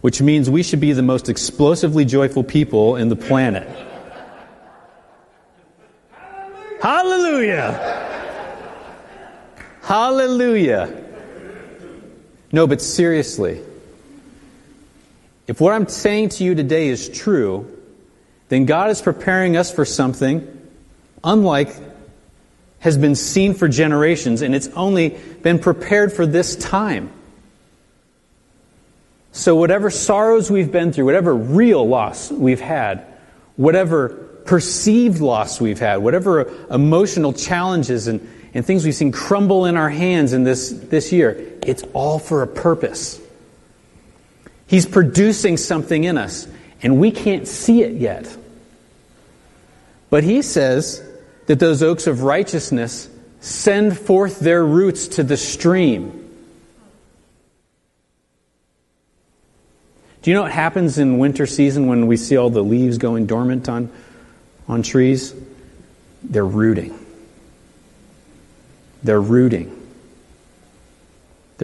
which 0.00 0.20
means 0.20 0.50
we 0.50 0.62
should 0.62 0.80
be 0.80 0.92
the 0.92 1.02
most 1.02 1.28
explosively 1.28 2.04
joyful 2.04 2.42
people 2.42 2.96
in 2.96 3.08
the 3.08 3.16
planet. 3.16 3.68
Hallelujah! 6.82 8.00
Hallelujah! 9.82 11.04
No, 12.52 12.66
but 12.66 12.82
seriously, 12.82 13.62
if 15.46 15.60
what 15.60 15.72
I'm 15.72 15.88
saying 15.88 16.30
to 16.30 16.44
you 16.44 16.54
today 16.54 16.88
is 16.88 17.08
true, 17.08 17.70
then 18.48 18.64
God 18.64 18.90
is 18.90 19.02
preparing 19.02 19.56
us 19.56 19.70
for 19.70 19.84
something 19.84 20.50
unlike 21.24 21.74
has 22.78 22.98
been 22.98 23.14
seen 23.14 23.54
for 23.54 23.66
generations, 23.66 24.42
and 24.42 24.54
it's 24.54 24.68
only 24.68 25.08
been 25.42 25.58
prepared 25.58 26.12
for 26.12 26.26
this 26.26 26.54
time. 26.54 27.10
So, 29.32 29.56
whatever 29.56 29.90
sorrows 29.90 30.50
we've 30.50 30.70
been 30.70 30.92
through, 30.92 31.06
whatever 31.06 31.34
real 31.34 31.88
loss 31.88 32.30
we've 32.30 32.60
had, 32.60 33.06
whatever 33.56 34.10
perceived 34.44 35.20
loss 35.20 35.60
we've 35.60 35.80
had, 35.80 35.96
whatever 35.96 36.52
emotional 36.70 37.32
challenges 37.32 38.06
and, 38.06 38.20
and 38.52 38.64
things 38.64 38.84
we've 38.84 38.94
seen 38.94 39.12
crumble 39.12 39.64
in 39.64 39.76
our 39.76 39.88
hands 39.88 40.34
in 40.34 40.44
this, 40.44 40.70
this 40.70 41.10
year, 41.10 41.52
it's 41.66 41.82
all 41.94 42.18
for 42.18 42.42
a 42.42 42.46
purpose. 42.46 43.18
He's 44.66 44.86
producing 44.86 45.56
something 45.56 46.04
in 46.04 46.18
us, 46.18 46.48
and 46.82 46.98
we 46.98 47.10
can't 47.10 47.46
see 47.46 47.82
it 47.82 47.92
yet. 47.92 48.36
But 50.10 50.24
he 50.24 50.42
says, 50.42 51.02
that 51.46 51.58
those 51.58 51.82
oaks 51.82 52.06
of 52.06 52.22
righteousness 52.22 53.08
send 53.40 53.98
forth 53.98 54.40
their 54.40 54.64
roots 54.64 55.08
to 55.08 55.22
the 55.22 55.36
stream. 55.36 56.20
Do 60.22 60.30
you 60.30 60.34
know 60.36 60.42
what 60.42 60.52
happens 60.52 60.96
in 60.98 61.18
winter 61.18 61.44
season 61.44 61.86
when 61.86 62.06
we 62.06 62.16
see 62.16 62.38
all 62.38 62.48
the 62.48 62.64
leaves 62.64 62.96
going 62.96 63.26
dormant 63.26 63.68
on, 63.68 63.92
on 64.66 64.82
trees? 64.82 65.34
They're 66.22 66.46
rooting. 66.46 66.98
They're 69.02 69.20
rooting. 69.20 69.83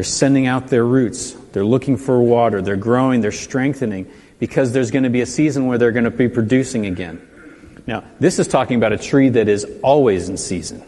They're 0.01 0.05
sending 0.05 0.46
out 0.46 0.68
their 0.68 0.86
roots. 0.86 1.32
They're 1.53 1.62
looking 1.62 1.98
for 1.98 2.22
water. 2.22 2.62
They're 2.62 2.74
growing. 2.74 3.20
They're 3.20 3.30
strengthening 3.30 4.11
because 4.38 4.72
there's 4.72 4.90
going 4.90 5.03
to 5.03 5.11
be 5.11 5.20
a 5.20 5.26
season 5.26 5.66
where 5.66 5.76
they're 5.76 5.92
going 5.92 6.05
to 6.07 6.11
be 6.11 6.26
producing 6.26 6.86
again. 6.86 7.20
Now, 7.86 8.05
this 8.18 8.38
is 8.38 8.48
talking 8.48 8.78
about 8.78 8.94
a 8.94 8.96
tree 8.96 9.28
that 9.28 9.46
is 9.46 9.66
always 9.82 10.30
in 10.30 10.38
season. 10.38 10.82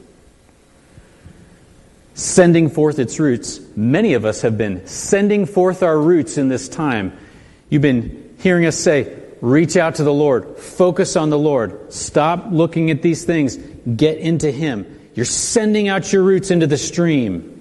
Sending 2.15 2.71
forth 2.71 2.99
its 2.99 3.21
roots. 3.21 3.61
Many 3.77 4.15
of 4.15 4.25
us 4.25 4.41
have 4.41 4.57
been 4.57 4.87
sending 4.87 5.45
forth 5.45 5.83
our 5.83 5.99
roots 5.99 6.39
in 6.39 6.49
this 6.49 6.71
time. 6.71 7.15
You've 7.69 7.83
been 7.83 8.35
hearing 8.39 8.65
us 8.65 8.79
say, 8.79 9.15
reach 9.43 9.77
out 9.77 9.97
to 9.97 10.05
the 10.05 10.15
Lord, 10.15 10.57
focus 10.57 11.17
on 11.17 11.29
the 11.29 11.39
Lord, 11.39 11.93
stop 11.93 12.47
looking 12.51 12.91
at 12.91 13.03
these 13.03 13.27
things, 13.27 13.59
get 13.59 14.17
into 14.17 14.51
Him. 14.51 15.11
You're 15.15 15.27
sending 15.27 15.89
out 15.89 16.15
your 16.15 16.23
roots 16.23 16.51
into 16.51 16.67
the 16.67 16.79
stream. 16.79 17.52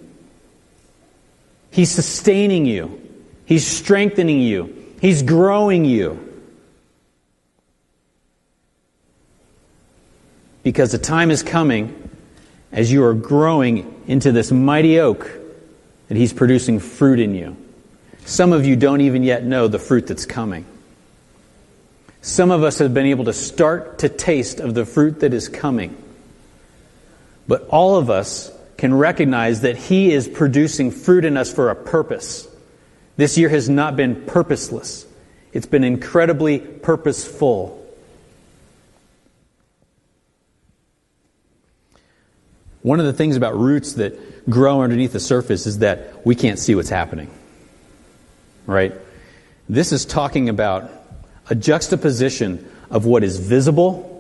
He's 1.72 1.90
sustaining 1.90 2.66
you, 2.66 3.02
He's 3.46 3.66
strengthening 3.66 4.42
you, 4.42 4.94
He's 5.02 5.24
growing 5.24 5.86
you. 5.86 6.32
because 10.64 10.92
the 10.92 10.98
time 10.98 11.32
is 11.32 11.44
coming 11.44 12.10
as 12.72 12.92
you 12.92 13.04
are 13.04 13.14
growing 13.14 14.04
into 14.08 14.32
this 14.32 14.52
mighty 14.52 15.00
oak 15.00 15.30
that 16.08 16.18
He's 16.18 16.34
producing 16.34 16.80
fruit 16.80 17.20
in 17.20 17.36
you. 17.36 17.58
Some 18.26 18.54
of 18.54 18.66
you 18.66 18.76
don't 18.76 19.02
even 19.02 19.24
yet 19.24 19.44
know 19.44 19.68
the 19.68 19.80
fruit 19.80 20.08
that's 20.08 20.26
coming. 20.26 20.66
Some 22.22 22.52
of 22.52 22.64
us 22.64 22.80
have 22.80 22.94
been 22.94 23.08
able 23.08 23.26
to 23.26 23.34
start 23.34 24.00
to 24.00 24.10
taste 24.10 24.60
of 24.60 24.76
the 24.76 24.86
fruit 24.86 25.22
that 25.22 25.34
is 25.34 25.50
coming. 25.50 25.98
But 27.48 27.68
all 27.70 27.96
of 27.96 28.10
us 28.10 28.52
can 28.82 28.96
recognize 28.96 29.62
that 29.62 29.78
He 29.78 30.12
is 30.12 30.28
producing 30.28 30.90
fruit 30.90 31.24
in 31.24 31.38
us 31.38 31.54
for 31.54 31.70
a 31.70 31.76
purpose. 31.76 32.48
This 33.16 33.38
year 33.38 33.48
has 33.48 33.70
not 33.70 33.96
been 33.96 34.26
purposeless, 34.26 35.06
it's 35.54 35.68
been 35.68 35.84
incredibly 35.84 36.58
purposeful. 36.58 37.78
One 42.82 43.00
of 43.00 43.06
the 43.06 43.14
things 43.14 43.38
about 43.38 43.56
roots 43.56 43.94
that 43.94 44.50
grow 44.50 44.82
underneath 44.82 45.14
the 45.14 45.20
surface 45.20 45.68
is 45.68 45.78
that 45.80 46.26
we 46.26 46.34
can't 46.34 46.58
see 46.58 46.74
what's 46.74 46.90
happening. 46.90 47.30
Right? 48.66 48.96
This 49.70 49.92
is 49.92 50.06
talking 50.06 50.50
about 50.50 50.90
a 51.52 51.54
juxtaposition 51.54 52.68
of 52.90 53.06
what 53.06 53.24
is 53.24 53.38
visible 53.38 54.11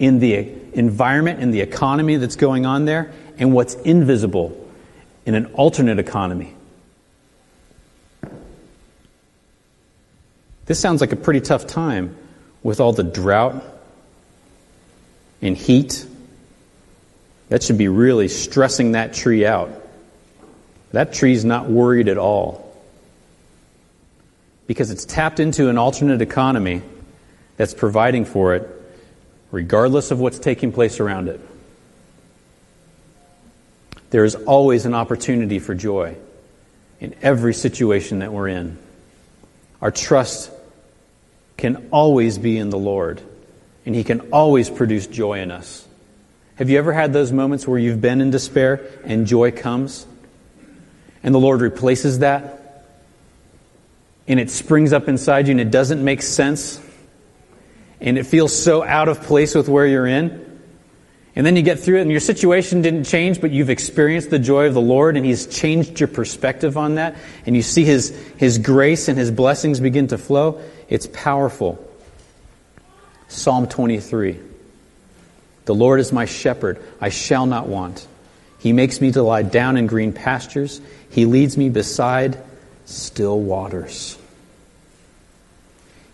in 0.00 0.18
the 0.18 0.52
environment 0.72 1.38
and 1.40 1.54
the 1.54 1.60
economy 1.60 2.16
that's 2.16 2.34
going 2.34 2.66
on 2.66 2.86
there 2.86 3.12
and 3.38 3.52
what's 3.52 3.74
invisible 3.74 4.56
in 5.26 5.34
an 5.34 5.46
alternate 5.54 6.00
economy. 6.00 6.54
This 10.66 10.80
sounds 10.80 11.00
like 11.00 11.12
a 11.12 11.16
pretty 11.16 11.40
tough 11.40 11.66
time 11.66 12.16
with 12.62 12.80
all 12.80 12.92
the 12.92 13.02
drought 13.02 13.62
and 15.42 15.56
heat. 15.56 16.06
That 17.48 17.62
should 17.62 17.78
be 17.78 17.88
really 17.88 18.28
stressing 18.28 18.92
that 18.92 19.12
tree 19.12 19.44
out. 19.44 19.70
That 20.92 21.12
tree's 21.12 21.44
not 21.44 21.68
worried 21.68 22.08
at 22.08 22.18
all 22.18 22.74
because 24.66 24.90
it's 24.90 25.04
tapped 25.04 25.40
into 25.40 25.68
an 25.68 25.76
alternate 25.76 26.22
economy 26.22 26.82
that's 27.56 27.74
providing 27.74 28.24
for 28.24 28.54
it, 28.54 28.79
regardless 29.50 30.10
of 30.10 30.20
what's 30.20 30.38
taking 30.38 30.72
place 30.72 31.00
around 31.00 31.28
it. 31.28 31.40
There 34.10 34.24
is 34.24 34.34
always 34.34 34.86
an 34.86 34.94
opportunity 34.94 35.58
for 35.58 35.74
joy 35.74 36.16
in 37.00 37.14
every 37.22 37.54
situation 37.54 38.20
that 38.20 38.32
we're 38.32 38.48
in. 38.48 38.78
Our 39.80 39.90
trust 39.90 40.50
can 41.56 41.88
always 41.90 42.38
be 42.38 42.58
in 42.58 42.70
the 42.70 42.78
Lord, 42.78 43.20
and 43.86 43.94
He 43.94 44.04
can 44.04 44.20
always 44.32 44.68
produce 44.68 45.06
joy 45.06 45.40
in 45.40 45.50
us. 45.50 45.86
Have 46.56 46.68
you 46.68 46.78
ever 46.78 46.92
had 46.92 47.12
those 47.12 47.32
moments 47.32 47.66
where 47.66 47.78
you've 47.78 48.00
been 48.00 48.20
in 48.20 48.30
despair 48.30 48.86
and 49.04 49.26
joy 49.26 49.50
comes? 49.50 50.06
And 51.22 51.34
the 51.34 51.38
Lord 51.38 51.60
replaces 51.60 52.18
that? 52.18 52.60
and 54.30 54.38
it 54.38 54.48
springs 54.48 54.92
up 54.92 55.08
inside 55.08 55.48
you 55.48 55.50
and 55.50 55.60
it 55.60 55.72
doesn't 55.72 56.04
make 56.04 56.22
sense 56.22 56.80
and 58.00 58.18
it 58.18 58.24
feels 58.24 58.56
so 58.56 58.82
out 58.82 59.08
of 59.08 59.22
place 59.22 59.54
with 59.54 59.68
where 59.68 59.86
you're 59.86 60.06
in. 60.06 60.46
And 61.36 61.46
then 61.46 61.54
you 61.54 61.62
get 61.62 61.78
through 61.78 61.98
it 61.98 62.02
and 62.02 62.10
your 62.10 62.20
situation 62.20 62.82
didn't 62.82 63.04
change, 63.04 63.40
but 63.40 63.50
you've 63.50 63.70
experienced 63.70 64.30
the 64.30 64.38
joy 64.38 64.66
of 64.66 64.74
the 64.74 64.80
Lord 64.80 65.16
and 65.16 65.24
He's 65.24 65.46
changed 65.46 66.00
your 66.00 66.08
perspective 66.08 66.76
on 66.76 66.96
that. 66.96 67.16
And 67.46 67.54
you 67.54 67.62
see 67.62 67.84
His, 67.84 68.10
His 68.36 68.58
grace 68.58 69.08
and 69.08 69.16
His 69.16 69.30
blessings 69.30 69.80
begin 69.80 70.08
to 70.08 70.18
flow. 70.18 70.60
It's 70.88 71.06
powerful. 71.06 71.86
Psalm 73.28 73.68
23. 73.68 74.40
The 75.66 75.74
Lord 75.74 76.00
is 76.00 76.12
my 76.12 76.24
shepherd. 76.24 76.82
I 77.00 77.10
shall 77.10 77.46
not 77.46 77.68
want. 77.68 78.06
He 78.58 78.72
makes 78.72 79.00
me 79.00 79.12
to 79.12 79.22
lie 79.22 79.42
down 79.42 79.76
in 79.76 79.86
green 79.86 80.12
pastures. 80.12 80.80
He 81.10 81.26
leads 81.26 81.56
me 81.56 81.68
beside 81.68 82.42
still 82.84 83.40
waters. 83.40 84.18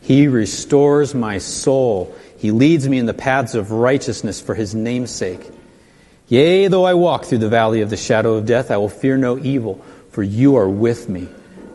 He 0.06 0.28
restores 0.28 1.16
my 1.16 1.38
soul. 1.38 2.14
He 2.38 2.52
leads 2.52 2.88
me 2.88 2.96
in 2.98 3.06
the 3.06 3.12
paths 3.12 3.56
of 3.56 3.72
righteousness 3.72 4.40
for 4.40 4.54
his 4.54 4.72
name's 4.72 5.10
sake. 5.10 5.50
Yea, 6.28 6.68
though 6.68 6.84
I 6.84 6.94
walk 6.94 7.24
through 7.24 7.38
the 7.38 7.48
valley 7.48 7.80
of 7.80 7.90
the 7.90 7.96
shadow 7.96 8.34
of 8.34 8.46
death, 8.46 8.70
I 8.70 8.76
will 8.76 8.88
fear 8.88 9.16
no 9.16 9.36
evil, 9.36 9.84
for 10.12 10.22
you 10.22 10.58
are 10.58 10.68
with 10.68 11.08
me. 11.08 11.26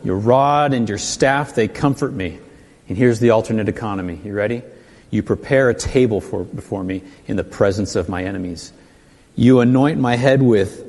Your 0.02 0.16
rod 0.16 0.72
and 0.72 0.88
your 0.88 0.96
staff, 0.96 1.54
they 1.54 1.68
comfort 1.68 2.14
me. 2.14 2.38
And 2.88 2.96
here's 2.96 3.20
the 3.20 3.30
alternate 3.30 3.68
economy. 3.68 4.18
You 4.24 4.32
ready? 4.32 4.62
You 5.10 5.22
prepare 5.22 5.68
a 5.68 5.74
table 5.74 6.22
for, 6.22 6.42
before 6.42 6.82
me 6.82 7.02
in 7.26 7.36
the 7.36 7.44
presence 7.44 7.96
of 7.96 8.08
my 8.08 8.24
enemies. 8.24 8.72
You 9.36 9.60
anoint 9.60 10.00
my 10.00 10.16
head 10.16 10.40
with 10.40 10.82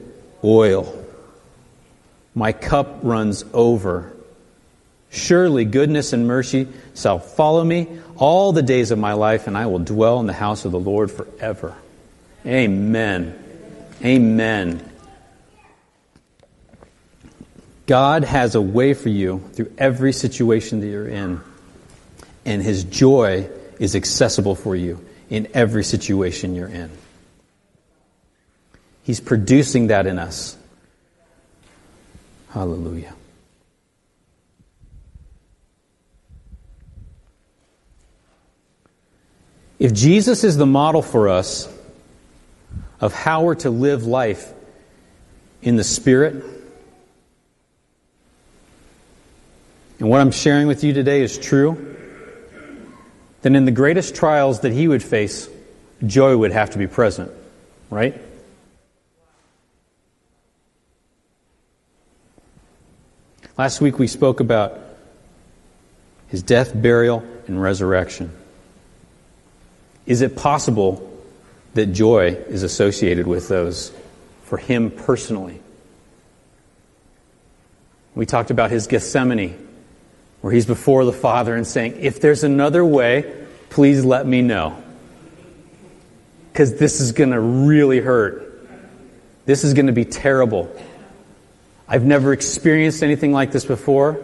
oil. 0.45 1.05
My 2.35 2.53
cup 2.53 2.99
runs 3.03 3.43
over. 3.51 4.13
Surely 5.09 5.65
goodness 5.65 6.13
and 6.13 6.25
mercy 6.25 6.69
shall 6.95 7.19
follow 7.19 7.63
me 7.63 7.87
all 8.17 8.53
the 8.53 8.61
days 8.61 8.91
of 8.91 8.99
my 8.99 9.13
life, 9.13 9.47
and 9.47 9.57
I 9.57 9.65
will 9.65 9.79
dwell 9.79 10.19
in 10.19 10.27
the 10.27 10.33
house 10.33 10.65
of 10.65 10.71
the 10.71 10.79
Lord 10.79 11.11
forever. 11.11 11.75
Amen. 12.45 13.39
Amen. 14.03 14.91
God 17.85 18.23
has 18.23 18.55
a 18.55 18.61
way 18.61 18.93
for 18.93 19.09
you 19.09 19.43
through 19.53 19.73
every 19.77 20.13
situation 20.13 20.79
that 20.79 20.87
you're 20.87 21.07
in, 21.07 21.41
and 22.45 22.61
His 22.61 22.83
joy 22.83 23.49
is 23.79 23.95
accessible 23.95 24.55
for 24.55 24.75
you 24.75 25.03
in 25.29 25.49
every 25.53 25.83
situation 25.83 26.55
you're 26.55 26.67
in. 26.67 26.89
He's 29.03 29.19
producing 29.19 29.87
that 29.87 30.07
in 30.07 30.17
us. 30.17 30.57
Hallelujah. 32.51 33.13
If 39.83 39.93
Jesus 39.93 40.45
is 40.45 40.55
the 40.55 40.65
model 40.65 41.01
for 41.01 41.27
us 41.27 41.67
of 43.01 43.13
how 43.13 43.43
we're 43.43 43.55
to 43.55 43.69
live 43.69 44.05
life 44.05 44.49
in 45.61 45.75
the 45.75 45.83
Spirit, 45.83 46.41
and 49.99 50.09
what 50.09 50.21
I'm 50.21 50.31
sharing 50.31 50.67
with 50.67 50.85
you 50.85 50.93
today 50.93 51.21
is 51.21 51.37
true, 51.37 51.97
then 53.41 53.57
in 53.57 53.65
the 53.65 53.71
greatest 53.71 54.15
trials 54.15 54.61
that 54.61 54.71
he 54.71 54.87
would 54.87 55.03
face, 55.03 55.49
joy 56.07 56.37
would 56.37 56.53
have 56.53 56.69
to 56.69 56.77
be 56.77 56.87
present, 56.87 57.29
right? 57.89 58.21
Last 63.57 63.81
week 63.81 63.99
we 63.99 64.07
spoke 64.07 64.39
about 64.39 64.79
his 66.29 66.41
death, 66.41 66.71
burial, 66.73 67.21
and 67.47 67.61
resurrection. 67.61 68.31
Is 70.05 70.21
it 70.21 70.35
possible 70.35 71.09
that 71.73 71.87
joy 71.87 72.29
is 72.47 72.63
associated 72.63 73.25
with 73.25 73.47
those 73.47 73.91
for 74.43 74.57
him 74.57 74.91
personally? 74.91 75.61
We 78.15 78.25
talked 78.25 78.51
about 78.51 78.69
his 78.69 78.87
Gethsemane, 78.87 79.57
where 80.41 80.53
he's 80.53 80.65
before 80.65 81.05
the 81.05 81.13
Father 81.13 81.55
and 81.55 81.65
saying, 81.65 81.97
If 81.99 82.21
there's 82.21 82.43
another 82.43 82.85
way, 82.85 83.45
please 83.69 84.05
let 84.05 84.27
me 84.27 84.41
know. 84.41 84.81
Because 86.51 86.75
this 86.75 87.01
is 87.01 87.13
going 87.13 87.31
to 87.31 87.39
really 87.39 87.99
hurt. 87.99 88.67
This 89.45 89.63
is 89.63 89.73
going 89.73 89.87
to 89.87 89.93
be 89.93 90.05
terrible. 90.05 90.69
I've 91.87 92.05
never 92.05 92.33
experienced 92.33 93.01
anything 93.03 93.33
like 93.33 93.51
this 93.51 93.65
before. 93.65 94.21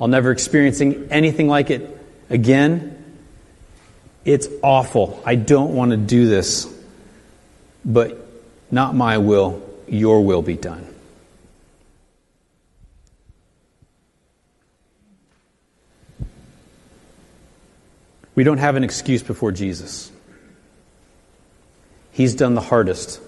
I'll 0.00 0.08
never 0.08 0.30
experience 0.30 0.80
anything 0.80 1.48
like 1.48 1.70
it 1.70 1.98
again. 2.30 2.99
It's 4.30 4.46
awful. 4.62 5.20
I 5.26 5.34
don't 5.34 5.74
want 5.74 5.90
to 5.90 5.96
do 5.96 6.28
this. 6.28 6.72
But 7.84 8.16
not 8.70 8.94
my 8.94 9.18
will, 9.18 9.60
your 9.88 10.24
will 10.24 10.40
be 10.40 10.54
done. 10.54 10.86
We 18.36 18.44
don't 18.44 18.58
have 18.58 18.76
an 18.76 18.84
excuse 18.84 19.20
before 19.20 19.50
Jesus. 19.50 20.12
He's 22.12 22.36
done 22.36 22.54
the 22.54 22.60
hardest, 22.60 23.20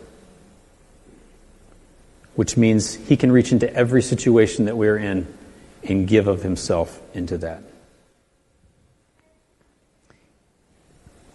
which 2.36 2.56
means 2.56 2.94
he 2.94 3.16
can 3.16 3.32
reach 3.32 3.50
into 3.50 3.72
every 3.74 4.02
situation 4.02 4.66
that 4.66 4.76
we're 4.76 4.98
in 4.98 5.26
and 5.82 6.06
give 6.06 6.28
of 6.28 6.44
himself 6.44 7.00
into 7.12 7.38
that. 7.38 7.71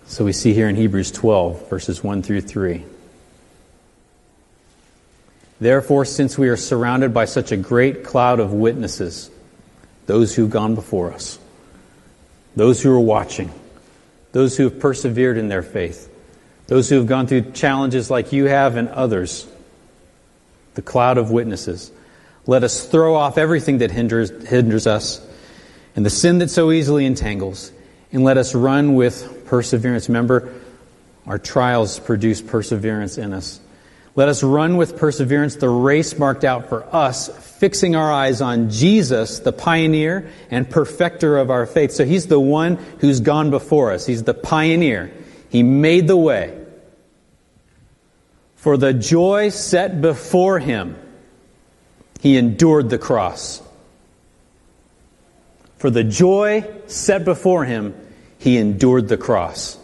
So 0.07 0.23
we 0.23 0.31
see 0.31 0.53
here 0.53 0.69
in 0.69 0.77
Hebrews 0.77 1.11
12, 1.11 1.69
verses 1.69 2.01
1 2.01 2.23
through 2.23 2.41
3. 2.41 2.83
Therefore, 5.59 6.05
since 6.05 6.37
we 6.37 6.47
are 6.47 6.55
surrounded 6.55 7.13
by 7.13 7.25
such 7.25 7.51
a 7.51 7.57
great 7.57 8.05
cloud 8.05 8.39
of 8.39 8.53
witnesses, 8.53 9.29
those 10.05 10.33
who've 10.33 10.49
gone 10.49 10.75
before 10.75 11.11
us, 11.11 11.37
those 12.55 12.81
who 12.81 12.91
are 12.91 12.99
watching, 12.99 13.51
those 14.31 14.55
who 14.55 14.63
have 14.63 14.79
persevered 14.79 15.37
in 15.37 15.49
their 15.49 15.61
faith, 15.61 16.09
those 16.67 16.89
who 16.89 16.95
have 16.95 17.07
gone 17.07 17.27
through 17.27 17.51
challenges 17.51 18.09
like 18.09 18.31
you 18.31 18.45
have 18.45 18.77
and 18.77 18.87
others, 18.87 19.45
the 20.75 20.81
cloud 20.81 21.17
of 21.17 21.31
witnesses, 21.31 21.91
let 22.45 22.63
us 22.63 22.87
throw 22.87 23.15
off 23.15 23.37
everything 23.37 23.79
that 23.79 23.91
hinders, 23.91 24.29
hinders 24.47 24.87
us 24.87 25.19
and 25.97 26.05
the 26.05 26.09
sin 26.09 26.37
that 26.37 26.49
so 26.49 26.71
easily 26.71 27.05
entangles, 27.05 27.73
and 28.13 28.23
let 28.23 28.37
us 28.37 28.55
run 28.55 28.95
with 28.95 29.36
perseverance. 29.47 30.07
Remember, 30.09 30.53
our 31.25 31.39
trials 31.39 31.99
produce 31.99 32.41
perseverance 32.41 33.17
in 33.17 33.33
us. 33.33 33.59
Let 34.15 34.29
us 34.29 34.41
run 34.41 34.77
with 34.77 34.97
perseverance 34.97 35.57
the 35.57 35.69
race 35.69 36.17
marked 36.17 36.43
out 36.43 36.69
for 36.69 36.83
us, 36.95 37.27
fixing 37.59 37.95
our 37.95 38.11
eyes 38.11 38.41
on 38.41 38.71
Jesus, 38.71 39.39
the 39.39 39.51
pioneer 39.51 40.31
and 40.49 40.67
perfecter 40.67 41.37
of 41.37 41.51
our 41.51 41.67
faith. 41.67 41.91
So 41.91 42.03
he's 42.03 42.25
the 42.25 42.39
one 42.39 42.77
who's 42.99 43.19
gone 43.19 43.51
before 43.51 43.91
us. 43.91 44.07
He's 44.07 44.23
the 44.23 44.33
pioneer. 44.33 45.11
He 45.49 45.63
made 45.63 46.07
the 46.07 46.17
way 46.17 46.65
For 48.55 48.75
the 48.75 48.91
joy 48.91 49.49
set 49.49 50.01
before 50.01 50.57
him, 50.57 50.97
he 52.19 52.37
endured 52.37 52.89
the 52.89 52.97
cross. 52.97 53.61
For 55.77 55.91
the 55.91 56.03
joy 56.03 56.67
set 56.87 57.23
before 57.23 57.65
him, 57.65 57.93
he 58.39 58.57
endured 58.57 59.07
the 59.07 59.17
cross. 59.17 59.77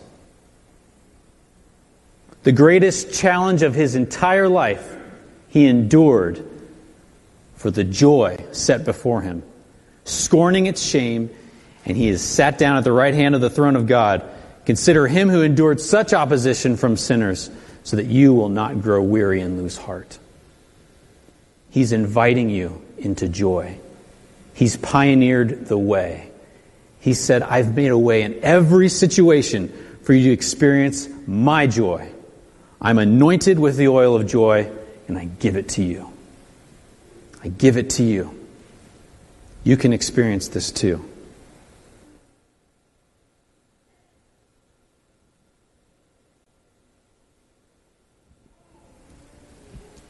The 2.43 2.51
greatest 2.51 3.13
challenge 3.13 3.61
of 3.61 3.73
his 3.73 3.95
entire 3.95 4.49
life, 4.49 4.97
he 5.47 5.65
endured 5.65 6.45
for 7.55 7.71
the 7.71 7.83
joy 7.83 8.43
set 8.51 8.83
before 8.83 9.21
him, 9.21 9.43
scorning 10.03 10.65
its 10.65 10.81
shame, 10.83 11.29
and 11.85 11.95
he 11.95 12.09
is 12.09 12.21
sat 12.21 12.57
down 12.57 12.77
at 12.77 12.83
the 12.83 12.91
right 12.91 13.13
hand 13.13 13.35
of 13.35 13.41
the 13.41 13.49
throne 13.49 13.77
of 13.77 13.87
God. 13.87 14.29
Consider 14.65 15.07
him 15.07 15.29
who 15.29 15.41
endured 15.41 15.79
such 15.79 16.13
opposition 16.13 16.75
from 16.75 16.97
sinners, 16.97 17.49
so 17.83 17.97
that 17.97 18.05
you 18.05 18.33
will 18.33 18.49
not 18.49 18.81
grow 18.81 19.01
weary 19.01 19.41
and 19.41 19.57
lose 19.57 19.77
heart. 19.77 20.17
He's 21.69 21.91
inviting 21.91 22.49
you 22.49 22.81
into 22.97 23.27
joy. 23.27 23.77
He's 24.53 24.77
pioneered 24.77 25.65
the 25.65 25.77
way. 25.77 26.29
He 27.03 27.15
said, 27.15 27.41
I've 27.41 27.75
made 27.75 27.91
a 27.91 27.97
way 27.97 28.21
in 28.21 28.39
every 28.43 28.87
situation 28.87 29.67
for 30.03 30.13
you 30.13 30.29
to 30.29 30.31
experience 30.31 31.09
my 31.27 31.67
joy. 31.67 32.09
I'm 32.79 32.97
anointed 32.97 33.59
with 33.59 33.75
the 33.75 33.89
oil 33.89 34.15
of 34.15 34.25
joy, 34.25 34.71
and 35.09 35.17
I 35.17 35.25
give 35.25 35.57
it 35.57 35.67
to 35.69 35.83
you. 35.83 36.13
I 37.43 37.49
give 37.49 37.75
it 37.75 37.89
to 37.91 38.03
you. 38.03 38.47
You 39.65 39.75
can 39.75 39.91
experience 39.91 40.47
this 40.47 40.71
too. 40.71 41.03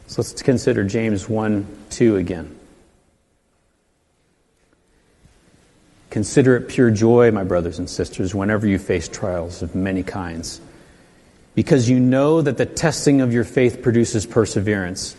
So 0.05 0.21
let's 0.21 0.43
consider 0.43 0.83
James 0.83 1.27
1 1.27 1.65
2 1.89 2.17
again. 2.17 2.59
Consider 6.13 6.55
it 6.55 6.67
pure 6.67 6.91
joy, 6.91 7.31
my 7.31 7.43
brothers 7.43 7.79
and 7.79 7.89
sisters, 7.89 8.35
whenever 8.35 8.67
you 8.67 8.77
face 8.77 9.07
trials 9.07 9.63
of 9.63 9.73
many 9.73 10.03
kinds, 10.03 10.61
because 11.55 11.89
you 11.89 11.99
know 11.99 12.39
that 12.39 12.55
the 12.55 12.67
testing 12.67 13.19
of 13.21 13.33
your 13.33 13.43
faith 13.43 13.81
produces 13.81 14.23
perseverance. 14.27 15.15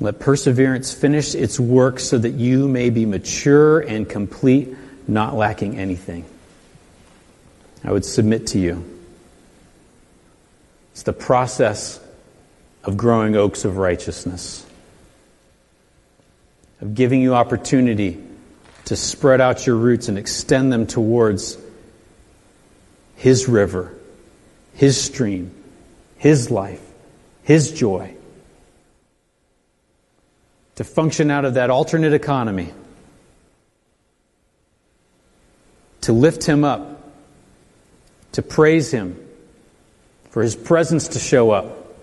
Let 0.00 0.18
perseverance 0.18 0.92
finish 0.92 1.36
its 1.36 1.60
work 1.60 2.00
so 2.00 2.18
that 2.18 2.32
you 2.32 2.66
may 2.66 2.90
be 2.90 3.06
mature 3.06 3.78
and 3.78 4.08
complete, 4.08 4.76
not 5.06 5.36
lacking 5.36 5.78
anything. 5.78 6.24
I 7.84 7.92
would 7.92 8.04
submit 8.04 8.48
to 8.48 8.58
you. 8.58 8.84
It's 10.90 11.04
the 11.04 11.12
process 11.12 12.00
of 12.82 12.96
growing 12.96 13.36
oaks 13.36 13.64
of 13.64 13.76
righteousness, 13.76 14.66
of 16.80 16.96
giving 16.96 17.22
you 17.22 17.36
opportunity 17.36 18.24
to 18.88 18.96
spread 18.96 19.38
out 19.38 19.66
your 19.66 19.76
roots 19.76 20.08
and 20.08 20.16
extend 20.16 20.72
them 20.72 20.86
towards 20.86 21.58
His 23.16 23.46
river, 23.46 23.94
His 24.72 24.98
stream, 24.98 25.52
His 26.16 26.50
life, 26.50 26.80
His 27.42 27.70
joy. 27.70 28.14
To 30.76 30.84
function 30.84 31.30
out 31.30 31.44
of 31.44 31.52
that 31.54 31.68
alternate 31.68 32.14
economy. 32.14 32.72
To 36.02 36.14
lift 36.14 36.44
Him 36.44 36.64
up. 36.64 37.10
To 38.32 38.42
praise 38.42 38.90
Him. 38.90 39.22
For 40.30 40.42
His 40.42 40.56
presence 40.56 41.08
to 41.08 41.18
show 41.18 41.50
up. 41.50 41.94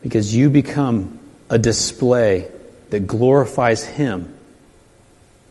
Because 0.00 0.32
you 0.32 0.48
become 0.48 1.19
a 1.50 1.58
display 1.58 2.50
that 2.88 3.06
glorifies 3.06 3.84
Him 3.84 4.34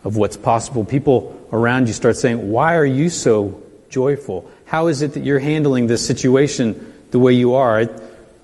of 0.03 0.17
what's 0.17 0.37
possible. 0.37 0.85
People 0.85 1.47
around 1.51 1.87
you 1.87 1.93
start 1.93 2.15
saying, 2.17 2.49
Why 2.49 2.77
are 2.77 2.85
you 2.85 3.09
so 3.09 3.61
joyful? 3.89 4.49
How 4.65 4.87
is 4.87 5.01
it 5.01 5.13
that 5.13 5.23
you're 5.23 5.39
handling 5.39 5.87
this 5.87 6.05
situation 6.05 6.93
the 7.11 7.19
way 7.19 7.33
you 7.33 7.55
are? 7.55 7.87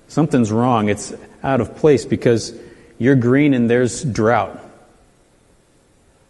something's 0.08 0.52
wrong. 0.52 0.88
It's 0.88 1.12
out 1.42 1.60
of 1.60 1.76
place 1.76 2.04
because 2.04 2.54
you're 2.98 3.16
green 3.16 3.54
and 3.54 3.68
there's 3.68 4.04
drought. 4.04 4.62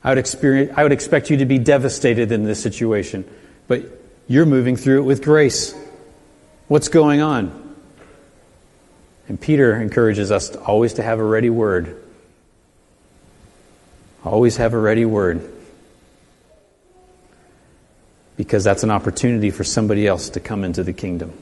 I 0.03 0.11
would, 0.11 0.19
experience, 0.19 0.73
I 0.77 0.83
would 0.83 0.93
expect 0.93 1.31
you 1.31 1.39
to 1.39 1.47
be 1.47 1.59
devastated 1.59 2.33
in 2.33 2.45
this 2.45 2.63
situation, 2.63 3.29
but 3.69 3.83
you're 4.29 4.47
moving 4.47 4.77
through 4.77 5.01
it 5.01 5.05
with 5.05 5.23
grace. 5.23 5.75
What's 6.69 6.89
going 6.89 7.21
on? 7.21 7.66
And 9.29 9.41
Peter 9.41 9.81
encourages 9.81 10.31
us 10.31 10.51
to 10.51 10.61
always 10.61 10.95
to 10.95 11.03
have 11.03 11.19
a 11.19 11.25
ready 11.25 11.51
word. 11.51 12.03
Always 14.25 14.57
have 14.57 14.73
a 14.73 14.79
ready 14.79 15.05
word. 15.05 15.53
Because 18.37 18.65
that's 18.65 18.83
an 18.83 18.91
opportunity 18.91 19.51
for 19.51 19.65
somebody 19.65 20.07
else 20.07 20.31
to 20.31 20.41
come 20.41 20.63
into 20.63 20.85
the 20.85 20.93
kingdom. 20.93 21.33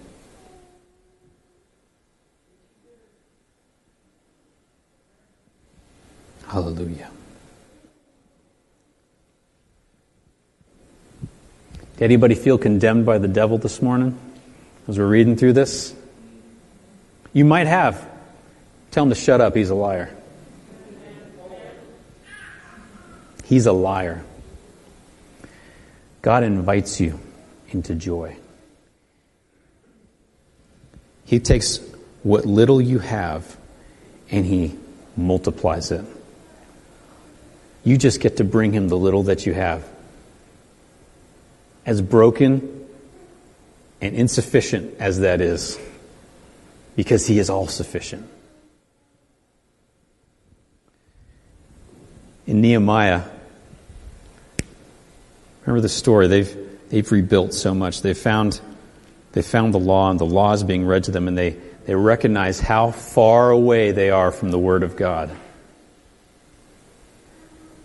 Hallelujah. 6.46 7.10
Did 11.96 12.04
anybody 12.04 12.34
feel 12.34 12.58
condemned 12.58 13.06
by 13.06 13.18
the 13.18 13.28
devil 13.28 13.58
this 13.58 13.82
morning 13.82 14.18
as 14.88 14.98
we're 14.98 15.08
reading 15.08 15.36
through 15.36 15.54
this? 15.54 15.94
You 17.34 17.44
might 17.44 17.66
have. 17.66 18.08
Tell 18.92 19.02
him 19.02 19.10
to 19.10 19.16
shut 19.16 19.42
up. 19.42 19.54
He's 19.54 19.68
a 19.68 19.74
liar. 19.74 20.08
He's 23.44 23.66
a 23.66 23.72
liar. 23.72 24.24
God 26.22 26.44
invites 26.44 27.00
you 27.00 27.18
into 27.68 27.94
joy. 27.94 28.36
He 31.26 31.40
takes 31.40 31.80
what 32.22 32.46
little 32.46 32.80
you 32.80 33.00
have 33.00 33.56
and 34.30 34.46
he 34.46 34.78
multiplies 35.16 35.90
it. 35.90 36.04
You 37.82 37.98
just 37.98 38.20
get 38.20 38.38
to 38.38 38.44
bring 38.44 38.72
him 38.72 38.88
the 38.88 38.96
little 38.96 39.24
that 39.24 39.44
you 39.44 39.54
have. 39.54 39.84
As 41.84 42.00
broken 42.00 42.86
and 44.00 44.14
insufficient 44.14 44.94
as 45.00 45.20
that 45.20 45.40
is 45.40 45.78
because 46.96 47.26
he 47.26 47.38
is 47.38 47.50
all 47.50 47.66
sufficient. 47.66 48.28
In 52.46 52.60
Nehemiah, 52.60 53.22
remember 55.62 55.80
the 55.80 55.88
story, 55.88 56.28
they've, 56.28 56.56
they've 56.90 57.10
rebuilt 57.10 57.54
so 57.54 57.74
much. 57.74 58.02
They've 58.02 58.16
found, 58.16 58.60
they 59.32 59.42
found 59.42 59.72
the 59.72 59.78
law, 59.78 60.10
and 60.10 60.20
the 60.20 60.26
law 60.26 60.52
is 60.52 60.62
being 60.62 60.84
read 60.84 61.04
to 61.04 61.10
them, 61.10 61.26
and 61.26 61.36
they, 61.36 61.56
they 61.86 61.94
recognize 61.94 62.60
how 62.60 62.90
far 62.90 63.50
away 63.50 63.92
they 63.92 64.10
are 64.10 64.30
from 64.30 64.50
the 64.50 64.58
Word 64.58 64.82
of 64.82 64.96
God. 64.96 65.30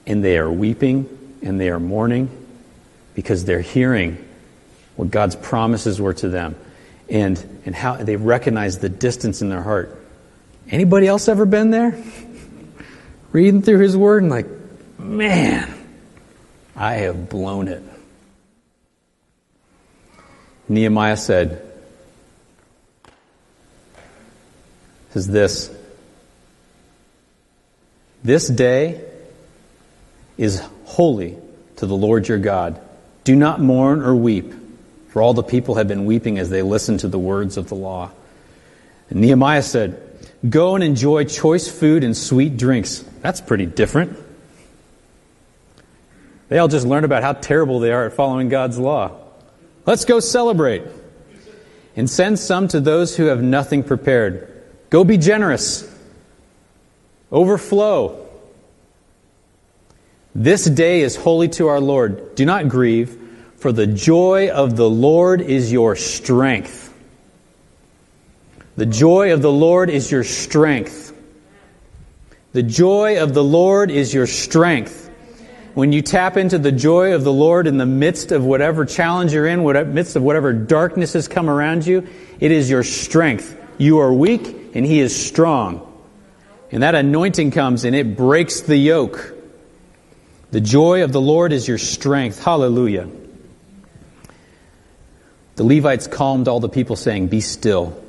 And 0.06 0.24
they 0.24 0.38
are 0.38 0.52
weeping 0.52 1.08
and 1.42 1.60
they 1.60 1.70
are 1.70 1.80
mourning 1.80 2.30
because 3.14 3.46
they're 3.46 3.62
hearing 3.62 4.18
what 4.96 5.12
God's 5.12 5.36
promises 5.36 6.02
were 6.02 6.16
to 6.16 6.30
them 6.30 6.56
and, 7.10 7.62
and 7.66 7.76
how 7.76 7.96
they 7.96 8.16
recognize 8.16 8.80
the 8.80 8.90
distance 8.90 9.42
in 9.42 9.50
their 9.50 9.64
heart. 9.64 9.96
Anybody 10.70 11.08
else 11.08 11.28
ever 11.28 11.46
been 11.46 11.72
there? 11.72 12.02
Reading 13.32 13.62
through 13.62 13.80
his 13.80 13.98
word 13.98 14.24
and 14.24 14.32
like, 14.32 14.48
man, 14.98 15.74
I 16.76 16.94
have 16.94 17.30
blown 17.30 17.68
it. 17.68 17.84
Nehemiah 20.68 21.18
said, 21.18 21.66
says 25.12 25.28
this 25.28 25.76
This 28.24 28.48
day 28.48 29.04
is 30.38 30.62
holy 30.86 31.38
to 31.78 31.88
the 31.88 31.96
Lord 31.96 32.28
your 32.28 32.38
God. 32.38 32.80
Do 33.24 33.36
not 33.36 33.60
mourn 33.60 34.02
or 34.02 34.16
weep 34.16 34.54
for 35.20 35.24
all 35.24 35.34
the 35.34 35.44
people 35.44 35.76
had 35.76 35.90
been 35.90 36.06
weeping 36.06 36.40
as 36.40 36.50
they 36.50 36.62
listened 36.62 37.02
to 37.02 37.10
the 37.10 37.20
words 37.20 37.58
of 37.58 37.68
the 37.68 37.76
law. 37.76 38.10
And 39.10 39.20
Nehemiah 39.20 39.64
said, 39.64 40.02
Go 40.50 40.76
and 40.76 40.82
enjoy 40.82 41.26
choice 41.26 41.68
food 41.68 42.06
and 42.06 42.16
sweet 42.16 42.56
drinks. 42.56 43.00
That's 43.20 43.42
pretty 43.42 43.66
different. 43.66 44.18
They 46.48 46.58
all 46.58 46.70
just 46.70 46.88
learned 46.88 47.04
about 47.04 47.22
how 47.22 47.34
terrible 47.34 47.82
they 47.82 47.92
are 47.92 48.06
at 48.06 48.14
following 48.14 48.48
God's 48.48 48.80
law. 48.80 49.12
Let's 49.86 50.06
go 50.06 50.22
celebrate. 50.22 50.84
And 51.98 52.10
send 52.10 52.40
some 52.40 52.70
to 52.70 52.80
those 52.80 53.18
who 53.18 53.26
have 53.26 53.44
nothing 53.44 53.84
prepared. 53.84 54.64
Go 54.90 55.04
be 55.04 55.18
generous. 55.18 55.84
Overflow. 57.30 58.26
This 60.34 60.64
day 60.64 61.02
is 61.02 61.18
holy 61.18 61.50
to 61.50 61.68
our 61.68 61.82
Lord. 61.82 62.36
Do 62.36 62.46
not 62.46 62.70
grieve 62.70 63.19
For 63.60 63.74
the 63.74 63.88
joy 63.88 64.50
of 64.50 64.78
the 64.78 64.90
Lord 64.90 65.42
is 65.42 65.70
your 65.70 65.98
strength. 65.98 66.94
The 68.78 68.86
joy 68.86 69.34
of 69.34 69.42
the 69.42 69.52
Lord 69.52 69.90
is 69.90 70.10
your 70.10 70.24
strength. 70.24 71.14
The 72.54 72.64
joy 72.64 73.22
of 73.22 73.34
the 73.34 73.44
Lord 73.44 73.92
is 73.92 74.14
your 74.14 74.28
strength. 74.28 75.08
When 75.74 75.92
you 75.92 76.02
tap 76.02 76.38
into 76.38 76.58
the 76.58 76.72
joy 76.72 77.14
of 77.14 77.26
the 77.26 77.34
Lord 77.34 77.68
in 77.68 77.78
the 77.78 77.86
midst 77.86 78.32
of 78.32 78.46
whatever 78.46 78.86
challenge 78.86 79.34
you're 79.34 79.46
in, 79.46 79.64
whatever, 79.64 79.90
midst 79.90 80.16
of 80.16 80.24
whatever 80.24 80.54
darkness 80.54 81.12
has 81.12 81.28
come 81.28 81.50
around 81.50 81.86
you, 81.86 82.08
it 82.40 82.52
is 82.52 82.70
your 82.70 82.84
strength. 82.84 83.58
You 83.78 84.00
are 84.00 84.14
weak 84.14 84.72
and 84.74 84.86
He 84.86 85.02
is 85.02 85.14
strong. 85.14 85.86
And 86.72 86.84
that 86.84 86.96
anointing 86.96 87.52
comes 87.52 87.84
and 87.84 87.94
it 87.94 88.16
breaks 88.16 88.62
the 88.62 88.78
yoke. 88.78 89.34
The 90.52 90.62
joy 90.62 91.04
of 91.04 91.12
the 91.12 91.22
Lord 91.22 91.52
is 91.52 91.68
your 91.68 91.78
strength. 91.78 92.42
Hallelujah. 92.42 93.10
The 95.60 95.66
Levites 95.66 96.08
calmed 96.08 96.48
all 96.48 96.62
the 96.62 96.70
people, 96.70 96.96
saying, 96.96 97.28
Be 97.28 97.42
still, 97.42 98.02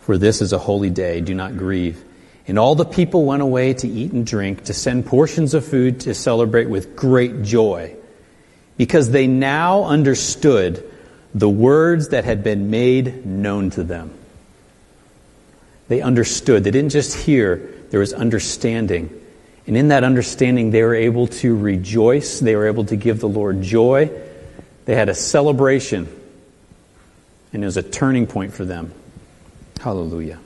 for 0.00 0.18
this 0.18 0.42
is 0.42 0.52
a 0.52 0.58
holy 0.58 0.90
day. 0.90 1.22
Do 1.22 1.32
not 1.32 1.56
grieve. 1.56 2.04
And 2.46 2.58
all 2.58 2.74
the 2.74 2.84
people 2.84 3.24
went 3.24 3.40
away 3.40 3.72
to 3.72 3.88
eat 3.88 4.12
and 4.12 4.26
drink, 4.26 4.64
to 4.64 4.74
send 4.74 5.06
portions 5.06 5.54
of 5.54 5.64
food 5.64 6.00
to 6.00 6.12
celebrate 6.12 6.68
with 6.68 6.94
great 6.94 7.40
joy, 7.40 7.96
because 8.76 9.10
they 9.10 9.26
now 9.26 9.84
understood 9.84 10.84
the 11.34 11.48
words 11.48 12.10
that 12.10 12.26
had 12.26 12.44
been 12.44 12.68
made 12.68 13.24
known 13.24 13.70
to 13.70 13.82
them. 13.82 14.12
They 15.88 16.02
understood. 16.02 16.64
They 16.64 16.70
didn't 16.70 16.92
just 16.92 17.16
hear, 17.16 17.66
there 17.92 18.00
was 18.00 18.12
understanding. 18.12 19.08
And 19.66 19.74
in 19.74 19.88
that 19.88 20.04
understanding, 20.04 20.70
they 20.70 20.82
were 20.82 20.94
able 20.94 21.28
to 21.28 21.56
rejoice. 21.56 22.40
They 22.40 22.54
were 22.54 22.66
able 22.66 22.84
to 22.84 22.96
give 22.96 23.20
the 23.20 23.28
Lord 23.28 23.62
joy. 23.62 24.10
They 24.84 24.94
had 24.94 25.08
a 25.08 25.14
celebration, 25.14 26.14
and 27.54 27.62
it 27.62 27.66
was 27.66 27.76
a 27.76 27.82
turning 27.82 28.26
point 28.26 28.52
for 28.52 28.64
them. 28.64 28.92
Hallelujah. 29.80 30.40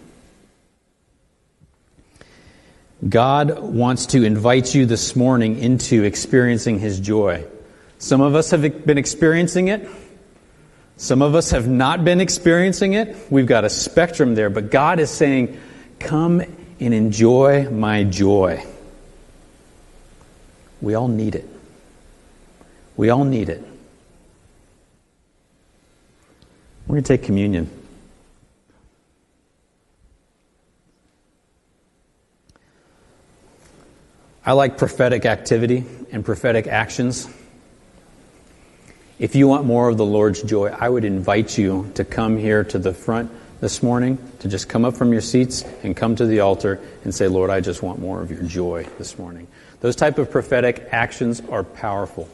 God 3.09 3.59
wants 3.61 4.07
to 4.07 4.25
invite 4.25 4.75
you 4.75 4.85
this 4.85 5.17
morning 5.17 5.59
into 5.59 6.05
experiencing 6.05 6.79
His 6.79 7.01
joy. 7.01 7.47
Some 7.99 8.21
of 8.21 8.35
us 8.35 8.51
have 8.51 8.85
been 8.85 8.99
experiencing 8.99 9.69
it. 9.69 9.89
Some 10.99 11.23
of 11.23 11.35
us 11.35 11.51
have 11.51 11.67
not 11.67 12.05
been 12.05 12.21
experiencing 12.21 12.93
it. 12.93 13.17
We've 13.31 13.47
got 13.47 13.65
a 13.65 13.71
spectrum 13.71 14.35
there, 14.35 14.51
but 14.51 14.71
God 14.71 15.01
is 15.01 15.11
saying, 15.11 15.59
Come 16.01 16.41
and 16.41 16.95
enjoy 16.95 17.71
my 17.71 18.05
joy. 18.05 18.65
We 20.81 20.95
all 20.95 21.09
need 21.09 21.37
it. 21.37 21.49
We 22.97 23.11
all 23.11 23.25
need 23.25 23.49
it. 23.49 23.68
We're 26.89 26.95
going 26.95 27.05
to 27.05 27.19
take 27.19 27.23
communion. 27.23 27.71
I 34.43 34.53
like 34.53 34.79
prophetic 34.79 35.27
activity 35.27 35.85
and 36.11 36.25
prophetic 36.25 36.67
actions. 36.67 37.29
If 39.19 39.35
you 39.35 39.47
want 39.47 39.67
more 39.67 39.91
of 39.91 39.99
the 39.99 40.07
Lord's 40.07 40.43
joy, 40.43 40.69
I 40.69 40.89
would 40.89 41.05
invite 41.05 41.59
you 41.59 41.93
to 41.97 42.07
come 42.07 42.39
here 42.39 42.65
to 42.65 42.79
the 42.79 42.95
front 42.95 43.31
this 43.61 43.83
morning, 43.83 44.17
to 44.39 44.49
just 44.49 44.71
come 44.71 44.87
up 44.87 44.97
from 44.97 45.13
your 45.13 45.21
seats 45.21 45.65
and 45.83 45.95
come 45.95 46.17
to 46.17 46.25
the 46.25 46.41
altar 46.41 46.81
and 47.05 47.15
say, 47.15 47.29
Lord, 47.29 47.51
I 47.51 47.61
just 47.61 47.83
want 47.83 47.99
more 47.99 48.23
of 48.23 48.31
your 48.31 48.45
joy 48.45 48.85
this 48.97 49.19
morning. 49.19 49.47
Those 49.81 49.95
type 49.95 50.17
of 50.17 50.31
prophetic 50.31 50.89
actions 50.91 51.43
are 51.51 51.65
powerful. 51.65 52.31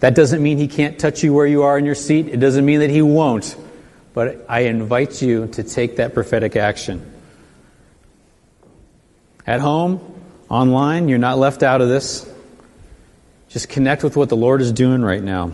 That 0.00 0.14
doesn't 0.14 0.42
mean 0.42 0.58
he 0.58 0.68
can't 0.68 0.98
touch 0.98 1.22
you 1.22 1.32
where 1.32 1.46
you 1.46 1.62
are 1.62 1.78
in 1.78 1.84
your 1.84 1.94
seat. 1.94 2.28
It 2.28 2.38
doesn't 2.38 2.64
mean 2.64 2.80
that 2.80 2.90
he 2.90 3.02
won't. 3.02 3.56
But 4.12 4.44
I 4.48 4.60
invite 4.60 5.22
you 5.22 5.46
to 5.48 5.62
take 5.62 5.96
that 5.96 6.14
prophetic 6.14 6.56
action. 6.56 7.12
At 9.46 9.60
home, 9.60 10.00
online, 10.48 11.08
you're 11.08 11.18
not 11.18 11.38
left 11.38 11.62
out 11.62 11.80
of 11.80 11.88
this. 11.88 12.28
Just 13.48 13.68
connect 13.68 14.02
with 14.02 14.16
what 14.16 14.28
the 14.28 14.36
Lord 14.36 14.60
is 14.60 14.72
doing 14.72 15.02
right 15.02 15.22
now. 15.22 15.52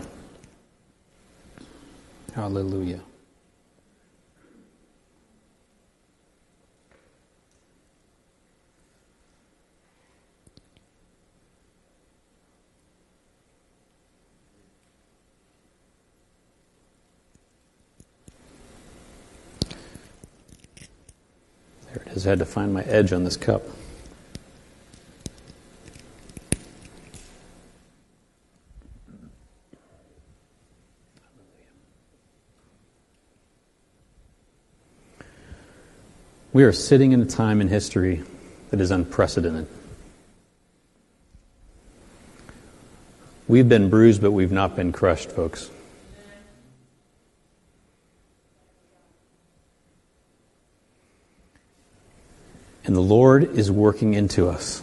Hallelujah. 2.33 3.01
I 22.25 22.29
had 22.29 22.39
to 22.39 22.45
find 22.45 22.73
my 22.73 22.83
edge 22.83 23.11
on 23.13 23.23
this 23.23 23.37
cup. 23.37 23.63
We 36.53 36.63
are 36.63 36.71
sitting 36.71 37.13
in 37.13 37.21
a 37.21 37.25
time 37.25 37.61
in 37.61 37.67
history 37.67 38.21
that 38.69 38.79
is 38.79 38.91
unprecedented. 38.91 39.67
We've 43.47 43.67
been 43.67 43.89
bruised, 43.89 44.21
but 44.21 44.31
we've 44.31 44.51
not 44.51 44.75
been 44.75 44.91
crushed, 44.91 45.31
folks. 45.31 45.71
And 52.85 52.95
the 52.95 53.01
Lord 53.13 53.43
is 53.43 53.71
working 53.71 54.13
into 54.13 54.49
us 54.49 54.81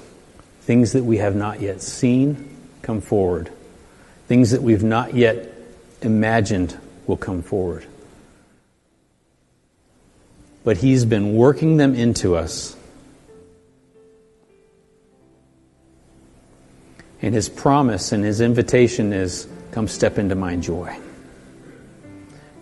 things 0.62 0.92
that 0.92 1.04
we 1.04 1.16
have 1.18 1.34
not 1.34 1.60
yet 1.60 1.82
seen 1.82 2.56
come 2.82 3.00
forward, 3.00 3.50
things 4.28 4.52
that 4.52 4.62
we've 4.62 4.84
not 4.84 5.14
yet 5.14 5.52
imagined 6.02 6.78
will 7.06 7.16
come 7.16 7.42
forward 7.42 7.84
but 10.64 10.76
He's 10.76 11.04
been 11.04 11.34
working 11.34 11.76
them 11.76 11.94
into 11.94 12.36
us. 12.36 12.76
And 17.22 17.34
His 17.34 17.48
promise 17.48 18.12
and 18.12 18.24
His 18.24 18.40
invitation 18.40 19.12
is 19.12 19.48
come 19.72 19.88
step 19.88 20.18
into 20.18 20.34
my 20.34 20.56
joy. 20.56 20.98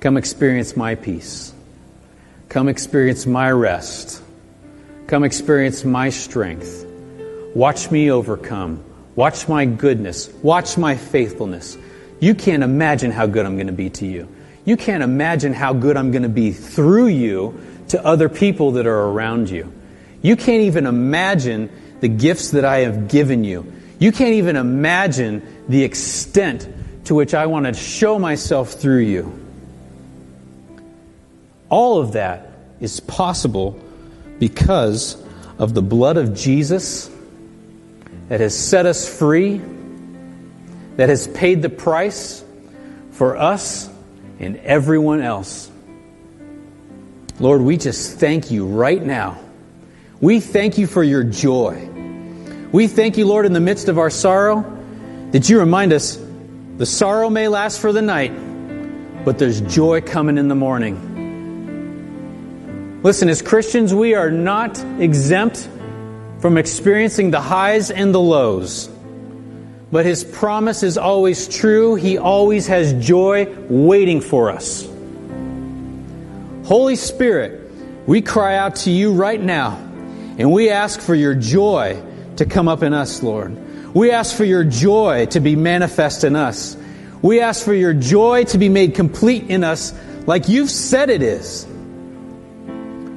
Come 0.01 0.17
experience 0.17 0.77
my 0.77 0.95
peace. 0.95 1.53
Come 2.49 2.69
experience 2.69 3.27
my 3.27 3.51
rest. 3.51 4.23
Come 5.09 5.25
experience 5.25 5.87
my 5.87 6.11
strength. 6.11 6.85
Watch 7.55 7.91
me 7.91 8.11
overcome. 8.11 8.85
Watch 9.17 9.49
my 9.49 9.65
goodness. 9.65 10.29
Watch 10.43 10.77
my 10.77 10.97
faithfulness. 10.97 11.79
You 12.21 12.35
can't 12.35 12.63
imagine 12.63 13.11
how 13.11 13.27
good 13.27 13.47
I'm 13.47 13.55
going 13.55 13.69
to 13.69 13.73
be 13.73 13.89
to 13.89 14.07
you. 14.07 14.29
You 14.67 14.77
can't 14.77 15.03
imagine 15.03 15.55
how 15.55 15.73
good 15.73 15.97
I'm 15.97 16.11
going 16.11 16.25
to 16.25 16.29
be 16.29 16.53
through 16.53 17.07
you 17.07 17.59
to 17.89 18.05
other 18.05 18.29
people 18.29 18.73
that 18.73 18.87
are 18.87 19.07
around 19.07 19.49
you. 19.49 19.73
You 20.21 20.37
can't 20.37 20.65
even 20.65 20.85
imagine 20.85 21.71
the 22.01 22.09
gifts 22.09 22.51
that 22.51 22.67
I 22.67 22.81
have 22.81 23.09
given 23.09 23.45
you. 23.45 23.73
You 23.99 24.13
can't 24.13 24.35
even 24.35 24.57
imagine 24.57 25.65
the 25.71 25.85
extent 25.85 26.69
to 27.07 27.15
which 27.15 27.33
I 27.33 27.47
want 27.47 27.65
to 27.65 27.73
show 27.73 28.19
myself 28.19 28.73
through 28.75 29.05
you. 29.05 29.49
All 31.71 31.99
of 31.99 32.13
that 32.13 32.53
is 32.79 33.01
possible 33.01 33.83
because 34.39 35.23
of 35.59 35.75
the 35.75 35.83
blood 35.83 36.17
of 36.17 36.35
Jesus 36.35 37.11
that 38.29 38.41
has 38.41 38.57
set 38.57 38.87
us 38.87 39.09
free, 39.09 39.61
that 40.97 41.09
has 41.09 41.27
paid 41.29 41.63
the 41.63 41.69
price 41.69 42.45
for 43.13 43.37
us 43.37 43.89
and 44.39 44.57
everyone 44.59 45.21
else. 45.21 45.71
Lord, 47.41 47.61
we 47.63 47.77
just 47.77 48.19
thank 48.19 48.51
you 48.51 48.67
right 48.67 49.03
now. 49.03 49.39
We 50.21 50.41
thank 50.41 50.79
you 50.79 50.87
for 50.87 51.03
your 51.03 51.23
joy. 51.23 51.89
We 52.73 52.89
thank 52.89 53.17
you, 53.17 53.27
Lord, 53.27 53.47
in 53.47 53.53
the 53.53 53.61
midst 53.61 53.89
of 53.89 53.99
our 53.99 54.11
sorrow, 54.11 54.65
that 55.31 55.49
you 55.49 55.59
remind 55.59 55.93
us 55.93 56.21
the 56.77 56.87
sorrow 56.87 57.31
may 57.31 57.49
last 57.49 57.81
for 57.81 57.93
the 57.93 58.03
night, 58.03 58.33
but 59.25 59.39
there's 59.39 59.61
joy 59.63 60.01
coming 60.01 60.39
in 60.39 60.49
the 60.49 60.55
morning. 60.55 61.18
Listen, 63.05 63.29
as 63.29 63.43
Christians, 63.43 63.95
we 63.95 64.15
are 64.15 64.31
not 64.31 64.77
exempt 64.99 65.69
from 66.41 66.59
experiencing 66.59 67.31
the 67.31 67.41
highs 67.41 67.93
and 67.93 68.13
the 68.13 68.21
lows. 68.21 68.91
But 69.93 70.05
his 70.05 70.25
promise 70.25 70.83
is 70.83 70.99
always 70.99 71.47
true. 71.47 71.95
He 71.95 72.19
always 72.19 72.67
has 72.67 72.93
joy 72.95 73.47
waiting 73.69 74.21
for 74.21 74.51
us. 74.51 74.89
Holy 76.65 76.97
Spirit, 76.97 77.71
we 78.09 78.21
cry 78.21 78.57
out 78.57 78.75
to 78.77 78.91
you 78.91 79.13
right 79.13 79.41
now, 79.41 79.77
and 80.37 80.51
we 80.51 80.71
ask 80.71 81.01
for 81.01 81.15
your 81.15 81.37
joy 81.37 82.03
to 82.37 82.47
come 82.47 82.67
up 82.67 82.83
in 82.83 82.93
us, 82.95 83.23
Lord. 83.23 83.95
We 83.95 84.11
ask 84.11 84.37
for 84.37 84.45
your 84.45 84.65
joy 84.65 85.27
to 85.27 85.39
be 85.41 85.55
manifest 85.55 86.25
in 86.25 86.35
us. 86.35 86.77
We 87.23 87.41
ask 87.41 87.65
for 87.65 87.75
your 87.75 87.95
joy 87.95 88.45
to 88.47 88.59
be 88.59 88.69
made 88.69 88.97
complete 88.97 89.45
in 89.51 89.63
us 89.63 89.95
like 90.27 90.49
you've 90.49 90.71
said 90.71 91.11
it 91.11 91.23
is. 91.23 91.68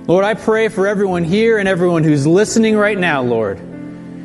Lord, 0.08 0.26
I 0.26 0.34
pray 0.34 0.68
for 0.68 0.88
everyone 0.88 1.24
here 1.24 1.60
and 1.60 1.68
everyone 1.68 2.04
who's 2.04 2.26
listening 2.26 2.76
right 2.76 2.98
now, 2.98 3.22
Lord, 3.22 3.60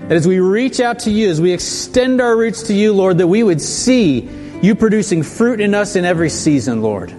that 0.09 0.17
as 0.17 0.27
we 0.27 0.41
reach 0.41 0.81
out 0.81 1.01
to 1.01 1.11
you, 1.11 1.29
as 1.29 1.41
we 1.41 1.53
extend 1.53 2.21
our 2.21 2.35
roots 2.35 2.65
to 2.65 2.75
you, 2.75 2.95
Lord, 2.95 3.19
that 3.19 3.27
we 3.27 3.43
would 3.43 3.61
see 3.61 4.29
you 4.63 4.75
producing 4.75 5.23
fruit 5.23 5.61
in 5.61 5.75
us 5.75 5.95
in 5.95 6.07
every 6.07 6.31
season, 6.31 6.81
Lord. 6.81 7.15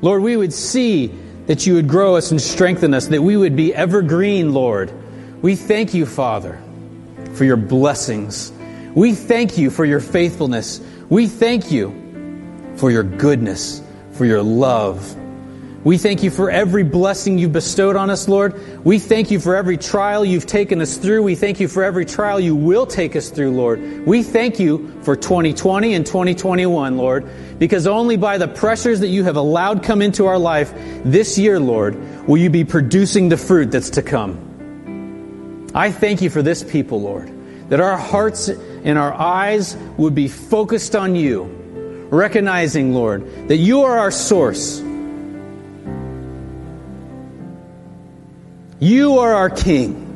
Lord, 0.00 0.22
we 0.22 0.36
would 0.36 0.52
see 0.52 1.12
that 1.46 1.66
you 1.66 1.74
would 1.74 1.88
grow 1.88 2.14
us 2.14 2.30
and 2.30 2.40
strengthen 2.40 2.94
us, 2.94 3.08
that 3.08 3.22
we 3.22 3.36
would 3.36 3.56
be 3.56 3.74
evergreen, 3.74 4.54
Lord. 4.54 4.92
We 5.42 5.56
thank 5.56 5.92
you, 5.92 6.06
Father, 6.06 6.60
for 7.34 7.44
your 7.44 7.56
blessings. 7.56 8.52
We 8.94 9.14
thank 9.14 9.58
you 9.58 9.70
for 9.70 9.84
your 9.84 10.00
faithfulness. 10.00 10.80
We 11.08 11.26
thank 11.26 11.72
you 11.72 12.72
for 12.76 12.92
your 12.92 13.02
goodness, 13.02 13.82
for 14.12 14.24
your 14.24 14.42
love. 14.42 15.16
We 15.82 15.96
thank 15.96 16.22
you 16.22 16.30
for 16.30 16.50
every 16.50 16.82
blessing 16.82 17.38
you've 17.38 17.54
bestowed 17.54 17.96
on 17.96 18.10
us, 18.10 18.28
Lord. 18.28 18.84
We 18.84 18.98
thank 18.98 19.30
you 19.30 19.40
for 19.40 19.56
every 19.56 19.78
trial 19.78 20.26
you've 20.26 20.44
taken 20.44 20.82
us 20.82 20.98
through. 20.98 21.22
We 21.22 21.34
thank 21.34 21.58
you 21.58 21.68
for 21.68 21.82
every 21.82 22.04
trial 22.04 22.38
you 22.38 22.54
will 22.54 22.84
take 22.84 23.16
us 23.16 23.30
through, 23.30 23.52
Lord. 23.52 24.06
We 24.06 24.22
thank 24.22 24.60
you 24.60 24.92
for 25.04 25.16
2020 25.16 25.94
and 25.94 26.04
2021, 26.04 26.98
Lord, 26.98 27.26
because 27.58 27.86
only 27.86 28.18
by 28.18 28.36
the 28.36 28.46
pressures 28.46 29.00
that 29.00 29.06
you 29.08 29.24
have 29.24 29.36
allowed 29.36 29.82
come 29.82 30.02
into 30.02 30.26
our 30.26 30.38
life 30.38 30.70
this 31.02 31.38
year, 31.38 31.58
Lord, 31.58 31.96
will 32.28 32.36
you 32.36 32.50
be 32.50 32.64
producing 32.64 33.30
the 33.30 33.38
fruit 33.38 33.70
that's 33.70 33.88
to 33.90 34.02
come. 34.02 35.70
I 35.74 35.92
thank 35.92 36.20
you 36.20 36.28
for 36.28 36.42
this 36.42 36.62
people, 36.62 37.00
Lord, 37.00 37.32
that 37.70 37.80
our 37.80 37.96
hearts 37.96 38.48
and 38.48 38.98
our 38.98 39.14
eyes 39.14 39.78
would 39.96 40.14
be 40.14 40.28
focused 40.28 40.94
on 40.94 41.16
you, 41.16 41.44
recognizing, 42.10 42.92
Lord, 42.92 43.48
that 43.48 43.56
you 43.56 43.84
are 43.84 43.98
our 43.98 44.10
source 44.10 44.82
You 48.80 49.18
are 49.18 49.34
our 49.34 49.50
King. 49.50 50.06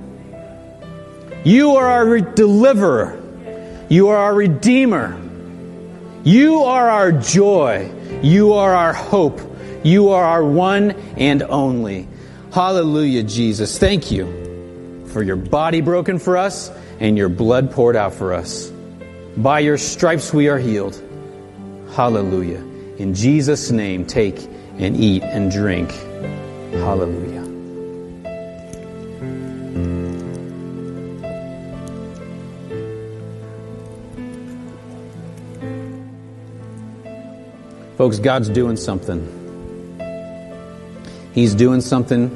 You 1.44 1.76
are 1.76 1.86
our 1.86 2.20
deliverer. 2.20 3.20
You 3.90 4.08
are 4.08 4.16
our 4.16 4.34
Redeemer. 4.34 5.20
You 6.24 6.60
are 6.62 6.88
our 6.88 7.12
joy. 7.12 7.92
You 8.22 8.54
are 8.54 8.74
our 8.74 8.94
hope. 8.94 9.42
You 9.82 10.08
are 10.08 10.24
our 10.24 10.42
one 10.42 10.92
and 11.18 11.42
only. 11.42 12.08
Hallelujah, 12.52 13.24
Jesus. 13.24 13.78
Thank 13.78 14.10
you 14.10 15.04
for 15.08 15.22
your 15.22 15.36
body 15.36 15.82
broken 15.82 16.18
for 16.18 16.38
us 16.38 16.70
and 17.00 17.18
your 17.18 17.28
blood 17.28 17.70
poured 17.70 17.96
out 17.96 18.14
for 18.14 18.32
us. 18.32 18.72
By 19.36 19.58
your 19.60 19.76
stripes 19.76 20.32
we 20.32 20.48
are 20.48 20.58
healed. 20.58 21.02
Hallelujah. 21.94 22.64
In 22.96 23.12
Jesus' 23.12 23.70
name, 23.70 24.06
take 24.06 24.38
and 24.78 24.96
eat 24.96 25.22
and 25.22 25.50
drink. 25.50 25.90
Hallelujah. 26.72 27.43
Folks, 38.04 38.18
God's 38.18 38.50
doing 38.50 38.76
something. 38.76 39.24
He's 41.32 41.54
doing 41.54 41.80
something 41.80 42.28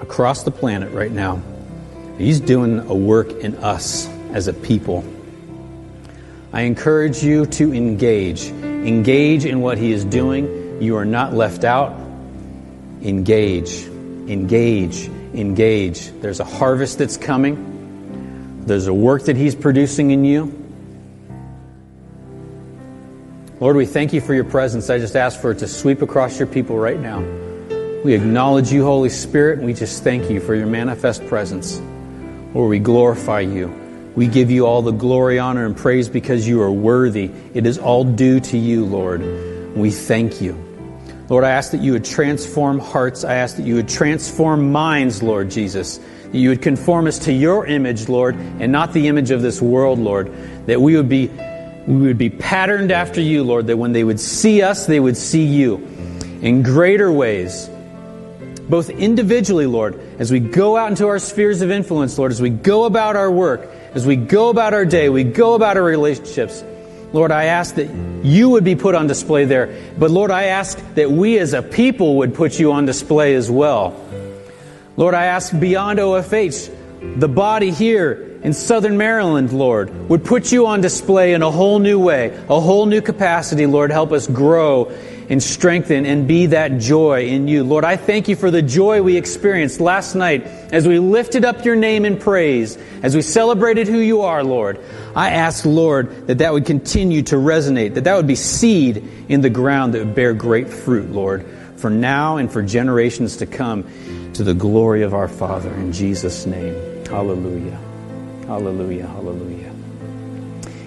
across 0.00 0.44
the 0.44 0.52
planet 0.52 0.92
right 0.92 1.10
now. 1.10 1.42
He's 2.18 2.38
doing 2.38 2.78
a 2.78 2.94
work 2.94 3.32
in 3.32 3.56
us 3.56 4.06
as 4.32 4.46
a 4.46 4.52
people. 4.52 5.04
I 6.52 6.60
encourage 6.60 7.20
you 7.20 7.46
to 7.46 7.74
engage. 7.74 8.44
Engage 8.46 9.44
in 9.44 9.60
what 9.60 9.76
He 9.76 9.90
is 9.90 10.04
doing. 10.04 10.80
You 10.80 10.98
are 10.98 11.04
not 11.04 11.34
left 11.34 11.64
out. 11.64 11.90
Engage. 13.02 13.86
Engage. 13.86 15.08
Engage. 15.34 16.12
There's 16.20 16.38
a 16.38 16.44
harvest 16.44 16.98
that's 16.98 17.16
coming. 17.16 18.62
There's 18.66 18.86
a 18.86 18.94
work 18.94 19.24
that 19.24 19.36
He's 19.36 19.56
producing 19.56 20.12
in 20.12 20.24
you. 20.24 20.63
Lord, 23.60 23.76
we 23.76 23.86
thank 23.86 24.12
you 24.12 24.20
for 24.20 24.34
your 24.34 24.44
presence. 24.44 24.90
I 24.90 24.98
just 24.98 25.14
ask 25.14 25.40
for 25.40 25.52
it 25.52 25.60
to 25.60 25.68
sweep 25.68 26.02
across 26.02 26.40
your 26.40 26.48
people 26.48 26.76
right 26.76 26.98
now. 26.98 27.20
We 28.02 28.12
acknowledge 28.14 28.72
you, 28.72 28.82
Holy 28.82 29.08
Spirit, 29.08 29.58
and 29.58 29.66
we 29.66 29.74
just 29.74 30.02
thank 30.02 30.28
you 30.28 30.40
for 30.40 30.56
your 30.56 30.66
manifest 30.66 31.24
presence. 31.28 31.80
Lord, 32.52 32.68
we 32.68 32.80
glorify 32.80 33.40
you. 33.40 33.68
We 34.16 34.26
give 34.26 34.50
you 34.50 34.66
all 34.66 34.82
the 34.82 34.90
glory, 34.90 35.38
honor, 35.38 35.66
and 35.66 35.76
praise 35.76 36.08
because 36.08 36.48
you 36.48 36.60
are 36.62 36.70
worthy. 36.72 37.30
It 37.54 37.64
is 37.64 37.78
all 37.78 38.02
due 38.02 38.40
to 38.40 38.58
you, 38.58 38.84
Lord. 38.84 39.22
We 39.76 39.92
thank 39.92 40.40
you. 40.40 40.58
Lord, 41.28 41.44
I 41.44 41.50
ask 41.50 41.70
that 41.70 41.80
you 41.80 41.92
would 41.92 42.04
transform 42.04 42.80
hearts. 42.80 43.22
I 43.22 43.34
ask 43.36 43.56
that 43.56 43.64
you 43.64 43.76
would 43.76 43.88
transform 43.88 44.72
minds, 44.72 45.22
Lord 45.22 45.48
Jesus. 45.48 45.98
That 46.24 46.38
you 46.38 46.48
would 46.48 46.60
conform 46.60 47.06
us 47.06 47.20
to 47.20 47.32
your 47.32 47.66
image, 47.66 48.08
Lord, 48.08 48.34
and 48.34 48.72
not 48.72 48.92
the 48.92 49.06
image 49.06 49.30
of 49.30 49.42
this 49.42 49.62
world, 49.62 50.00
Lord. 50.00 50.32
That 50.66 50.80
we 50.80 50.96
would 50.96 51.08
be 51.08 51.30
we 51.86 51.96
would 51.96 52.18
be 52.18 52.30
patterned 52.30 52.90
after 52.90 53.20
you, 53.20 53.44
Lord, 53.44 53.66
that 53.66 53.76
when 53.76 53.92
they 53.92 54.04
would 54.04 54.20
see 54.20 54.62
us, 54.62 54.86
they 54.86 55.00
would 55.00 55.16
see 55.16 55.44
you 55.44 55.76
in 56.40 56.62
greater 56.62 57.12
ways. 57.12 57.68
Both 58.68 58.88
individually, 58.88 59.66
Lord, 59.66 60.00
as 60.18 60.30
we 60.30 60.40
go 60.40 60.76
out 60.76 60.88
into 60.88 61.06
our 61.06 61.18
spheres 61.18 61.60
of 61.60 61.70
influence, 61.70 62.18
Lord, 62.18 62.32
as 62.32 62.40
we 62.40 62.48
go 62.48 62.84
about 62.84 63.16
our 63.16 63.30
work, 63.30 63.68
as 63.92 64.06
we 64.06 64.16
go 64.16 64.48
about 64.48 64.72
our 64.72 64.86
day, 64.86 65.10
we 65.10 65.24
go 65.24 65.54
about 65.54 65.76
our 65.76 65.82
relationships. 65.82 66.64
Lord, 67.12 67.30
I 67.30 67.44
ask 67.44 67.74
that 67.76 67.88
you 68.24 68.50
would 68.50 68.64
be 68.64 68.74
put 68.74 68.94
on 68.94 69.06
display 69.06 69.44
there. 69.44 69.78
But 69.98 70.10
Lord, 70.10 70.30
I 70.30 70.44
ask 70.44 70.78
that 70.94 71.10
we 71.10 71.38
as 71.38 71.52
a 71.52 71.62
people 71.62 72.16
would 72.16 72.34
put 72.34 72.58
you 72.58 72.72
on 72.72 72.86
display 72.86 73.34
as 73.34 73.50
well. 73.50 73.94
Lord, 74.96 75.14
I 75.14 75.26
ask 75.26 75.56
beyond 75.56 75.98
OFH, 75.98 77.20
the 77.20 77.28
body 77.28 77.70
here 77.70 78.33
in 78.44 78.52
Southern 78.52 78.98
Maryland, 78.98 79.52
Lord, 79.52 80.08
would 80.10 80.22
put 80.22 80.52
you 80.52 80.66
on 80.66 80.82
display 80.82 81.32
in 81.32 81.40
a 81.40 81.50
whole 81.50 81.78
new 81.78 81.98
way, 81.98 82.28
a 82.50 82.60
whole 82.60 82.84
new 82.84 83.00
capacity, 83.00 83.64
Lord. 83.64 83.90
Help 83.90 84.12
us 84.12 84.26
grow 84.26 84.92
and 85.30 85.42
strengthen 85.42 86.04
and 86.04 86.28
be 86.28 86.46
that 86.46 86.78
joy 86.78 87.24
in 87.26 87.48
you. 87.48 87.64
Lord, 87.64 87.84
I 87.84 87.96
thank 87.96 88.28
you 88.28 88.36
for 88.36 88.50
the 88.50 88.60
joy 88.60 89.00
we 89.00 89.16
experienced 89.16 89.80
last 89.80 90.14
night 90.14 90.46
as 90.72 90.86
we 90.86 90.98
lifted 90.98 91.46
up 91.46 91.64
your 91.64 91.74
name 91.74 92.04
in 92.04 92.18
praise, 92.18 92.76
as 93.02 93.16
we 93.16 93.22
celebrated 93.22 93.88
who 93.88 93.98
you 93.98 94.20
are, 94.20 94.44
Lord. 94.44 94.78
I 95.16 95.30
ask, 95.30 95.64
Lord, 95.64 96.26
that 96.26 96.38
that 96.38 96.52
would 96.52 96.66
continue 96.66 97.22
to 97.22 97.36
resonate, 97.36 97.94
that 97.94 98.04
that 98.04 98.16
would 98.16 98.26
be 98.26 98.36
seed 98.36 99.08
in 99.28 99.40
the 99.40 99.48
ground 99.48 99.94
that 99.94 100.00
would 100.00 100.14
bear 100.14 100.34
great 100.34 100.68
fruit, 100.68 101.10
Lord, 101.10 101.46
for 101.76 101.88
now 101.88 102.36
and 102.36 102.52
for 102.52 102.62
generations 102.62 103.38
to 103.38 103.46
come, 103.46 103.84
to 104.34 104.44
the 104.44 104.52
glory 104.52 105.02
of 105.02 105.14
our 105.14 105.28
Father. 105.28 105.72
In 105.72 105.92
Jesus' 105.92 106.44
name, 106.44 107.06
hallelujah. 107.06 107.78
Hallelujah, 108.46 109.06
hallelujah. 109.06 109.72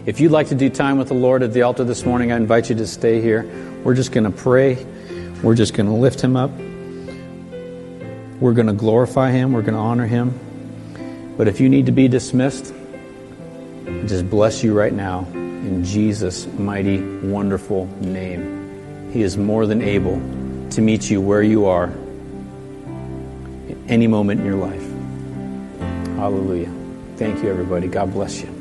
If 0.05 0.19
you'd 0.19 0.31
like 0.31 0.47
to 0.49 0.55
do 0.55 0.69
time 0.69 0.97
with 0.97 1.07
the 1.07 1.15
Lord 1.15 1.41
at 1.41 1.53
the 1.53 1.63
altar 1.63 1.83
this 1.83 2.05
morning, 2.05 2.31
I 2.31 2.37
invite 2.37 2.69
you 2.69 2.75
to 2.75 2.87
stay 2.87 3.19
here. 3.19 3.43
We're 3.83 3.95
just 3.95 4.11
going 4.11 4.23
to 4.23 4.31
pray. 4.31 4.85
We're 5.41 5.55
just 5.55 5.73
going 5.73 5.87
to 5.87 5.93
lift 5.93 6.21
him 6.21 6.35
up. 6.35 6.51
We're 8.39 8.53
going 8.53 8.67
to 8.67 8.73
glorify 8.73 9.31
him. 9.31 9.53
We're 9.53 9.63
going 9.63 9.73
to 9.73 9.79
honor 9.79 10.05
him. 10.05 11.33
But 11.35 11.47
if 11.47 11.59
you 11.59 11.67
need 11.67 11.87
to 11.87 11.91
be 11.91 12.07
dismissed, 12.07 12.73
I 13.85 14.03
just 14.03 14.29
bless 14.29 14.63
you 14.63 14.73
right 14.73 14.93
now 14.93 15.27
in 15.33 15.83
Jesus' 15.83 16.45
mighty, 16.45 17.01
wonderful 17.01 17.87
name. 17.99 19.11
He 19.11 19.23
is 19.23 19.35
more 19.35 19.65
than 19.65 19.81
able 19.81 20.21
to 20.69 20.81
meet 20.81 21.09
you 21.09 21.21
where 21.21 21.41
you 21.41 21.65
are 21.65 21.91
at 23.69 23.77
any 23.87 24.05
moment 24.05 24.41
in 24.41 24.45
your 24.45 24.55
life. 24.55 24.83
Hallelujah. 26.17 26.86
Thank 27.17 27.43
you, 27.43 27.49
everybody. 27.49 27.87
God 27.87 28.13
bless 28.13 28.41
you. 28.41 28.56